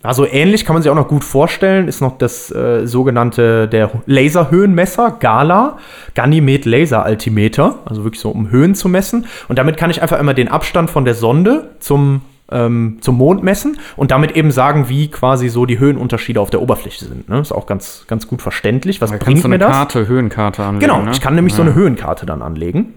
also 0.06 0.26
ähnlich 0.26 0.64
kann 0.64 0.74
man 0.74 0.82
sich 0.82 0.90
auch 0.90 0.94
noch 0.96 1.08
gut 1.08 1.24
vorstellen, 1.24 1.88
ist 1.88 2.00
noch 2.00 2.18
das 2.18 2.50
äh, 2.50 2.86
sogenannte, 2.86 3.68
der 3.68 3.90
Laserhöhenmesser, 4.06 5.16
GALA, 5.20 5.78
Ganymed 6.14 6.64
Laser 6.64 7.04
Altimeter, 7.04 7.78
also 7.84 8.04
wirklich 8.04 8.20
so, 8.20 8.30
um 8.30 8.50
Höhen 8.50 8.74
zu 8.74 8.88
messen. 8.88 9.26
Und 9.48 9.58
damit 9.58 9.76
kann 9.76 9.90
ich 9.90 10.02
einfach 10.02 10.18
immer 10.18 10.34
den 10.34 10.48
Abstand 10.48 10.90
von 10.90 11.04
der 11.04 11.14
Sonde 11.14 11.70
zum, 11.80 12.22
ähm, 12.50 12.98
zum 13.00 13.16
Mond 13.16 13.42
messen 13.42 13.78
und 13.96 14.10
damit 14.10 14.36
eben 14.36 14.50
sagen, 14.50 14.88
wie 14.88 15.08
quasi 15.10 15.48
so 15.48 15.66
die 15.66 15.78
Höhenunterschiede 15.78 16.40
auf 16.40 16.50
der 16.50 16.62
Oberfläche 16.62 17.04
sind. 17.04 17.28
Ne? 17.28 17.40
Ist 17.40 17.52
auch 17.52 17.66
ganz, 17.66 18.04
ganz 18.06 18.28
gut 18.28 18.42
verständlich. 18.42 19.00
Was 19.00 19.10
Da 19.10 19.16
bringt 19.16 19.26
kannst 19.26 19.44
du 19.44 19.48
mir 19.48 19.54
eine 19.56 19.64
das? 19.64 19.72
Karte, 19.72 20.06
Höhenkarte 20.08 20.62
anlegen. 20.62 20.80
Genau, 20.80 21.02
ne? 21.02 21.10
ich 21.12 21.20
kann 21.20 21.34
nämlich 21.34 21.54
so 21.54 21.62
Ja. 21.62 21.68
eine 21.68 21.74
Höhenkarte 21.76 22.26
dann 22.26 22.42
anlegen 22.42 22.94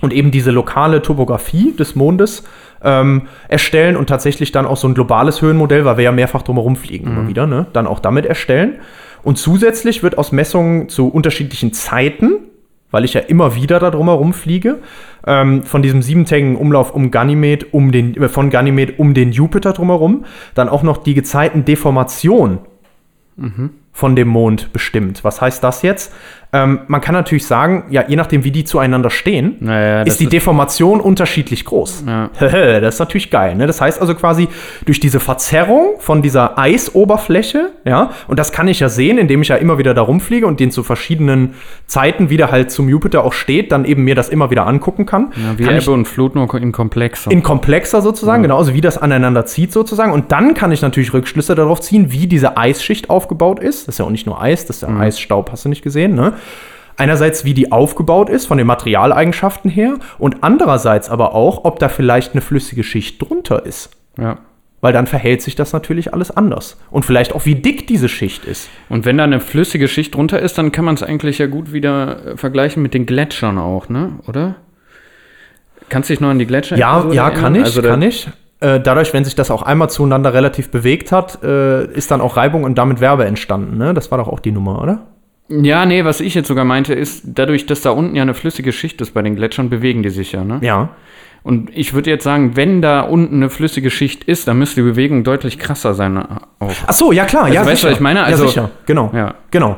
und 0.00 0.12
eben 0.12 0.30
diese 0.30 0.50
lokale 0.50 1.02
Topografie 1.02 1.72
des 1.72 1.94
Mondes 1.94 2.44
ähm, 2.82 3.22
erstellen 3.48 3.96
und 3.96 4.08
tatsächlich 4.08 4.52
dann 4.52 4.66
auch 4.66 4.76
so 4.76 4.88
ein 4.88 4.94
globales 4.94 5.40
Höhenmodell, 5.40 5.84
weil 5.84 5.96
wir 5.96 6.04
ja 6.04 6.12
mehrfach 6.12 6.42
drumherum 6.42 6.76
fliegen 6.76 7.10
Mhm. 7.10 7.16
immer 7.16 7.28
wieder, 7.28 7.46
ne? 7.46 7.66
dann 7.72 7.86
auch 7.86 8.00
damit 8.00 8.26
erstellen. 8.26 8.76
Und 9.22 9.38
zusätzlich 9.38 10.02
wird 10.02 10.18
aus 10.18 10.32
Messungen 10.32 10.88
zu 10.90 11.08
unterschiedlichen 11.08 11.72
Zeiten, 11.72 12.34
weil 12.90 13.04
ich 13.04 13.14
ja 13.14 13.22
immer 13.22 13.54
wieder 13.54 13.78
da 13.78 13.90
drumherum 13.90 14.34
fliege, 14.34 14.80
ähm, 15.26 15.62
von 15.62 15.80
diesem 15.80 16.02
siebentägigen 16.02 16.56
Umlauf 16.56 16.94
um 16.94 17.10
Ganymed, 17.10 17.72
um 17.72 17.90
den, 17.90 18.14
äh, 18.16 18.28
von 18.28 18.50
Ganymed 18.50 18.98
um 18.98 19.14
den 19.14 19.32
Jupiter 19.32 19.72
drumherum, 19.72 20.24
dann 20.54 20.68
auch 20.68 20.82
noch 20.82 20.98
die 20.98 21.14
Gezeiten 21.14 21.64
Deformation 21.64 22.58
von 23.94 24.16
dem 24.16 24.28
Mond 24.28 24.72
bestimmt. 24.72 25.24
Was 25.24 25.40
heißt 25.40 25.64
das 25.64 25.82
jetzt? 25.82 26.12
Ähm, 26.54 26.80
man 26.86 27.00
kann 27.00 27.14
natürlich 27.14 27.46
sagen, 27.46 27.86
ja, 27.90 28.04
je 28.06 28.14
nachdem, 28.14 28.44
wie 28.44 28.52
die 28.52 28.62
zueinander 28.62 29.10
stehen, 29.10 29.56
Naja, 29.58 30.02
ist 30.02 30.20
die 30.20 30.28
Deformation 30.28 31.00
unterschiedlich 31.00 31.64
groß. 31.64 32.04
Ja. 32.06 32.30
das 32.80 32.94
ist 32.94 33.00
natürlich 33.00 33.30
geil. 33.30 33.56
Ne? 33.56 33.66
Das 33.66 33.80
heißt 33.80 34.00
also 34.00 34.14
quasi 34.14 34.46
durch 34.86 35.00
diese 35.00 35.18
Verzerrung 35.18 35.96
von 35.98 36.22
dieser 36.22 36.56
Eisoberfläche, 36.56 37.72
ja, 37.84 38.10
und 38.28 38.38
das 38.38 38.52
kann 38.52 38.68
ich 38.68 38.78
ja 38.78 38.88
sehen, 38.88 39.18
indem 39.18 39.42
ich 39.42 39.48
ja 39.48 39.56
immer 39.56 39.78
wieder 39.78 39.94
da 39.94 40.02
rumfliege 40.02 40.46
und 40.46 40.60
den 40.60 40.70
zu 40.70 40.84
verschiedenen 40.84 41.54
Zeiten 41.88 42.30
wieder 42.30 42.52
halt 42.52 42.70
zum 42.70 42.88
Jupiter 42.88 43.24
auch 43.24 43.32
steht, 43.32 43.72
dann 43.72 43.84
eben 43.84 44.04
mir 44.04 44.14
das 44.14 44.28
immer 44.28 44.50
wieder 44.50 44.68
angucken 44.68 45.06
kann. 45.06 45.32
Ja, 45.34 45.58
wie 45.58 45.64
kann 45.64 45.76
Ebbe 45.76 45.90
und 45.90 46.06
Flut 46.06 46.36
nur 46.36 46.52
in 46.54 46.70
komplexer. 46.70 47.32
in 47.32 47.42
komplexer 47.42 48.00
sozusagen, 48.00 48.44
genau, 48.44 48.58
also 48.58 48.74
wie 48.74 48.80
das 48.80 48.96
aneinander 48.96 49.44
zieht 49.44 49.72
sozusagen. 49.72 50.12
Und 50.12 50.30
dann 50.30 50.54
kann 50.54 50.70
ich 50.70 50.82
natürlich 50.82 51.12
Rückschlüsse 51.12 51.56
darauf 51.56 51.80
ziehen, 51.80 52.12
wie 52.12 52.28
diese 52.28 52.56
Eisschicht 52.56 53.10
aufgebaut 53.10 53.58
ist. 53.58 53.83
Das 53.84 53.94
ist 53.94 53.98
ja 53.98 54.04
auch 54.04 54.10
nicht 54.10 54.26
nur 54.26 54.40
Eis, 54.40 54.66
das 54.66 54.76
ist 54.76 54.82
ja 54.82 54.88
Eisstaub, 54.88 55.50
hast 55.50 55.64
du 55.64 55.68
nicht 55.68 55.82
gesehen, 55.82 56.14
ne? 56.14 56.34
Einerseits, 56.96 57.44
wie 57.44 57.54
die 57.54 57.72
aufgebaut 57.72 58.30
ist, 58.30 58.46
von 58.46 58.56
den 58.56 58.68
Materialeigenschaften 58.68 59.68
her, 59.70 59.98
und 60.18 60.38
andererseits 60.42 61.10
aber 61.10 61.34
auch, 61.34 61.64
ob 61.64 61.78
da 61.80 61.88
vielleicht 61.88 62.32
eine 62.32 62.40
flüssige 62.40 62.84
Schicht 62.84 63.20
drunter 63.20 63.64
ist. 63.66 63.90
ja. 64.18 64.38
Weil 64.80 64.92
dann 64.92 65.06
verhält 65.06 65.40
sich 65.40 65.56
das 65.56 65.72
natürlich 65.72 66.12
alles 66.12 66.30
anders. 66.30 66.78
Und 66.90 67.06
vielleicht 67.06 67.34
auch, 67.34 67.46
wie 67.46 67.54
dick 67.54 67.86
diese 67.86 68.10
Schicht 68.10 68.44
ist. 68.44 68.68
Und 68.90 69.06
wenn 69.06 69.16
da 69.16 69.24
eine 69.24 69.40
flüssige 69.40 69.88
Schicht 69.88 70.14
drunter 70.14 70.38
ist, 70.40 70.58
dann 70.58 70.72
kann 70.72 70.84
man 70.84 70.94
es 70.94 71.02
eigentlich 71.02 71.38
ja 71.38 71.46
gut 71.46 71.72
wieder 71.72 72.26
äh, 72.26 72.36
vergleichen 72.36 72.82
mit 72.82 72.92
den 72.92 73.06
Gletschern 73.06 73.56
auch, 73.56 73.88
ne? 73.88 74.18
Oder? 74.26 74.56
Kannst 75.88 76.10
du 76.10 76.12
dich 76.12 76.20
noch 76.20 76.28
an 76.28 76.38
die 76.38 76.46
Gletscher 76.46 76.76
Ja, 76.76 77.10
ja, 77.12 77.30
kann 77.30 77.54
ich, 77.54 77.64
Also 77.64 77.80
kann 77.80 78.02
ich. 78.02 78.28
Äh, 78.64 78.80
dadurch, 78.80 79.12
wenn 79.12 79.24
sich 79.24 79.34
das 79.34 79.50
auch 79.50 79.62
einmal 79.62 79.90
zueinander 79.90 80.32
relativ 80.32 80.70
bewegt 80.70 81.12
hat, 81.12 81.42
äh, 81.44 81.84
ist 81.92 82.10
dann 82.10 82.22
auch 82.22 82.38
Reibung 82.38 82.64
und 82.64 82.78
damit 82.78 83.00
Werbe 83.00 83.26
entstanden. 83.26 83.76
Ne? 83.76 83.92
Das 83.92 84.10
war 84.10 84.16
doch 84.16 84.28
auch 84.28 84.40
die 84.40 84.52
Nummer, 84.52 84.80
oder? 84.82 85.02
Ja, 85.50 85.84
nee, 85.84 86.04
was 86.06 86.20
ich 86.22 86.34
jetzt 86.34 86.48
sogar 86.48 86.64
meinte, 86.64 86.94
ist, 86.94 87.24
dadurch, 87.26 87.66
dass 87.66 87.82
da 87.82 87.90
unten 87.90 88.16
ja 88.16 88.22
eine 88.22 88.32
flüssige 88.32 88.72
Schicht 88.72 89.02
ist 89.02 89.12
bei 89.12 89.20
den 89.20 89.36
Gletschern, 89.36 89.68
bewegen 89.68 90.02
die 90.02 90.08
sich 90.08 90.32
ja, 90.32 90.42
ne? 90.44 90.60
Ja. 90.62 90.88
Und 91.42 91.68
ich 91.76 91.92
würde 91.92 92.08
jetzt 92.08 92.24
sagen, 92.24 92.56
wenn 92.56 92.80
da 92.80 93.02
unten 93.02 93.34
eine 93.36 93.50
flüssige 93.50 93.90
Schicht 93.90 94.24
ist, 94.24 94.48
dann 94.48 94.58
müsste 94.58 94.76
die 94.76 94.88
Bewegung 94.88 95.24
deutlich 95.24 95.58
krasser 95.58 95.92
sein. 95.92 96.16
äh, 96.16 96.20
Auch. 96.60 96.72
Ach 96.86 96.94
so, 96.94 97.12
ja 97.12 97.26
klar, 97.26 97.50
ja 97.50 97.66
weißt 97.66 97.82
du, 97.82 97.88
was 97.88 97.94
ich 97.94 98.00
meine? 98.00 98.24
Also- 98.24 98.44
ja, 98.44 98.48
sicher, 98.48 98.70
genau. 98.86 99.10
Ja. 99.14 99.34
Genau. 99.50 99.76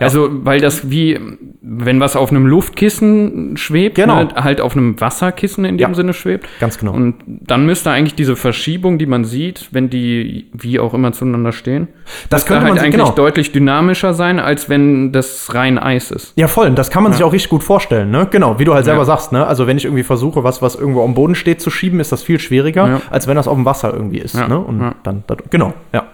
Also, 0.00 0.28
weil 0.30 0.60
das 0.60 0.90
wie, 0.90 1.18
wenn 1.60 1.98
was 1.98 2.14
auf 2.14 2.30
einem 2.30 2.46
Luftkissen 2.46 3.56
schwebt, 3.56 3.96
Genau. 3.96 4.22
ne, 4.22 4.28
halt 4.36 4.60
auf 4.60 4.76
einem 4.76 5.00
Wasserkissen 5.00 5.64
in 5.64 5.76
dem 5.76 5.90
Ja. 5.90 5.94
Sinne 5.94 6.14
schwebt. 6.14 6.46
Ganz 6.60 6.78
genau. 6.78 6.92
Und 6.92 7.16
dann 7.26 7.66
müsste 7.66 7.90
eigentlich 7.90 8.14
diese 8.14 8.36
Verschiebung, 8.36 8.98
die 8.98 9.06
man 9.06 9.24
sieht, 9.24 9.68
wenn 9.72 9.90
die 9.90 10.46
wie 10.52 10.78
auch 10.78 10.94
immer 10.94 11.12
zueinander 11.12 11.50
stehen, 11.52 11.88
Das 12.30 12.46
könnte 12.46 12.64
halt 12.64 12.74
man 12.74 12.84
eigentlich 12.84 12.94
genau. 13.02 13.10
deutlich 13.10 13.50
dynamischer 13.50 14.14
sein, 14.14 14.38
als 14.38 14.68
wenn 14.68 15.10
das 15.12 15.52
rein 15.54 15.78
Eis 15.78 16.10
ist. 16.12 16.32
Ja, 16.36 16.46
voll. 16.46 16.68
Und 16.68 16.78
das 16.78 16.90
kann 16.90 17.02
man 17.02 17.12
sich 17.12 17.24
auch 17.24 17.32
richtig 17.32 17.50
gut 17.50 17.64
vorstellen, 17.64 18.10
ne? 18.10 18.28
Genau, 18.30 18.58
wie 18.60 18.64
du 18.64 18.74
halt 18.74 18.84
selber 18.84 19.00
Ja. 19.00 19.06
sagst, 19.06 19.32
ne? 19.32 19.46
Also 19.46 19.66
wenn 19.66 19.76
ich 19.78 19.84
irgendwie 19.84 20.04
versuche, 20.04 20.44
was, 20.44 20.62
was 20.62 20.76
irgendwo 20.76 21.02
am 21.04 21.14
Boden 21.14 21.34
steht, 21.34 21.60
zu 21.60 21.70
schieben, 21.70 21.98
ist 21.98 22.12
das 22.12 22.22
viel 22.22 22.38
schwieriger, 22.38 22.86
Ja. 22.88 23.00
als 23.10 23.26
wenn 23.26 23.34
das 23.36 23.48
auf 23.48 23.56
dem 23.56 23.64
Wasser 23.64 23.92
irgendwie 23.92 24.18
ist. 24.18 24.36
Ja. 24.36 24.46
Ne? 24.46 24.58
Und 24.58 24.80
Ja. 24.80 24.94
dann, 25.02 25.24
dann, 25.26 25.38
genau, 25.50 25.74
ja. 25.92 26.04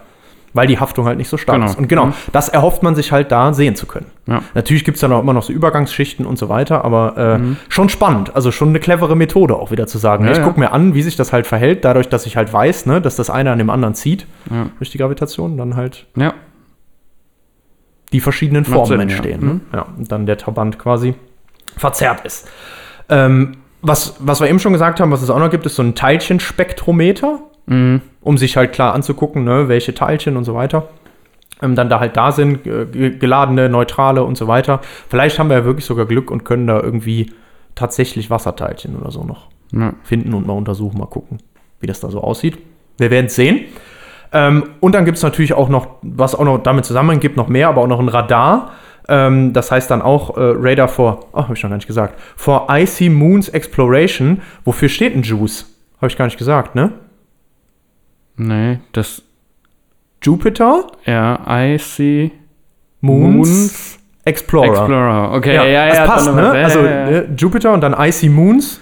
Weil 0.55 0.67
die 0.67 0.79
Haftung 0.79 1.05
halt 1.05 1.17
nicht 1.17 1.27
so 1.29 1.35
stark 1.37 1.57
Genau. 1.57 1.69
ist. 1.69 1.77
Und 1.77 1.87
genau, 1.89 2.05
Mhm. 2.07 2.13
das 2.31 2.49
erhofft 2.49 2.81
man 2.81 2.95
sich 2.95 3.11
halt 3.11 3.31
da 3.31 3.53
sehen 3.53 3.75
zu 3.75 3.85
können. 3.85 4.05
Ja. 4.25 4.41
Natürlich 4.53 4.85
gibt 4.85 4.95
es 4.95 5.01
dann 5.01 5.11
auch 5.11 5.19
immer 5.21 5.33
noch 5.33 5.43
so 5.43 5.51
Übergangsschichten 5.51 6.25
und 6.25 6.37
so 6.39 6.47
weiter, 6.49 6.85
aber 6.85 7.39
äh, 7.41 7.55
schon 7.67 7.89
spannend. 7.89 8.35
Also 8.35 8.51
schon 8.51 8.69
eine 8.69 8.79
clevere 8.79 9.15
Methode 9.17 9.55
auch 9.57 9.71
wieder 9.71 9.85
zu 9.85 9.97
sagen. 9.97 10.23
Mhm. 10.23 10.27
Ja, 10.27 10.31
ich 10.31 10.39
ja. 10.39 10.43
gucke 10.45 10.59
mir 10.59 10.71
an, 10.71 10.93
wie 10.95 11.01
sich 11.03 11.15
das 11.17 11.33
halt 11.33 11.45
verhält, 11.45 11.83
dadurch, 11.85 12.07
dass 12.09 12.25
ich 12.25 12.37
halt 12.37 12.51
weiß, 12.53 12.85
ne, 12.85 13.01
dass 13.01 13.17
das 13.17 13.29
eine 13.29 13.51
an 13.51 13.57
dem 13.57 13.69
anderen 13.69 13.95
zieht 13.95 14.27
Ja. 14.49 14.67
durch 14.79 14.89
die 14.91 14.97
Gravitation, 14.97 15.57
dann 15.57 15.75
halt 15.75 16.07
Ja. 16.15 16.33
die 18.13 18.21
verschiedenen 18.21 18.63
Formen 18.65 18.85
Sinn, 18.87 18.97
ja. 18.97 19.01
entstehen. 19.03 19.41
Mhm. 19.41 19.47
Ne? 19.47 19.59
Ja, 19.73 19.85
und 19.97 20.11
dann 20.11 20.25
der 20.25 20.39
Verband 20.39 20.79
quasi 20.79 21.15
verzerrt 21.75 22.25
ist. 22.25 22.47
Ähm, 23.09 23.57
was, 23.81 24.15
was 24.19 24.39
wir 24.39 24.47
eben 24.49 24.59
schon 24.59 24.73
gesagt 24.73 24.99
haben, 24.99 25.11
was 25.11 25.21
es 25.21 25.29
auch 25.29 25.37
noch 25.39 25.49
gibt, 25.49 25.65
ist 25.65 25.75
so 25.75 25.83
ein 25.83 25.95
Teilchenspektrometer, 25.95 27.39
Mhm. 27.67 28.01
um 28.21 28.37
sich 28.37 28.57
halt 28.57 28.73
klar 28.73 28.93
anzugucken, 28.93 29.43
ne, 29.43 29.67
welche 29.67 29.93
Teilchen 29.93 30.37
und 30.37 30.43
so 30.43 30.53
weiter 30.53 30.87
ähm, 31.61 31.73
dann 31.75 31.89
da 31.89 31.99
halt 32.01 32.15
da 32.17 32.31
sind, 32.31 32.63
ge- 32.63 33.17
geladene, 33.17 33.69
neutrale 33.69 34.23
und 34.23 34.37
so 34.37 34.47
weiter. 34.47 34.81
Vielleicht 35.09 35.39
haben 35.39 35.49
wir 35.49 35.57
ja 35.59 35.65
wirklich 35.65 35.85
sogar 35.85 36.05
Glück 36.05 36.29
und 36.29 36.43
können 36.43 36.67
da 36.67 36.79
irgendwie 36.81 37.31
tatsächlich 37.75 38.29
Wasserteilchen 38.29 38.95
oder 38.97 39.09
so 39.09 39.23
noch 39.23 39.47
Ja. 39.71 39.93
finden 40.03 40.33
und 40.33 40.45
mal 40.45 40.53
untersuchen, 40.53 40.97
mal 40.99 41.05
gucken, 41.07 41.37
wie 41.79 41.87
das 41.87 42.01
da 42.01 42.09
so 42.09 42.21
aussieht. 42.21 42.57
Wir 42.97 43.09
werden 43.09 43.27
es 43.27 43.35
sehen. 43.35 43.61
Ähm, 44.33 44.63
und 44.81 44.93
dann 44.95 45.05
gibt 45.05 45.15
es 45.17 45.23
natürlich 45.23 45.53
auch 45.53 45.69
noch, 45.69 45.87
was 46.01 46.35
auch 46.35 46.43
noch 46.43 46.57
damit 46.61 46.83
zusammenhängt, 46.85 47.21
gibt 47.21 47.37
noch 47.37 47.47
mehr, 47.47 47.69
aber 47.69 47.81
auch 47.81 47.87
noch 47.87 47.99
ein 48.01 48.09
Radar. 48.09 48.71
Ähm, 49.07 49.53
das 49.53 49.71
heißt 49.71 49.89
dann 49.89 50.01
auch 50.01 50.35
äh, 50.35 50.41
Radar 50.57 50.87
for, 50.89 51.27
ach, 51.31 51.43
habe 51.43 51.53
ich 51.53 51.59
schon 51.59 51.69
gar 51.69 51.77
nicht 51.77 51.87
gesagt, 51.87 52.19
for 52.35 52.67
Icy 52.69 53.09
Moons 53.09 53.47
Exploration. 53.49 54.41
Wofür 54.65 54.89
steht 54.89 55.15
ein 55.15 55.21
JUICE? 55.23 55.65
Habe 55.97 56.07
ich 56.07 56.17
gar 56.17 56.25
nicht 56.25 56.37
gesagt, 56.37 56.75
ne? 56.75 56.91
Nee, 58.37 58.79
das, 58.91 59.21
Jupiter 60.21 60.87
ja, 61.05 61.39
Icy 61.47 62.31
Moons, 63.01 63.35
Moons 63.35 63.99
Explorer. 64.25 64.67
Explorer. 64.69 65.31
Okay, 65.33 65.53
Ja, 65.55 65.63
ja, 65.65 65.69
ja. 65.69 65.87
das 65.87 65.97
ja, 65.97 66.05
passt, 66.05 66.33
ne? 66.33 66.49
Also 66.51 66.81
ne, 66.81 67.29
Jupiter 67.37 67.73
und 67.73 67.81
dann 67.81 67.93
Icy 67.93 68.29
Moons, 68.29 68.79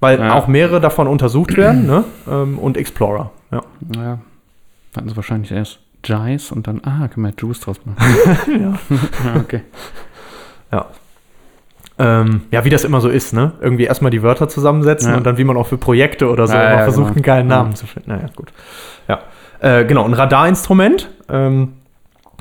weil 0.00 0.18
Ja. 0.20 0.34
auch 0.34 0.48
mehrere 0.48 0.80
davon 0.80 1.08
untersucht 1.08 1.56
werden, 1.56 1.86
ne? 1.86 2.04
Ähm, 2.30 2.58
und 2.58 2.76
Explorer. 2.76 3.30
Ja. 3.50 3.62
Ja. 3.96 4.18
Hatten 4.96 5.08
sie 5.08 5.16
wahrscheinlich 5.16 5.50
erst 5.50 5.78
Jice 6.04 6.52
und 6.52 6.66
dann, 6.66 6.82
ah, 6.84 7.08
können 7.08 7.24
wir 7.26 7.32
Juice 7.38 7.60
draus 7.60 7.80
machen. 7.84 7.98
ja. 8.60 8.96
ja, 9.34 9.40
okay. 9.40 9.62
Ja. 10.70 10.86
Ähm, 12.02 12.42
ja, 12.50 12.64
wie 12.64 12.70
das 12.70 12.82
immer 12.82 13.00
so 13.00 13.08
ist, 13.08 13.32
ne? 13.32 13.52
Irgendwie 13.60 13.84
erstmal 13.84 14.10
die 14.10 14.22
Wörter 14.24 14.48
zusammensetzen 14.48 15.10
Ja. 15.12 15.16
und 15.16 15.24
dann, 15.24 15.38
wie 15.38 15.44
man 15.44 15.56
auch 15.56 15.68
für 15.68 15.76
Projekte 15.78 16.28
oder 16.28 16.48
so 16.48 16.54
Ja, 16.54 16.62
immer 16.62 16.78
ja, 16.78 16.82
versucht, 16.84 17.04
genau. 17.06 17.14
einen 17.14 17.22
geilen. 17.22 17.46
Namen 17.46 17.74
zu 17.76 17.86
finden. 17.86 18.10
Naja, 18.10 18.26
gut. 18.34 18.52
Ja. 19.06 19.20
Äh, 19.60 19.84
genau, 19.84 20.04
ein 20.04 20.12
Radarinstrument. 20.14 21.08
Ähm, 21.28 21.74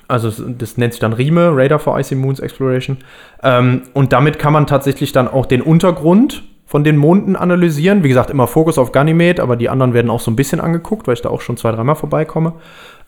also 0.08 0.30
das 0.30 0.78
nennt 0.78 0.94
sich 0.94 1.00
dann 1.00 1.14
RIME, 1.14 1.52
Radar 1.56 1.80
for 1.80 2.00
Icy 2.00 2.16
Moons 2.16 2.40
Exploration. 2.40 2.98
Ähm, 3.44 3.84
und 3.94 4.14
damit 4.14 4.40
kann 4.40 4.52
man 4.52 4.66
tatsächlich 4.68 5.12
dann 5.12 5.28
auch 5.28 5.46
den 5.46 5.62
Untergrund 5.62 6.44
von 6.66 6.84
den 6.84 6.98
Monden 6.98 7.36
analysieren. 7.36 8.04
Wie 8.04 8.10
gesagt, 8.10 8.30
immer 8.30 8.48
Fokus 8.48 8.78
auf 8.78 8.92
Ganymed, 8.92 9.40
aber 9.40 9.58
die 9.58 9.70
anderen 9.70 9.94
werden 9.94 10.10
auch 10.10 10.22
so 10.22 10.32
ein 10.32 10.36
bisschen 10.36 10.60
angeguckt, 10.60 11.06
weil 11.08 11.14
ich 11.14 11.22
da 11.22 11.30
auch 11.30 11.42
schon 11.42 11.56
zwei, 11.58 11.72
dreimal 11.72 11.96
vorbeikomme. 11.96 12.54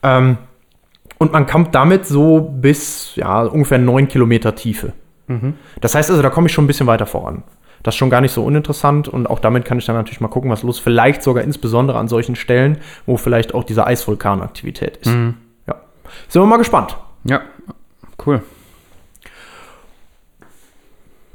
Ähm, 0.03 0.37
und 1.17 1.31
man 1.33 1.47
kommt 1.47 1.73
damit 1.73 2.05
so 2.05 2.41
bis 2.41 3.15
ja, 3.15 3.43
ungefähr 3.43 3.79
neun 3.79 4.07
Kilometer 4.07 4.53
Tiefe. 4.55 4.93
Das 5.81 5.95
heißt 5.95 6.09
also, 6.09 6.21
da 6.21 6.29
komme 6.29 6.47
ich 6.47 6.53
schon 6.53 6.65
ein 6.65 6.67
bisschen 6.67 6.87
weiter 6.87 7.05
voran. 7.05 7.43
Das 7.83 7.95
ist 7.95 7.99
schon 7.99 8.09
gar 8.09 8.21
nicht 8.21 8.31
so 8.31 8.43
uninteressant 8.45 9.09
und 9.09 9.29
auch 9.29 9.39
damit 9.39 9.65
kann 9.65 9.77
ich 9.77 9.85
dann 9.85 9.95
natürlich 9.95 10.21
mal 10.21 10.29
gucken, 10.29 10.49
was 10.49 10.63
los 10.63 10.77
ist. 10.77 10.83
Vielleicht 10.83 11.21
sogar 11.21 11.43
insbesondere 11.43 11.97
an 11.97 12.07
solchen 12.07 12.35
Stellen, 12.35 12.77
wo 13.05 13.17
vielleicht 13.17 13.53
auch 13.53 13.65
diese 13.65 13.85
Eisvulkanaktivität 13.85 14.97
ist. 14.97 15.11
Ja. 15.67 15.75
Sind 16.29 16.41
wir 16.41 16.45
mal 16.45 16.57
gespannt. 16.57 16.97
Ja, 17.25 17.41
cool. 18.25 18.41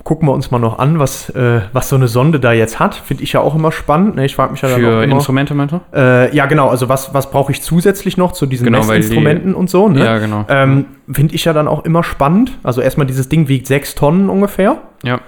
Gucken 0.04 0.26
wir 0.28 0.32
uns 0.32 0.50
mal 0.50 0.58
noch 0.58 0.78
an, 0.78 0.98
was, 0.98 1.28
äh, 1.30 1.60
was 1.72 1.88
so 1.90 1.96
eine 1.96 2.08
Sonde 2.08 2.40
da 2.40 2.52
jetzt 2.52 2.78
hat. 2.78 2.94
Finde 2.94 3.22
ich 3.24 3.32
ja 3.34 3.40
auch 3.40 3.54
immer 3.54 3.72
spannend. 3.72 4.16
Ne? 4.16 4.24
Ich 4.24 4.36
frage 4.36 4.52
mich 4.52 4.62
ja 4.62 4.68
dann 4.68 4.78
auch 4.84 4.88
Für 4.88 5.04
immer. 5.04 5.14
Instrumente, 5.16 5.54
meinst 5.54 5.74
du? 5.74 5.80
Äh, 5.94 6.34
ja, 6.34 6.46
genau. 6.46 6.68
Also 6.68 6.88
was, 6.88 7.12
was 7.12 7.30
brauche 7.30 7.52
ich 7.52 7.60
zusätzlich 7.62 8.16
noch 8.16 8.32
zu 8.32 8.46
diesen 8.46 8.64
Genau, 8.64 8.78
weil 8.78 8.84
die- 8.86 8.92
Messinstrumenten 9.08 9.54
und 9.54 9.68
so? 9.68 9.88
Ne? 9.88 10.04
Ja, 10.04 10.18
genau. 10.18 10.46
Ähm, 10.48 10.86
Finde 11.12 11.34
ich 11.34 11.44
ja 11.44 11.52
dann 11.52 11.68
auch 11.68 11.84
immer 11.84 12.02
spannend. 12.02 12.52
Also 12.62 12.80
erstmal 12.80 13.06
dieses 13.06 13.28
Ding 13.28 13.48
wiegt 13.48 13.66
sechs 13.66 13.94
Tonnen 13.94 14.30
ungefähr. 14.30 14.78
Ja. 15.02 15.20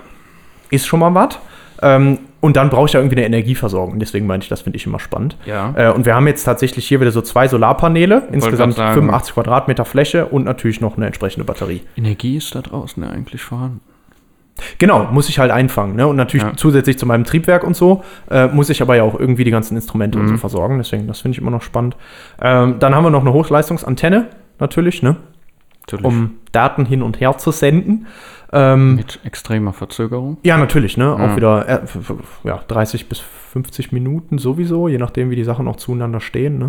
Ist 0.71 0.87
schon 0.87 1.01
mal 1.01 1.15
was. 1.15 1.39
Ähm, 1.83 2.19
und 2.41 2.57
dann 2.57 2.71
brauche 2.71 2.87
ich 2.87 2.93
ja 2.95 3.01
irgendwie 3.01 3.17
eine 3.17 3.27
Energieversorgung. 3.27 3.99
Deswegen 3.99 4.27
meine 4.27 4.43
ich, 4.43 4.49
das 4.49 4.63
finde 4.63 4.79
ich 4.79 4.87
immer 4.87 4.99
spannend. 5.01 5.37
Ja. 5.45 5.75
Äh, 5.77 5.93
und 5.93 6.07
wir 6.07 6.15
haben 6.15 6.27
jetzt 6.27 6.45
tatsächlich 6.45 6.87
hier 6.89 7.01
wieder 7.01 7.11
so 7.11 7.21
zwei 7.21 7.49
Solarpaneele, 7.49 8.29
insgesamt 8.33 8.77
grad 8.77 8.87
sagen. 8.87 8.95
85 8.95 9.35
Quadratmeter 9.35 9.85
Fläche 9.85 10.25
und 10.27 10.45
natürlich 10.47 10.81
noch 10.81 10.97
eine 10.97 11.07
entsprechende 11.07 11.45
Batterie. 11.45 11.83
Energie 11.97 12.37
ist 12.39 12.55
da 12.55 12.63
draußen 12.63 13.03
ja 13.03 13.11
eigentlich 13.11 13.43
vorhanden. 13.43 13.81
Genau, 14.79 15.05
muss 15.11 15.29
ich 15.29 15.39
halt 15.39 15.51
einfangen. 15.51 15.97
Ne? 15.97 16.07
Und 16.07 16.17
natürlich 16.17 16.45
Ja. 16.45 16.53
zusätzlich 16.57 16.99
zu 16.99 17.07
meinem 17.07 17.25
Triebwerk 17.25 17.65
und 17.65 17.75
so, 17.77 18.03
äh, 18.31 18.47
muss 18.49 18.69
ich 18.69 18.83
aber 18.83 18.95
ja 18.97 19.03
auch 19.05 19.19
irgendwie 19.19 19.45
die 19.45 19.51
ganzen 19.51 19.75
Instrumente 19.77 20.19
und 20.19 20.29
so 20.29 20.35
Mhm. 20.35 20.39
versorgen. 20.39 20.79
Deswegen, 20.79 21.07
das 21.07 21.21
finde 21.21 21.37
ich 21.37 21.41
immer 21.43 21.51
noch 21.51 21.63
spannend. 21.63 21.97
Ähm, 22.43 22.77
dann 22.79 22.95
haben 22.95 23.05
wir 23.05 23.11
noch 23.11 23.23
eine 23.23 23.33
Hochleistungsantenne, 23.33 24.27
natürlich, 24.59 25.03
ne? 25.03 25.17
Natürlich. 25.87 26.05
um 26.07 26.35
Daten 26.53 26.85
hin 26.87 27.03
und 27.03 27.21
her 27.21 27.37
zu 27.39 27.51
senden. 27.51 28.07
Ähm, 28.53 28.97
Mit 28.97 29.19
extremer 29.25 29.73
Verzögerung. 29.73 30.37
ja, 30.43 30.57
natürlich, 30.57 30.97
ne? 30.97 31.13
Auch 31.15 31.19
Ja. 31.19 31.37
wieder 31.37 31.69
äh, 31.69 31.81
ja, 32.45 32.61
30 32.69 33.09
bis 33.09 33.19
50 33.19 33.91
Minuten 33.93 34.39
sowieso, 34.39 34.87
je 34.89 34.99
nachdem, 34.99 35.31
wie 35.31 35.37
die 35.37 35.43
Sachen 35.45 35.67
auch 35.69 35.77
zueinander 35.77 36.21
stehen. 36.21 36.59
Ne? 36.59 36.69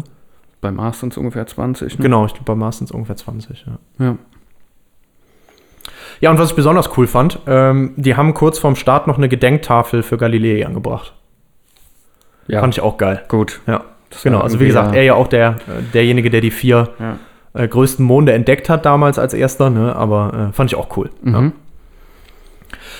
Beim 0.61 0.75
Mars 0.75 0.99
sind 1.01 1.13
es 1.13 1.17
ungefähr 1.17 1.45
20. 1.45 1.99
Ne? 1.99 2.03
Genau, 2.03 2.25
ich 2.25 2.33
glaube, 2.33 2.45
bei 2.45 2.55
Mars 2.55 2.77
sind 2.79 2.85
es 2.85 2.91
ungefähr 2.91 3.15
20. 3.15 3.65
Ja. 3.67 4.05
Ja. 4.05 4.15
Ja, 6.21 6.29
und 6.31 6.39
was 6.39 6.49
ich 6.51 6.55
besonders 6.55 6.95
cool 6.97 7.07
fand, 7.07 7.39
ähm, 7.47 7.93
die 7.97 8.15
haben 8.15 8.33
kurz 8.33 8.57
vorm 8.59 8.75
Start 8.75 9.07
noch 9.07 9.17
eine 9.17 9.27
Gedenktafel 9.27 10.01
für 10.03 10.17
Galilei 10.17 10.65
angebracht. 10.65 11.13
ja. 12.47 12.59
Fand 12.61 12.73
ich 12.75 12.81
auch 12.81 12.97
geil. 12.97 13.23
Gut. 13.27 13.59
Ja, 13.67 13.83
Das 14.09 14.23
genau. 14.23 14.39
Also 14.39 14.59
wie 14.59 14.67
gesagt, 14.67 14.91
ja- 14.91 14.97
er 14.97 15.03
ja 15.03 15.13
auch 15.15 15.27
der, 15.27 15.49
äh, 15.67 15.81
derjenige, 15.93 16.29
der 16.29 16.41
die 16.41 16.51
vier 16.51 16.89
Ja. 16.99 17.17
äh, 17.53 17.67
größten 17.67 18.05
Monde 18.05 18.33
entdeckt 18.33 18.69
hat 18.69 18.85
damals 18.85 19.19
als 19.19 19.33
erster, 19.33 19.69
ne? 19.69 19.95
aber 19.95 20.49
äh, 20.49 20.53
fand 20.53 20.71
ich 20.71 20.77
auch 20.77 20.95
cool. 20.97 21.09
Ja. 21.25 21.41
Mhm. 21.41 21.53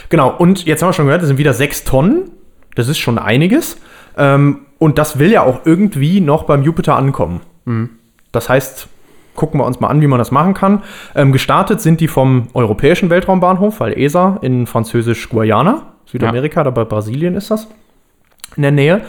Genau, 0.10 0.30
und 0.36 0.66
jetzt 0.66 0.82
haben 0.82 0.90
wir 0.90 0.94
schon 0.94 1.06
gehört, 1.06 1.22
das 1.22 1.28
sind 1.30 1.38
wieder 1.38 1.54
sechs 1.54 1.84
Tonnen. 1.86 2.32
Das 2.76 2.88
ist 2.88 2.98
schon 3.00 3.18
einiges. 3.18 3.78
Ähm, 4.18 4.62
und 4.78 4.98
das 4.98 5.20
will 5.20 5.32
ja 5.32 5.44
auch 5.44 5.62
irgendwie 5.66 6.20
noch 6.22 6.44
beim 6.44 6.64
Jupiter 6.64 6.96
ankommen. 6.96 7.42
Das 8.32 8.50
heißt, 8.50 8.88
gucken 9.36 9.60
wir 9.60 9.65
uns 9.65 9.80
mal 9.80 9.88
an, 9.88 10.02
wie 10.02 10.08
man 10.08 10.20
das 10.20 10.32
machen 10.32 10.54
kann. 10.54 10.84
Ähm, 11.15 11.32
gestartet 11.32 11.82
sind 11.82 12.02
die 12.02 12.08
vom 12.08 12.48
Europäischen 12.54 13.10
Weltraumbahnhof, 13.10 13.80
weil 13.80 13.98
ESA 13.98 14.39
in 14.41 14.67
französisch 14.67 15.30
Guayana, 15.30 15.84
Südamerika, 16.06 16.63
da 16.63 16.70
bei 16.70 16.84
Brasilien 16.84 17.36
ist 17.36 17.52
das, 17.52 17.67
in 18.56 18.63
der 18.63 18.72
Nähe. 18.72 19.02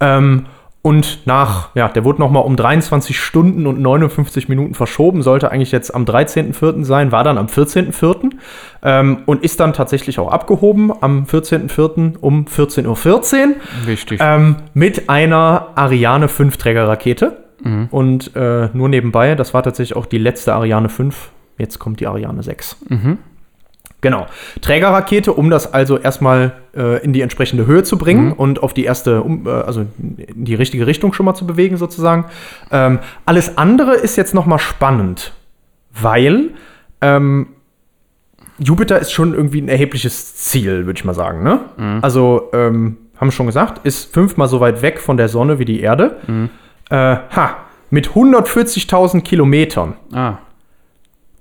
Ähm, 0.00 0.46
und 0.82 1.26
nach, 1.26 1.74
ja, 1.74 1.88
der 1.88 2.04
wurde 2.04 2.20
nochmal 2.20 2.42
um 2.44 2.56
23 2.56 3.18
Stunden 3.20 3.66
und 3.66 3.80
59 3.80 4.48
Minuten 4.48 4.72
verschoben, 4.72 5.22
sollte 5.22 5.50
eigentlich 5.50 5.72
jetzt 5.72 5.94
am 5.94 6.04
13.04. 6.04 6.84
sein, 6.84 7.12
war 7.12 7.22
dann 7.22 7.36
am 7.36 7.46
14.04. 7.46 8.30
Ähm, 8.82 9.18
und 9.26 9.44
ist 9.44 9.60
dann 9.60 9.74
tatsächlich 9.74 10.18
auch 10.18 10.30
abgehoben 10.30 10.90
am 11.02 11.24
14.04. 11.24 12.16
um 12.18 12.46
14.14 12.46 12.86
Uhr 12.86 13.86
Wichtig. 13.86 14.20
ähm, 14.22 14.56
mit 14.72 15.10
einer 15.10 15.68
Ariane 15.74 16.28
5 16.28 16.56
Trägerrakete. 16.56 17.36
Und 17.90 18.34
äh, 18.36 18.68
nur 18.72 18.88
nebenbei, 18.88 19.34
das 19.34 19.52
war 19.54 19.62
tatsächlich 19.62 19.96
auch 19.96 20.06
die 20.06 20.18
letzte 20.18 20.54
Ariane 20.54 20.88
5. 20.88 21.30
Jetzt 21.58 21.78
kommt 21.78 22.00
die 22.00 22.06
Ariane 22.06 22.42
6. 22.42 22.76
Mhm. 22.88 23.18
Genau. 24.02 24.26
Trägerrakete, 24.62 25.32
um 25.34 25.50
das 25.50 25.74
also 25.74 25.98
erstmal 25.98 26.54
äh, 26.74 27.04
in 27.04 27.12
die 27.12 27.20
entsprechende 27.20 27.66
Höhe 27.66 27.82
zu 27.82 27.98
bringen 27.98 28.28
Mhm. 28.28 28.32
und 28.32 28.62
auf 28.62 28.72
die 28.72 28.84
erste, 28.84 29.22
um, 29.22 29.46
äh, 29.46 29.50
also 29.50 29.82
in 29.98 30.44
die 30.44 30.54
richtige 30.54 30.86
Richtung 30.86 31.12
schon 31.12 31.26
mal 31.26 31.34
zu 31.34 31.46
bewegen, 31.46 31.76
sozusagen. 31.76 32.24
Ähm, 32.70 33.00
alles 33.26 33.58
andere 33.58 33.94
ist 33.96 34.16
jetzt 34.16 34.32
noch 34.34 34.46
mal 34.46 34.58
spannend, 34.58 35.34
weil 35.92 36.50
ähm, 37.02 37.48
Jupiter 38.58 38.98
ist 38.98 39.12
schon 39.12 39.34
irgendwie 39.34 39.60
ein 39.60 39.68
erhebliches 39.68 40.34
Ziel, 40.36 40.86
würde 40.86 40.98
ich 40.98 41.04
mal 41.04 41.14
sagen. 41.14 41.42
Ne? 41.42 41.60
Mhm. 41.76 41.98
Also, 42.02 42.48
ähm, 42.54 42.96
haben 43.18 43.28
wir 43.28 43.32
schon 43.32 43.46
gesagt, 43.46 43.84
ist 43.86 44.14
fünfmal 44.14 44.48
so 44.48 44.60
weit 44.60 44.80
weg 44.80 44.98
von 44.98 45.18
der 45.18 45.28
Sonne 45.28 45.58
wie 45.58 45.66
die 45.66 45.80
Erde. 45.80 46.16
Mhm. 46.26 46.48
Äh, 46.90 46.96
ha, 46.96 47.56
mit 47.90 48.08
140.000 48.10 49.22
Kilometern 49.22 49.94
Ah. 50.12 50.34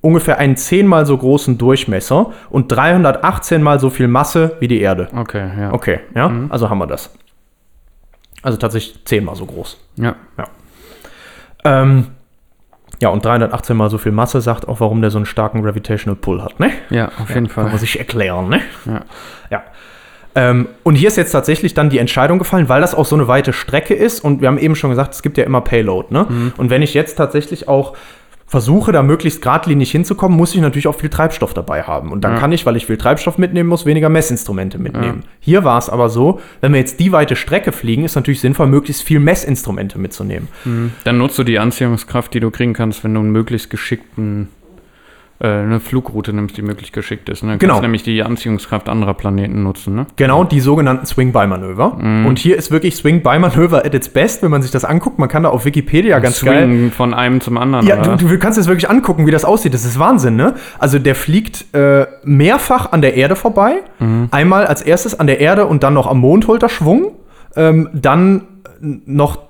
ungefähr 0.02 0.38
einen 0.38 0.56
zehnmal 0.58 1.06
so 1.06 1.18
großen 1.18 1.58
Durchmesser 1.58 2.32
und 2.50 2.72
318 2.72 3.62
mal 3.62 3.80
so 3.80 3.90
viel 3.90 4.08
Masse 4.08 4.56
wie 4.60 4.68
die 4.68 4.80
Erde. 4.82 5.10
Okay, 5.16 5.50
ja. 5.60 5.74
Okay, 5.74 6.00
ja, 6.16 6.32
also 6.50 6.70
haben 6.70 6.78
wir 6.80 6.88
das. 6.88 7.14
Also 8.42 8.58
tatsächlich 8.58 9.04
zehnmal 9.06 9.36
so 9.36 9.46
groß. 9.46 9.78
Ja. 9.98 10.16
Ähm, 11.66 12.08
ja, 13.02 13.10
und 13.10 13.24
318 13.26 13.76
mal 13.76 13.90
so 13.90 13.98
viel 13.98 14.12
Masse 14.12 14.42
sagt 14.42 14.68
auch, 14.68 14.80
warum 14.80 15.02
der 15.02 15.10
so 15.12 15.18
einen 15.18 15.26
starken 15.26 15.62
Gravitational 15.62 16.16
Pull 16.16 16.42
hat, 16.42 16.60
ne? 16.60 16.72
Ja, 16.90 17.08
auf 17.20 17.30
jeden 17.30 17.48
Kann 17.48 17.64
man 17.64 17.72
Fall. 17.72 17.80
sich 17.80 18.00
erklären, 18.00 18.50
ne? 18.50 18.62
Ja. 18.86 19.02
Ja. 19.50 19.64
Ähm, 20.40 20.68
und 20.84 20.96
hier 20.96 21.10
ist 21.10 21.18
jetzt 21.18 21.32
tatsächlich 21.32 21.74
dann 21.74 21.90
die 21.90 21.98
Entscheidung 21.98 22.40
gefallen, 22.40 22.70
weil 22.70 22.80
das 22.82 22.96
auch 22.96 23.06
so 23.06 23.16
eine 23.16 23.28
weite 23.28 23.52
Strecke 23.52 23.94
ist 23.94 24.22
und 24.24 24.40
wir 24.42 24.48
haben 24.48 24.58
eben 24.58 24.76
schon 24.76 24.90
gesagt, 24.90 25.14
es 25.14 25.22
gibt 25.22 25.38
ja 25.38 25.44
immer 25.44 25.62
Payload, 25.62 26.14
ne? 26.14 26.28
Und 26.58 26.70
wenn 26.70 26.82
ich 26.82 26.94
jetzt 26.94 27.16
tatsächlich 27.16 27.68
auch 27.68 27.96
versuche, 28.48 28.92
da 28.92 29.04
möglichst 29.04 29.44
geradlinig 29.44 29.92
hinzukommen, 29.92 30.36
muss 30.36 30.56
ich 30.56 30.62
natürlich 30.62 30.88
auch 30.88 30.96
viel 30.96 31.10
Treibstoff 31.10 31.54
dabei 31.54 31.84
haben. 31.84 32.12
Und 32.12 32.24
dann 32.24 32.34
Ja. 32.34 32.40
kann 32.40 32.52
ich, 32.52 32.66
weil 32.66 32.76
ich 32.78 32.88
viel 32.88 32.98
Treibstoff 32.98 33.38
mitnehmen 33.38 33.70
muss, 33.70 33.86
weniger 33.86 34.10
Messinstrumente 34.10 34.80
mitnehmen. 34.80 35.24
Hier 35.40 35.64
war 35.64 35.78
es 35.78 35.88
aber 35.88 36.10
so, 36.10 36.40
wenn 36.62 36.72
wir 36.74 36.80
jetzt 36.80 37.00
die 37.00 37.12
weite 37.12 37.36
Strecke 37.36 37.72
fliegen, 37.72 38.06
ist 38.06 38.16
natürlich 38.16 38.42
sinnvoll, 38.42 38.66
möglichst 38.66 39.04
viel 39.04 39.20
Messinstrumente 39.20 40.00
mitzunehmen. 40.00 40.48
Dann 41.04 41.18
nutzt 41.20 41.38
du 41.38 41.44
die 41.44 41.60
Anziehungskraft, 41.60 42.34
die 42.34 42.40
du 42.40 42.50
kriegen 42.50 42.74
kannst, 42.74 43.04
wenn 43.04 43.14
du 43.14 43.20
einen 43.20 43.32
möglichst 43.32 43.70
geschickten 43.70 44.48
eine 45.48 45.80
Flugroute 45.80 46.34
nimmst, 46.34 46.58
die 46.58 46.62
möglichst 46.62 46.92
geschickt 46.94 47.30
ist. 47.30 47.44
Ne? 47.44 47.54
Du 47.54 47.58
Genau. 47.60 47.74
kannst 47.76 47.84
nämlich 47.84 48.04
die 48.04 48.22
Anziehungskraft 48.24 48.90
anderer 48.90 49.14
Planeten 49.14 49.64
nutzen. 49.64 49.96
Ne? 49.96 50.06
Genau, 50.18 50.44
die 50.44 50.60
sogenannten 50.60 51.06
Swing-By-Manöver. 51.06 51.94
Und 52.26 52.40
hier 52.40 52.58
ist 52.58 52.72
wirklich 52.72 52.96
Swing-By-Manöver 52.98 53.86
at 53.86 53.94
its 53.94 54.10
best, 54.10 54.44
wenn 54.44 54.52
man 54.52 54.62
sich 54.62 54.72
das 54.72 54.84
anguckt. 54.84 55.18
Man 55.18 55.30
kann 55.30 55.44
da 55.44 55.50
auf 55.50 55.64
Wikipedia 55.64 56.20
ganz 56.20 56.42
geil. 56.44 56.66
Swingen 56.66 56.92
von 56.92 57.14
einem 57.14 57.40
zum 57.40 57.58
anderen. 57.58 57.88
Ja, 57.88 57.96
du, 58.02 58.28
du 58.28 58.38
kannst 58.38 58.58
es 58.60 58.68
wirklich 58.68 58.90
angucken, 58.90 59.26
wie 59.28 59.32
das 59.32 59.46
aussieht. 59.46 59.74
Das 59.74 59.86
ist 59.86 59.98
Wahnsinn, 59.98 60.36
ne? 60.36 60.56
Also 60.78 61.00
der 61.00 61.16
fliegt 61.16 61.74
äh, 61.74 62.06
mehrfach 62.26 62.92
an 62.92 63.02
der 63.02 63.16
Erde 63.16 63.36
vorbei. 63.38 63.76
Einmal 64.32 64.68
als 64.68 64.82
erstes 64.82 65.20
an 65.20 65.28
der 65.28 65.40
Erde 65.40 65.66
und 65.68 65.84
dann 65.84 65.94
noch 65.94 66.08
am 66.08 66.20
Mond 66.20 66.48
holt 66.48 66.64
er 66.64 66.70
Schwung. 66.70 67.14
Ähm, 67.56 67.90
dann 67.94 68.42
äh, 68.82 69.00
noch 69.06 69.49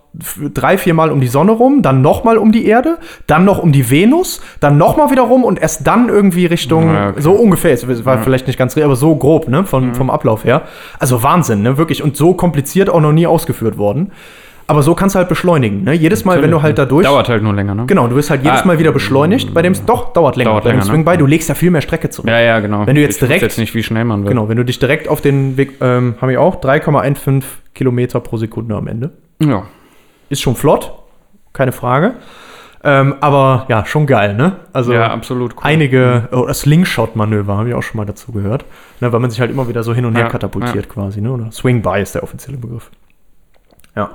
drei, 0.53 0.77
vier 0.77 0.93
Mal 0.93 1.11
um 1.11 1.21
die 1.21 1.27
Sonne 1.27 1.51
rum, 1.51 1.81
dann 1.81 2.01
noch 2.01 2.23
mal 2.23 2.37
um 2.37 2.51
die 2.51 2.65
Erde, 2.65 2.97
dann 3.27 3.45
noch 3.45 3.59
um 3.61 3.71
die 3.71 3.89
Venus, 3.91 4.41
dann 4.59 4.77
noch 4.77 4.97
mal 4.97 5.11
wieder 5.11 5.21
rum 5.23 5.43
und 5.43 5.59
erst 5.61 5.85
dann 5.85 6.09
irgendwie 6.09 6.45
Richtung, 6.47 6.93
Ja, 6.93 7.09
okay. 7.09 7.21
so 7.21 7.31
ungefähr, 7.33 7.73
es 7.73 8.05
war 8.05 8.17
vielleicht 8.19 8.47
nicht 8.47 8.57
ganz 8.57 8.75
real, 8.75 8.85
aber 8.85 8.95
so 8.95 9.15
grob, 9.15 9.47
ne, 9.47 9.65
von, 9.65 9.93
vom 9.93 10.09
Ablauf 10.09 10.43
her. 10.45 10.63
Also 10.99 11.21
Wahnsinn, 11.23 11.61
ne, 11.61 11.77
wirklich. 11.77 12.03
Und 12.03 12.17
so 12.17 12.33
kompliziert 12.33 12.89
auch 12.89 13.01
noch 13.01 13.11
nie 13.13 13.27
ausgeführt 13.27 13.77
worden. 13.77 14.11
Aber 14.67 14.83
so 14.83 14.93
kannst 14.93 15.15
du 15.15 15.17
halt 15.17 15.29
beschleunigen, 15.29 15.83
ne? 15.83 15.93
Jedes 15.93 16.25
Mal, 16.25 16.43
wenn 16.43 16.51
du 16.51 16.61
halt 16.61 16.77
da 16.77 16.85
durch... 16.85 17.03
Dauert 17.03 17.27
halt 17.27 17.41
nur 17.41 17.55
länger, 17.55 17.73
ne? 17.73 17.85
Genau, 17.87 18.07
du 18.07 18.15
wirst 18.15 18.29
halt 18.29 18.43
jedes 18.43 18.61
Ah. 18.61 18.67
Mal 18.67 18.77
wieder 18.77 18.91
beschleunigt. 18.91 19.51
Bei 19.51 19.63
dem 19.63 19.73
doch 19.87 20.13
dauert 20.13 20.35
länger. 20.35 20.51
Dauert 20.51 20.63
bei 20.65 20.69
dem 20.69 20.73
länger, 20.77 20.85
ne? 20.85 20.91
Swing 20.91 21.05
by, 21.05 21.17
du 21.17 21.25
legst 21.25 21.49
ja 21.49 21.55
viel 21.55 21.71
mehr 21.71 21.81
Strecke 21.81 22.11
zurück. 22.11 22.29
Ja, 22.29 22.39
ja, 22.39 22.59
genau. 22.59 22.85
Wenn 22.85 22.93
du 22.93 23.01
jetzt 23.01 23.15
ich 23.15 23.19
direkt- 23.27 23.41
jetzt 23.41 23.57
nicht, 23.57 23.73
wie 23.73 23.81
schnell 23.81 24.05
man 24.05 24.19
wird. 24.21 24.29
Genau, 24.29 24.47
wenn 24.47 24.57
du 24.57 24.63
dich 24.65 24.77
direkt 24.77 25.07
auf 25.07 25.21
den 25.21 25.57
Weg, 25.57 25.77
ähm, 25.81 26.13
haben 26.21 26.29
wir 26.29 26.39
auch 26.39 26.61
3,15 26.61 27.41
Kilometer 27.73 28.19
pro 28.19 28.37
Sekunde 28.37 28.75
am 28.75 28.85
Ende. 28.85 29.09
Ja. 29.41 29.63
Ist 30.29 30.41
schon 30.41 30.55
flott, 30.55 30.93
keine 31.53 31.71
Frage. 31.71 32.15
Ähm, 32.81 33.15
aber 33.19 33.65
ja, 33.67 33.85
schon 33.85 34.07
geil, 34.07 34.35
ne? 34.35 34.55
Also 34.71 34.93
ja, 34.93 35.11
absolut 35.11 35.53
cool. 35.57 35.63
einige 35.63 36.29
oder 36.31 36.53
Slingshot-Manöver 36.53 37.57
habe 37.57 37.69
ich 37.69 37.75
auch 37.75 37.83
schon 37.83 37.97
mal 37.97 38.05
dazu 38.05 38.31
gehört, 38.31 38.63
ne, 39.01 39.11
weil 39.11 39.19
man 39.19 39.29
sich 39.29 39.41
halt 39.41 39.51
immer 39.51 39.67
wieder 39.67 39.83
so 39.83 39.93
hin 39.93 40.05
und 40.05 40.15
her 40.15 40.23
Ja, 40.23 40.29
katapultiert 40.29 40.87
quasi, 40.87 41.19
ne? 41.19 41.31
Oder 41.31 41.51
Swing 41.51 41.81
by 41.81 42.01
ist 42.01 42.15
der 42.15 42.23
offizielle 42.23 42.57
Begriff. 42.57 42.89
Ja. 43.97 44.11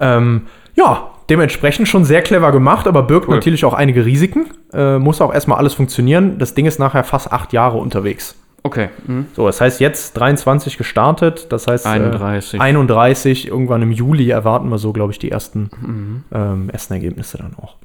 Ähm, 0.00 0.48
ja, 0.74 1.10
dementsprechend 1.30 1.86
schon 1.86 2.04
sehr 2.04 2.22
clever 2.22 2.50
gemacht, 2.50 2.88
aber 2.88 3.04
birgt 3.04 3.28
Cool. 3.28 3.36
natürlich 3.36 3.64
auch 3.64 3.74
einige 3.74 4.04
Risiken. 4.04 4.46
Äh, 4.72 4.98
muss 4.98 5.20
auch 5.20 5.32
erstmal 5.32 5.58
alles 5.58 5.74
funktionieren. 5.74 6.38
Das 6.38 6.54
Ding 6.54 6.66
ist 6.66 6.80
nachher 6.80 7.04
fast 7.04 7.32
acht 7.32 7.52
Jahre 7.52 7.78
unterwegs. 7.78 8.34
Okay. 8.64 8.90
Mhm. 9.06 9.26
So, 9.34 9.46
das 9.46 9.60
heißt 9.60 9.80
jetzt 9.80 10.16
23 10.16 10.78
gestartet, 10.78 11.46
das 11.50 11.66
heißt 11.66 11.86
31. 11.86 12.54
Äh, 12.60 12.62
31, 12.62 13.48
irgendwann 13.48 13.82
im 13.82 13.90
Juli 13.90 14.30
erwarten 14.30 14.68
wir 14.68 14.78
so, 14.78 14.92
glaube 14.92 15.12
ich, 15.12 15.18
die 15.18 15.30
ersten, 15.30 15.68
Mhm. 15.80 16.24
ähm, 16.32 16.70
ersten 16.70 16.94
Ergebnisse 16.94 17.38
dann 17.38 17.54
auch. 17.60 17.76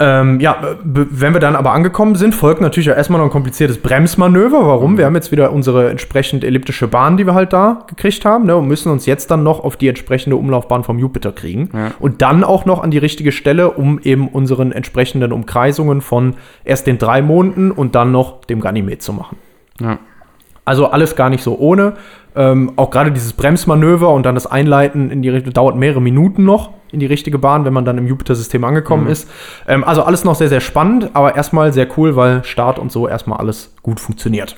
Ähm, 0.00 0.38
ja, 0.38 0.76
wenn 0.84 1.32
wir 1.32 1.40
dann 1.40 1.56
aber 1.56 1.72
angekommen 1.72 2.14
sind, 2.14 2.32
folgt 2.32 2.60
natürlich 2.60 2.88
auch 2.92 2.96
erstmal 2.96 3.18
noch 3.18 3.26
ein 3.26 3.32
kompliziertes 3.32 3.78
Bremsmanöver. 3.78 4.64
Warum? 4.64 4.96
Wir 4.96 5.06
haben 5.06 5.16
jetzt 5.16 5.32
wieder 5.32 5.52
unsere 5.52 5.90
entsprechend 5.90 6.44
elliptische 6.44 6.86
Bahn, 6.86 7.16
die 7.16 7.26
wir 7.26 7.34
halt 7.34 7.52
da 7.52 7.84
gekriegt 7.88 8.24
haben, 8.24 8.46
ne, 8.46 8.54
und 8.54 8.68
müssen 8.68 8.92
uns 8.92 9.06
jetzt 9.06 9.28
dann 9.32 9.42
noch 9.42 9.64
auf 9.64 9.76
die 9.76 9.88
entsprechende 9.88 10.36
Umlaufbahn 10.36 10.84
vom 10.84 11.00
Jupiter 11.00 11.32
kriegen. 11.32 11.70
Ja. 11.72 11.90
Und 11.98 12.22
dann 12.22 12.44
auch 12.44 12.64
noch 12.64 12.80
an 12.84 12.92
die 12.92 12.98
richtige 12.98 13.32
Stelle, 13.32 13.72
um 13.72 13.98
eben 13.98 14.28
unseren 14.28 14.70
entsprechenden 14.70 15.32
Umkreisungen 15.32 16.00
von 16.00 16.34
erst 16.64 16.86
den 16.86 16.98
drei 16.98 17.20
Monden 17.20 17.72
und 17.72 17.96
dann 17.96 18.12
noch 18.12 18.44
dem 18.44 18.60
Ganymed 18.60 19.02
zu 19.02 19.12
machen. 19.12 19.36
Ja. 19.80 19.98
Also 20.68 20.86
alles 20.88 21.16
gar 21.16 21.30
nicht 21.30 21.42
so 21.42 21.58
ohne. 21.58 21.94
Ähm, 22.36 22.72
auch 22.76 22.90
gerade 22.90 23.10
dieses 23.10 23.32
Bremsmanöver 23.32 24.10
und 24.10 24.24
dann 24.24 24.34
das 24.34 24.46
Einleiten 24.46 25.10
in 25.10 25.22
die 25.22 25.30
Richtung 25.30 25.52
dauert 25.52 25.76
mehrere 25.76 26.02
Minuten 26.02 26.44
noch 26.44 26.70
in 26.92 27.00
die 27.00 27.06
richtige 27.06 27.38
Bahn, 27.38 27.64
wenn 27.64 27.72
man 27.72 27.84
dann 27.84 27.98
im 27.98 28.06
Jupiter-System 28.06 28.62
angekommen 28.64 29.06
ist. 29.08 29.28
Ähm, 29.66 29.82
also 29.82 30.02
alles 30.02 30.24
noch 30.24 30.34
sehr, 30.34 30.48
sehr 30.48 30.60
spannend, 30.60 31.10
aber 31.14 31.36
erstmal 31.36 31.72
sehr 31.72 31.88
cool, 31.96 32.16
weil 32.16 32.44
Start 32.44 32.78
und 32.78 32.92
so 32.92 33.08
erstmal 33.08 33.38
alles 33.38 33.74
gut 33.82 33.98
funktioniert. 33.98 34.56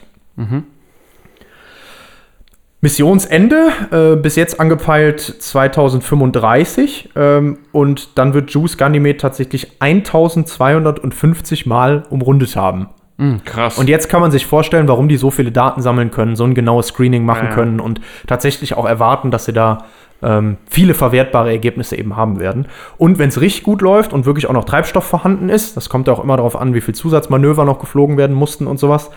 Missionsende, 2.83 3.69
äh, 3.91 4.17
bis 4.17 4.37
jetzt 4.37 4.59
angepeilt 4.59 5.21
2035 5.21 7.11
ähm, 7.15 7.59
und 7.73 8.19
dann 8.19 8.35
wird 8.35 8.51
Juice 8.51 8.79
Ganymed 8.79 9.21
tatsächlich 9.21 9.77
1250 9.81 11.67
Mal 11.67 12.05
umrundet 12.11 12.57
haben. 12.57 12.89
Mhm, 13.21 13.45
krass. 13.45 13.79
Und 13.79 13.89
jetzt 13.89 14.09
kann 14.09 14.21
man 14.21 14.31
sich 14.31 14.47
vorstellen, 14.47 14.89
warum 14.89 15.09
die 15.09 15.17
so 15.17 15.31
viele 15.31 15.53
Daten 15.53 15.83
sammeln 15.83 16.11
können, 16.11 16.37
so 16.37 16.45
ein 16.45 16.55
genaues 16.55 16.89
Screening 16.89 17.25
machen 17.25 17.49
Ja. 17.51 17.55
können 17.55 17.81
und 17.81 18.01
tatsächlich 18.27 18.77
auch 18.77 18.87
erwarten, 18.87 19.31
dass 19.31 19.45
sie 19.45 19.53
da 19.53 19.85
ähm, 20.23 20.59
viele 20.69 20.93
verwertbare 20.93 21.51
Ergebnisse 21.51 21.97
eben 21.97 22.15
haben 22.15 22.41
werden. 22.41 22.67
Und 22.99 23.19
wenn 23.19 23.31
es 23.31 23.41
richtig 23.41 23.63
gut 23.63 23.81
läuft 23.81 24.13
und 24.13 24.27
wirklich 24.27 24.49
auch 24.49 24.53
noch 24.53 24.65
Treibstoff 24.65 25.05
vorhanden 25.05 25.49
ist, 25.49 25.77
das 25.79 25.89
kommt 25.89 26.09
ja 26.09 26.13
auch 26.13 26.23
immer 26.23 26.37
darauf 26.37 26.61
an, 26.61 26.75
wie 26.75 26.83
viel 26.83 26.95
Zusatzmanöver 26.95 27.65
noch 27.65 27.79
geflogen 27.79 28.19
werden 28.19 28.37
mussten 28.37 28.67
und 28.67 28.79
sowas, 28.79 29.11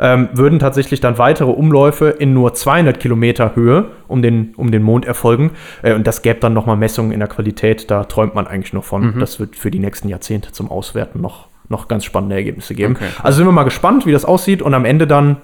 ähm, 0.00 0.28
würden 0.32 0.58
tatsächlich 0.58 1.00
dann 1.00 1.16
weitere 1.18 1.50
Umläufe 1.50 2.08
in 2.08 2.32
nur 2.34 2.54
200 2.54 2.98
Kilometer 2.98 3.54
Höhe 3.54 3.86
um 4.08 4.20
den, 4.20 4.52
um 4.56 4.72
den 4.72 4.82
Mond 4.82 5.06
erfolgen. 5.06 5.52
Äh, 5.82 5.94
und 5.94 6.06
das 6.08 6.22
gäbe 6.22 6.40
dann 6.40 6.54
nochmal 6.54 6.76
Messungen 6.76 7.12
in 7.12 7.20
der 7.20 7.28
Qualität, 7.28 7.88
da 7.90 8.02
träumt 8.04 8.34
man 8.34 8.46
eigentlich 8.48 8.72
noch 8.72 8.84
von. 8.84 9.14
Mhm. 9.14 9.20
Das 9.20 9.38
wird 9.38 9.54
für 9.54 9.70
die 9.70 9.78
nächsten 9.78 10.08
Jahrzehnte 10.08 10.50
zum 10.50 10.70
Auswerten 10.72 11.20
noch, 11.20 11.46
noch 11.68 11.88
ganz 11.88 12.04
spannende 12.04 12.36
Ergebnisse 12.36 12.74
geben. 12.74 12.96
Okay. 12.96 13.08
Also 13.22 13.38
sind 13.38 13.46
wir 13.46 13.52
mal 13.52 13.64
gespannt, 13.64 14.06
wie 14.06 14.12
das 14.12 14.24
aussieht 14.24 14.62
und 14.62 14.74
am 14.74 14.84
Ende 14.84 15.06
dann 15.06 15.36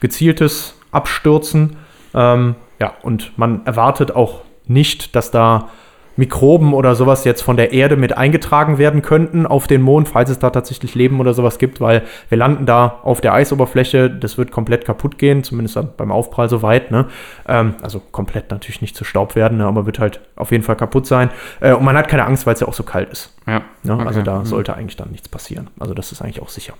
gezieltes 0.00 0.74
Abstürzen. 0.90 1.76
Ähm, 2.14 2.54
ja, 2.80 2.92
und 3.02 3.36
man 3.38 3.64
erwartet 3.66 4.14
auch 4.14 4.42
nicht, 4.66 5.16
dass 5.16 5.30
da 5.30 5.70
Mikroben 6.18 6.74
oder 6.74 6.94
sowas 6.96 7.24
jetzt 7.24 7.42
von 7.42 7.56
der 7.56 7.72
Erde 7.72 7.96
mit 7.96 8.16
eingetragen 8.18 8.76
werden 8.76 9.02
könnten 9.02 9.46
auf 9.46 9.66
den 9.68 9.80
Mond, 9.82 10.08
falls 10.08 10.28
es 10.30 10.38
da 10.40 10.50
tatsächlich 10.50 10.94
Leben 10.96 11.20
oder 11.20 11.32
sowas 11.32 11.58
gibt, 11.58 11.80
weil 11.80 12.02
wir 12.28 12.36
landen 12.36 12.66
da 12.66 12.98
auf 13.04 13.20
der 13.20 13.32
Eisoberfläche, 13.34 14.10
das 14.10 14.36
wird 14.36 14.50
komplett 14.50 14.84
kaputt 14.84 15.16
gehen, 15.16 15.44
zumindest 15.44 15.76
dann 15.76 15.90
beim 15.96 16.10
Aufprall 16.10 16.48
soweit. 16.48 16.90
Ne? 16.90 17.06
Ähm, 17.46 17.76
also 17.82 18.00
komplett 18.10 18.50
natürlich 18.50 18.80
nicht 18.82 18.96
zu 18.96 19.04
Staub 19.04 19.36
werden, 19.36 19.58
ne? 19.58 19.64
aber 19.66 19.86
wird 19.86 20.00
halt 20.00 20.20
auf 20.36 20.50
jeden 20.50 20.64
Fall 20.64 20.76
kaputt 20.76 21.06
sein. 21.06 21.30
Äh, 21.60 21.72
und 21.72 21.84
man 21.84 21.96
hat 21.96 22.08
keine 22.08 22.24
Angst, 22.26 22.46
weil 22.46 22.54
es 22.54 22.60
ja 22.60 22.66
auch 22.68 22.74
so 22.74 22.82
kalt 22.82 23.08
ist. 23.10 23.34
ja. 23.46 23.62
Ne? 23.84 23.92
Also 24.04 24.18
Okay. 24.20 24.22
da 24.24 24.38
Mhm. 24.40 24.44
sollte 24.44 24.74
eigentlich 24.74 24.96
dann 24.96 25.10
nichts 25.10 25.28
passieren. 25.28 25.70
Also 25.78 25.94
das 25.94 26.10
ist 26.12 26.20
eigentlich 26.20 26.42
auch 26.42 26.48
sicher. 26.48 26.74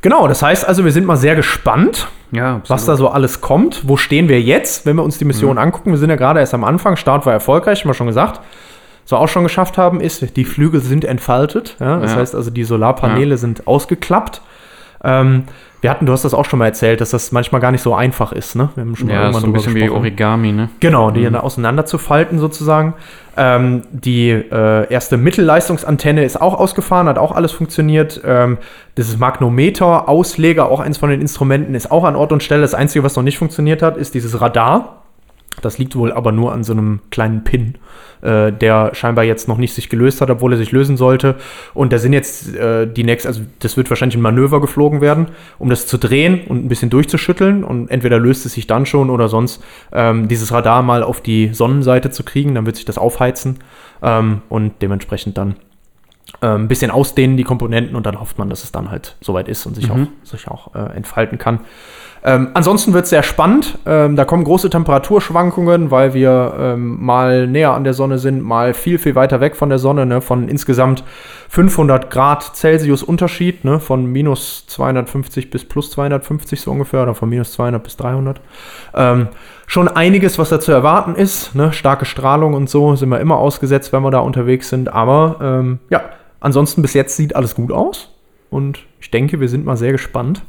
Genau, 0.00 0.28
das 0.28 0.42
heißt 0.42 0.66
also, 0.66 0.84
wir 0.84 0.92
sind 0.92 1.06
mal 1.06 1.16
sehr 1.16 1.34
gespannt, 1.36 2.08
Ja, 2.30 2.60
was 2.68 2.84
da 2.84 2.96
so 2.96 3.08
alles 3.08 3.40
kommt. 3.40 3.88
Wo 3.88 3.96
stehen 3.96 4.28
wir 4.28 4.40
jetzt, 4.40 4.84
wenn 4.86 4.96
wir 4.96 5.02
uns 5.02 5.18
die 5.18 5.24
Mission 5.24 5.52
Mhm. 5.52 5.58
angucken? 5.58 5.90
Wir 5.90 5.98
sind 5.98 6.10
ja 6.10 6.16
gerade 6.16 6.40
erst 6.40 6.54
am 6.54 6.62
Anfang. 6.64 6.96
Start 6.96 7.24
war 7.26 7.32
erfolgreich, 7.32 7.80
haben 7.80 7.88
wir 7.90 7.94
schon 7.94 8.06
gesagt. 8.06 8.40
Was 9.04 9.12
wir 9.12 9.18
auch 9.18 9.28
schon 9.28 9.42
geschafft 9.44 9.78
haben, 9.78 10.00
ist, 10.00 10.36
die 10.36 10.44
Flügel 10.44 10.80
sind 10.82 11.04
entfaltet. 11.06 11.76
Ja? 11.80 11.98
Das 11.98 12.12
Ja. 12.12 12.18
heißt 12.18 12.34
also, 12.34 12.50
die 12.50 12.64
Solarpaneele 12.64 13.38
sind 13.38 13.66
ausgeklappt. 13.66 14.42
Ähm, 15.04 15.44
wir 15.80 15.90
hatten, 15.90 16.06
du 16.06 16.12
hast 16.12 16.24
das 16.24 16.34
auch 16.34 16.44
schon 16.44 16.58
mal 16.58 16.66
erzählt, 16.66 17.00
dass 17.00 17.10
das 17.10 17.30
manchmal 17.30 17.60
gar 17.60 17.70
nicht 17.70 17.82
so 17.82 17.94
einfach 17.94 18.32
ist. 18.32 18.56
Ne? 18.56 18.68
Wir 18.74 18.82
haben 18.82 18.96
schon 18.96 19.06
mal 19.06 19.14
Ja, 19.14 19.30
ist 19.30 19.40
so 19.40 19.46
ein 19.46 19.52
bisschen 19.52 19.74
wie 19.74 19.80
gesprochen. 19.80 20.00
Origami, 20.00 20.52
ne? 20.52 20.70
Genau, 20.80 21.10
die 21.12 21.22
dann 21.22 21.36
auseinander 21.36 21.86
zu 21.86 21.98
falten 21.98 22.38
sozusagen. 22.40 22.94
Ähm, 23.36 23.82
die 23.92 24.30
äh, 24.30 24.92
erste 24.92 25.16
Mittelleistungsantenne 25.16 26.24
ist 26.24 26.40
auch 26.40 26.58
ausgefahren, 26.58 27.06
hat 27.06 27.18
auch 27.18 27.30
alles 27.30 27.52
funktioniert. 27.52 28.20
Ähm, 28.24 28.58
dieses 28.96 29.18
Magnometer, 29.18 30.08
Ausleger, 30.08 30.68
auch 30.68 30.80
eins 30.80 30.98
von 30.98 31.10
den 31.10 31.20
Instrumenten, 31.20 31.76
ist 31.76 31.92
auch 31.92 32.02
an 32.02 32.16
Ort 32.16 32.32
und 32.32 32.42
Stelle. 32.42 32.62
Das 32.62 32.74
Einzige, 32.74 33.04
was 33.04 33.14
noch 33.14 33.22
nicht 33.22 33.38
funktioniert 33.38 33.80
hat, 33.80 33.96
ist 33.96 34.14
dieses 34.14 34.40
Radar. 34.40 34.97
Das 35.60 35.78
liegt 35.78 35.96
wohl 35.96 36.12
aber 36.12 36.32
nur 36.32 36.52
an 36.52 36.64
so 36.64 36.72
einem 36.72 37.00
kleinen 37.10 37.44
Pin, 37.44 37.74
äh, 38.22 38.52
der 38.52 38.94
scheinbar 38.94 39.24
jetzt 39.24 39.48
noch 39.48 39.58
nicht 39.58 39.74
sich 39.74 39.88
gelöst 39.88 40.20
hat, 40.20 40.30
obwohl 40.30 40.52
er 40.52 40.58
sich 40.58 40.72
lösen 40.72 40.96
sollte. 40.96 41.36
Und 41.74 41.92
da 41.92 41.98
sind 41.98 42.12
jetzt 42.12 42.54
äh, 42.54 42.86
die 42.86 43.04
nächsten, 43.04 43.28
also 43.28 43.42
das 43.58 43.76
wird 43.76 43.90
wahrscheinlich 43.90 44.16
ein 44.16 44.22
Manöver 44.22 44.60
geflogen 44.60 45.00
werden, 45.00 45.26
um 45.58 45.70
das 45.70 45.86
zu 45.86 45.98
drehen 45.98 46.42
und 46.46 46.64
ein 46.64 46.68
bisschen 46.68 46.90
durchzuschütteln. 46.90 47.64
Und 47.64 47.90
entweder 47.90 48.18
löst 48.18 48.46
es 48.46 48.54
sich 48.54 48.66
dann 48.66 48.86
schon 48.86 49.10
oder 49.10 49.28
sonst 49.28 49.62
ähm, 49.92 50.28
dieses 50.28 50.52
Radar 50.52 50.82
mal 50.82 51.02
auf 51.02 51.20
die 51.20 51.52
Sonnenseite 51.52 52.10
zu 52.10 52.22
kriegen, 52.22 52.54
dann 52.54 52.66
wird 52.66 52.76
sich 52.76 52.84
das 52.84 52.98
aufheizen 52.98 53.58
ähm, 54.02 54.42
und 54.48 54.72
dementsprechend 54.82 55.38
dann 55.38 55.56
ähm, 56.42 56.64
ein 56.64 56.68
bisschen 56.68 56.90
ausdehnen, 56.90 57.36
die 57.36 57.44
Komponenten, 57.44 57.96
und 57.96 58.06
dann 58.06 58.20
hofft 58.20 58.38
man, 58.38 58.48
dass 58.50 58.64
es 58.64 58.72
dann 58.72 58.90
halt 58.90 59.16
soweit 59.20 59.48
ist 59.48 59.66
und 59.66 59.74
sich 59.74 59.88
Mhm. 59.88 60.08
auch, 60.22 60.26
sich 60.26 60.48
auch 60.48 60.74
äh, 60.74 60.96
entfalten 60.96 61.38
kann. 61.38 61.60
Ähm, 62.24 62.48
ansonsten 62.54 62.92
wird 62.94 63.04
es 63.04 63.10
sehr 63.10 63.22
spannend. 63.22 63.78
Ähm, 63.86 64.16
da 64.16 64.24
kommen 64.24 64.42
große 64.42 64.70
Temperaturschwankungen, 64.70 65.92
weil 65.92 66.14
wir 66.14 66.52
ähm, 66.58 67.04
mal 67.04 67.46
näher 67.46 67.72
an 67.74 67.84
der 67.84 67.94
Sonne 67.94 68.18
sind, 68.18 68.42
mal 68.42 68.74
viel, 68.74 68.98
viel 68.98 69.14
weiter 69.14 69.40
weg 69.40 69.54
von 69.54 69.68
der 69.68 69.78
Sonne. 69.78 70.04
Ne? 70.04 70.20
Von 70.20 70.48
insgesamt 70.48 71.04
500 71.48 72.10
Grad 72.10 72.56
Celsius 72.56 73.04
Unterschied, 73.04 73.64
ne? 73.64 73.78
von 73.78 74.04
minus 74.06 74.66
250 74.66 75.48
bis 75.50 75.64
plus 75.64 75.92
250 75.92 76.60
so 76.60 76.72
ungefähr, 76.72 77.04
oder 77.04 77.14
von 77.14 77.28
minus 77.28 77.52
200 77.52 77.82
bis 77.84 77.96
300. 77.96 78.40
Schon 79.70 79.86
einiges, 79.86 80.38
was 80.38 80.48
da 80.48 80.58
zu 80.58 80.72
erwarten 80.72 81.14
ist. 81.14 81.54
Ne? 81.54 81.74
Starke 81.74 82.06
Strahlung 82.06 82.54
und 82.54 82.70
so 82.70 82.96
sind 82.96 83.10
wir 83.10 83.20
immer 83.20 83.36
ausgesetzt, 83.36 83.92
wenn 83.92 84.02
wir 84.02 84.10
da 84.10 84.20
unterwegs 84.20 84.70
sind. 84.70 84.90
Aber 84.90 85.36
ähm, 85.42 85.78
ja, 85.90 86.04
ansonsten 86.40 86.80
bis 86.80 86.94
jetzt 86.94 87.16
sieht 87.16 87.36
alles 87.36 87.54
gut 87.54 87.70
aus. 87.70 88.14
Und 88.48 88.86
ich 88.98 89.10
denke, 89.10 89.40
wir 89.40 89.48
sind 89.50 89.66
mal 89.66 89.76
sehr 89.76 89.92
gespannt, 89.92 90.42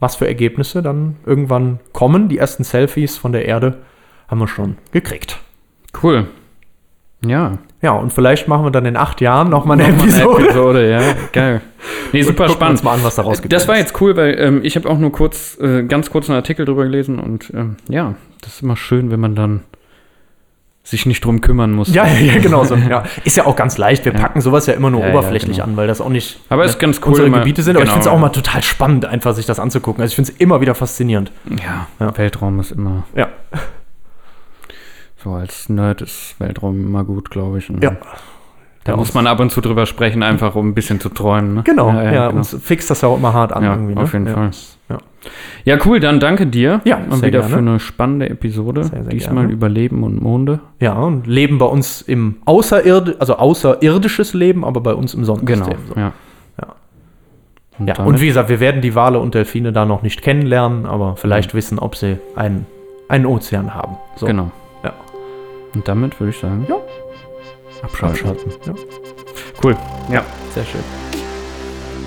was 0.00 0.16
für 0.16 0.28
Ergebnisse 0.28 0.82
dann 0.82 1.16
irgendwann 1.24 1.80
kommen. 1.94 2.28
Die 2.28 2.36
ersten 2.36 2.62
Selfies 2.62 3.16
von 3.16 3.32
der 3.32 3.46
Erde 3.46 3.78
haben 4.28 4.38
wir 4.38 4.48
schon 4.48 4.76
gekriegt. 4.92 5.38
Cool. 6.02 6.26
Ja. 7.24 7.56
Ja, 7.80 7.92
und 7.92 8.12
vielleicht 8.12 8.48
machen 8.48 8.66
wir 8.66 8.70
dann 8.70 8.84
in 8.84 8.98
acht 8.98 9.22
Jahren 9.22 9.48
nochmal 9.48 9.80
eine 9.80 9.92
Nochmal 9.94 10.08
eine 10.08 10.20
Episode. 10.20 10.44
Episode, 10.44 10.90
ja. 10.90 11.00
Geil. 11.32 11.62
Nee, 12.10 12.22
super 12.22 12.48
spannend. 12.48 12.78
uns 12.78 12.82
mal 12.82 12.94
an, 12.94 13.04
was 13.04 13.16
da 13.16 13.22
rausgekommen 13.22 13.50
Das 13.50 13.68
war 13.68 13.76
jetzt 13.76 14.00
cool, 14.00 14.16
weil 14.16 14.38
ähm, 14.40 14.60
ich 14.62 14.76
habe 14.76 14.88
auch 14.88 14.98
nur 14.98 15.12
kurz, 15.12 15.58
äh, 15.60 15.82
ganz 15.82 16.10
kurz 16.10 16.28
einen 16.30 16.36
Artikel 16.36 16.64
drüber 16.64 16.84
gelesen 16.84 17.18
und 17.18 17.52
ähm, 17.54 17.76
ja, 17.88 18.14
das 18.40 18.54
ist 18.54 18.62
immer 18.62 18.76
schön, 18.76 19.10
wenn 19.10 19.20
man 19.20 19.34
dann 19.34 19.62
sich 20.84 21.04
nicht 21.04 21.22
drum 21.24 21.42
kümmern 21.42 21.72
muss. 21.72 21.92
Ja, 21.92 22.06
ja, 22.06 22.38
genau 22.38 22.64
so. 22.64 22.74
Ja. 22.88 23.02
Ist 23.24 23.36
ja 23.36 23.44
auch 23.44 23.56
ganz 23.56 23.76
leicht. 23.76 24.04
Wir 24.06 24.12
Ja. 24.14 24.20
packen 24.20 24.40
sowas 24.40 24.64
ja 24.66 24.72
immer 24.72 24.88
nur 24.90 25.02
Ja, 25.02 25.10
oberflächlich 25.10 25.56
genau. 25.58 25.68
an, 25.68 25.76
weil 25.76 25.86
das 25.86 26.00
auch 26.00 26.08
nicht 26.08 26.40
Aber 26.48 26.64
ist 26.64 26.78
ganz 26.78 26.98
cool, 27.02 27.08
unsere 27.08 27.28
mal- 27.28 27.40
Gebiete 27.40 27.62
sind. 27.62 27.76
Aber 27.76 27.84
ich 27.84 27.90
genau. 27.90 28.02
finde 28.02 28.08
es 28.08 28.14
auch 28.14 28.18
mal 28.20 28.30
total 28.30 28.62
spannend, 28.62 29.04
einfach 29.04 29.34
sich 29.34 29.44
das 29.44 29.60
anzugucken. 29.60 30.00
Also 30.00 30.12
ich 30.12 30.16
finde 30.16 30.32
es 30.32 30.38
immer 30.38 30.60
wieder 30.62 30.74
faszinierend. 30.74 31.30
Ja, 31.62 31.88
Ja. 32.00 32.16
Weltraum 32.16 32.58
ist 32.60 32.70
immer, 32.72 33.04
Ja. 33.14 33.28
so 35.22 35.32
als 35.32 35.68
Nerd 35.68 36.00
ist 36.00 36.36
Weltraum 36.38 36.80
immer 36.86 37.04
gut, 37.04 37.30
glaube 37.30 37.58
ich. 37.58 37.68
Und 37.68 37.82
Ja. 37.84 37.96
Da 38.84 38.96
muss 38.96 39.12
man 39.12 39.26
ab 39.26 39.38
und 39.40 39.50
zu 39.50 39.60
drüber 39.60 39.84
sprechen, 39.84 40.22
einfach 40.22 40.54
um 40.54 40.68
ein 40.68 40.74
bisschen 40.74 40.98
zu 40.98 41.10
träumen. 41.10 41.54
Ne? 41.56 41.62
Genau, 41.64 41.88
ja, 41.90 42.02
ja, 42.04 42.26
genau. 42.28 42.38
uns 42.38 42.56
fixt 42.62 42.88
das 42.90 43.02
ja 43.02 43.08
auch 43.08 43.18
immer 43.18 43.34
hart 43.34 43.52
an 43.52 43.62
Ja, 43.62 43.72
irgendwie. 43.74 43.94
Ne? 43.94 44.00
auf 44.00 44.12
jeden 44.14 44.26
ja. 44.26 44.32
Fall. 44.32 44.50
Ja. 44.88 44.98
Ja, 45.64 45.78
cool, 45.84 46.00
dann 46.00 46.20
danke 46.20 46.46
dir. 46.46 46.80
Ja, 46.84 46.98
Mal 46.98 47.20
wieder 47.20 47.40
gerne. 47.40 47.48
für 47.48 47.58
eine 47.58 47.80
spannende 47.80 48.30
Episode. 48.30 48.84
Sehr, 48.84 49.02
sehr 49.02 49.10
Diesmal 49.12 49.42
gerne. 49.44 49.52
über 49.52 49.68
Leben 49.68 50.02
und 50.04 50.22
Monde. 50.22 50.60
Ja, 50.80 50.94
und 50.94 51.26
leben 51.26 51.58
bei 51.58 51.66
uns 51.66 52.00
im 52.00 52.36
Außerird 52.46 53.20
also 53.20 53.36
außerirdisches 53.36 54.32
Leben, 54.32 54.64
aber 54.64 54.80
bei 54.80 54.94
uns 54.94 55.12
im 55.12 55.24
Sonnensystem. 55.24 55.64
Genau. 55.66 55.76
So. 55.94 56.00
Ja. 56.00 56.12
Ja. 56.62 56.68
Und, 57.78 57.88
Ja, 57.88 58.04
und 58.04 58.20
wie 58.22 58.26
gesagt, 58.28 58.48
wir 58.48 58.60
werden 58.60 58.80
die 58.80 58.94
Wale 58.94 59.18
und 59.18 59.34
Delfine 59.34 59.72
da 59.72 59.84
noch 59.84 60.02
nicht 60.02 60.22
kennenlernen, 60.22 60.86
aber 60.86 61.16
vielleicht 61.16 61.52
wissen, 61.52 61.78
ob 61.78 61.96
sie 61.96 62.16
einen, 62.36 62.64
einen 63.08 63.26
Ozean 63.26 63.74
haben. 63.74 63.96
So. 64.16 64.24
genau. 64.24 64.50
Ja. 64.82 64.94
Und 65.74 65.86
damit 65.88 66.18
würde 66.20 66.30
ich 66.30 66.38
sagen, 66.38 66.64
Ja. 66.68 66.76
Abschalten. 67.82 68.30
Abschalten. 68.30 68.52
Ja. 68.66 68.72
Cool. 69.62 69.76
Ja. 70.10 70.24
Sehr 70.54 70.64
schön. 70.64 70.82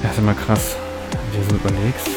Das 0.04 0.12
ist 0.14 0.18
immer 0.20 0.34
krass, 0.34 0.76
du 1.12 1.50
so 1.50 1.56
überlegst. 1.56 2.08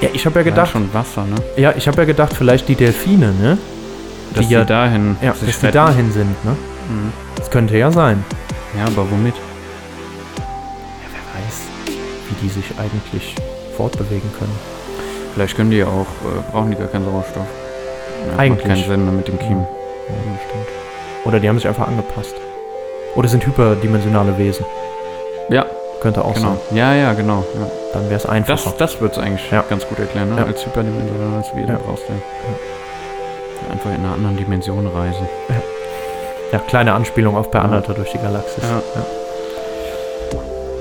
Ja, 0.00 0.08
ich 0.12 0.26
habe 0.26 0.40
ja 0.40 0.44
Ja, 0.46 0.50
gedacht, 0.50 0.72
schon 0.72 0.92
Wasser, 0.92 1.24
ne? 1.24 1.36
ja, 1.56 1.72
ich 1.76 1.86
habe 1.86 1.98
ja 1.98 2.04
gedacht, 2.04 2.32
vielleicht 2.36 2.66
die 2.68 2.74
Delfine, 2.74 3.32
ne? 3.32 3.58
Dass 4.34 4.40
Die 4.42 4.48
die, 4.48 4.54
ja- 4.54 4.64
dahin 4.64 5.16
Ja, 5.22 5.34
dass 5.40 5.60
die 5.60 5.70
dahin 5.70 6.10
sind, 6.12 6.44
ne? 6.44 6.56
Mhm. 6.88 7.12
Das 7.36 7.50
könnte 7.50 7.76
ja 7.78 7.92
sein. 7.92 8.24
Ja, 8.76 8.86
aber 8.86 9.08
womit? 9.10 9.34
Ja, 9.36 10.42
wer 11.12 11.44
weiß, 11.46 11.60
wie 12.28 12.34
die 12.42 12.48
sich 12.48 12.64
eigentlich 12.78 13.36
fortbewegen 13.76 14.30
können. 14.38 14.58
Vielleicht 15.34 15.56
können 15.56 15.70
die 15.70 15.76
ja 15.78 15.86
auch, 15.86 16.06
äh, 16.26 16.50
brauchen 16.50 16.70
die 16.72 16.76
gar 16.76 16.88
keinen 16.88 17.04
Sauerstoff. 17.04 17.46
Ja, 18.32 18.38
Eigentlich. 18.38 18.66
Macht 18.66 18.74
keinen 18.76 18.88
Sinn 18.88 19.04
ne, 19.06 19.12
mit 19.12 19.28
dem 19.28 19.38
Kiemen. 19.38 19.66
Ja, 20.08 20.14
stimmt. 20.48 20.66
Oder 21.24 21.40
die 21.40 21.48
haben 21.48 21.56
sich 21.58 21.68
einfach 21.68 21.86
angepasst. 21.88 22.34
Oder 23.14 23.28
sind 23.28 23.46
hyperdimensionale 23.46 24.36
Wesen. 24.38 24.64
Ja, 25.48 25.66
Könnte 26.00 26.24
auch 26.24 26.34
genau. 26.34 26.56
sein. 26.70 26.76
Ja, 26.76 26.94
ja, 26.94 27.12
genau. 27.12 27.44
Ja. 27.54 27.66
Dann 27.92 28.04
wäre 28.06 28.16
es 28.16 28.26
einfacher. 28.26 28.70
Das, 28.78 28.92
das 28.92 29.00
wird 29.00 29.12
es 29.12 29.18
eigentlich 29.18 29.48
Ja. 29.50 29.62
ganz 29.68 29.86
gut 29.86 29.98
erklären, 30.00 30.30
ne? 30.34 30.40
Ja. 30.40 30.46
Als 30.46 30.64
hyperdimensionales 30.66 31.54
Wesen 31.54 31.68
Ja. 31.68 31.78
brauchst 31.86 32.04
du 32.08 32.12
einfach 33.70 33.90
in 33.90 34.04
einer 34.04 34.14
anderen 34.14 34.36
Dimension 34.36 34.86
reisen. 34.88 35.28
ja, 36.50 36.58
kleine 36.58 36.92
Anspielung 36.94 37.36
auf 37.36 37.50
Per 37.50 37.60
Ja. 37.60 37.66
Anhalter 37.66 37.94
durch 37.94 38.10
die 38.10 38.18
Galaxis. 38.18 38.62
Ja. 38.64 38.70
Ja. 39.00 39.06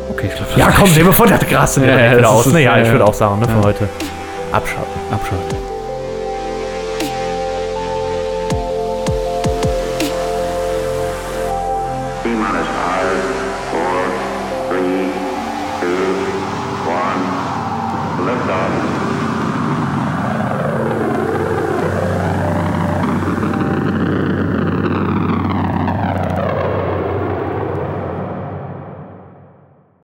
Okay, 0.09 0.27
ich 0.27 0.35
glaube, 0.35 0.51
Ja, 0.57 0.73
komm, 0.75 0.87
sehen 0.87 1.05
wir 1.05 1.13
von 1.13 1.27
der 1.27 1.37
Grasse 1.37 1.79
Ja, 1.85 1.87
wieder, 1.87 2.19
ja, 2.21 2.27
aus. 2.27 2.47
ist- 2.47 2.53
Ne, 2.53 2.61
ja, 2.61 2.75
ja, 2.75 2.81
ich 2.81 2.87
ja. 2.87 2.93
würde 2.93 3.05
auch 3.05 3.13
sagen, 3.13 3.39
ne, 3.39 3.45
für 3.47 3.57
Ja. 3.59 3.63
heute 3.63 3.87
abschalten. 4.51 4.91
abschalten. 5.11 5.70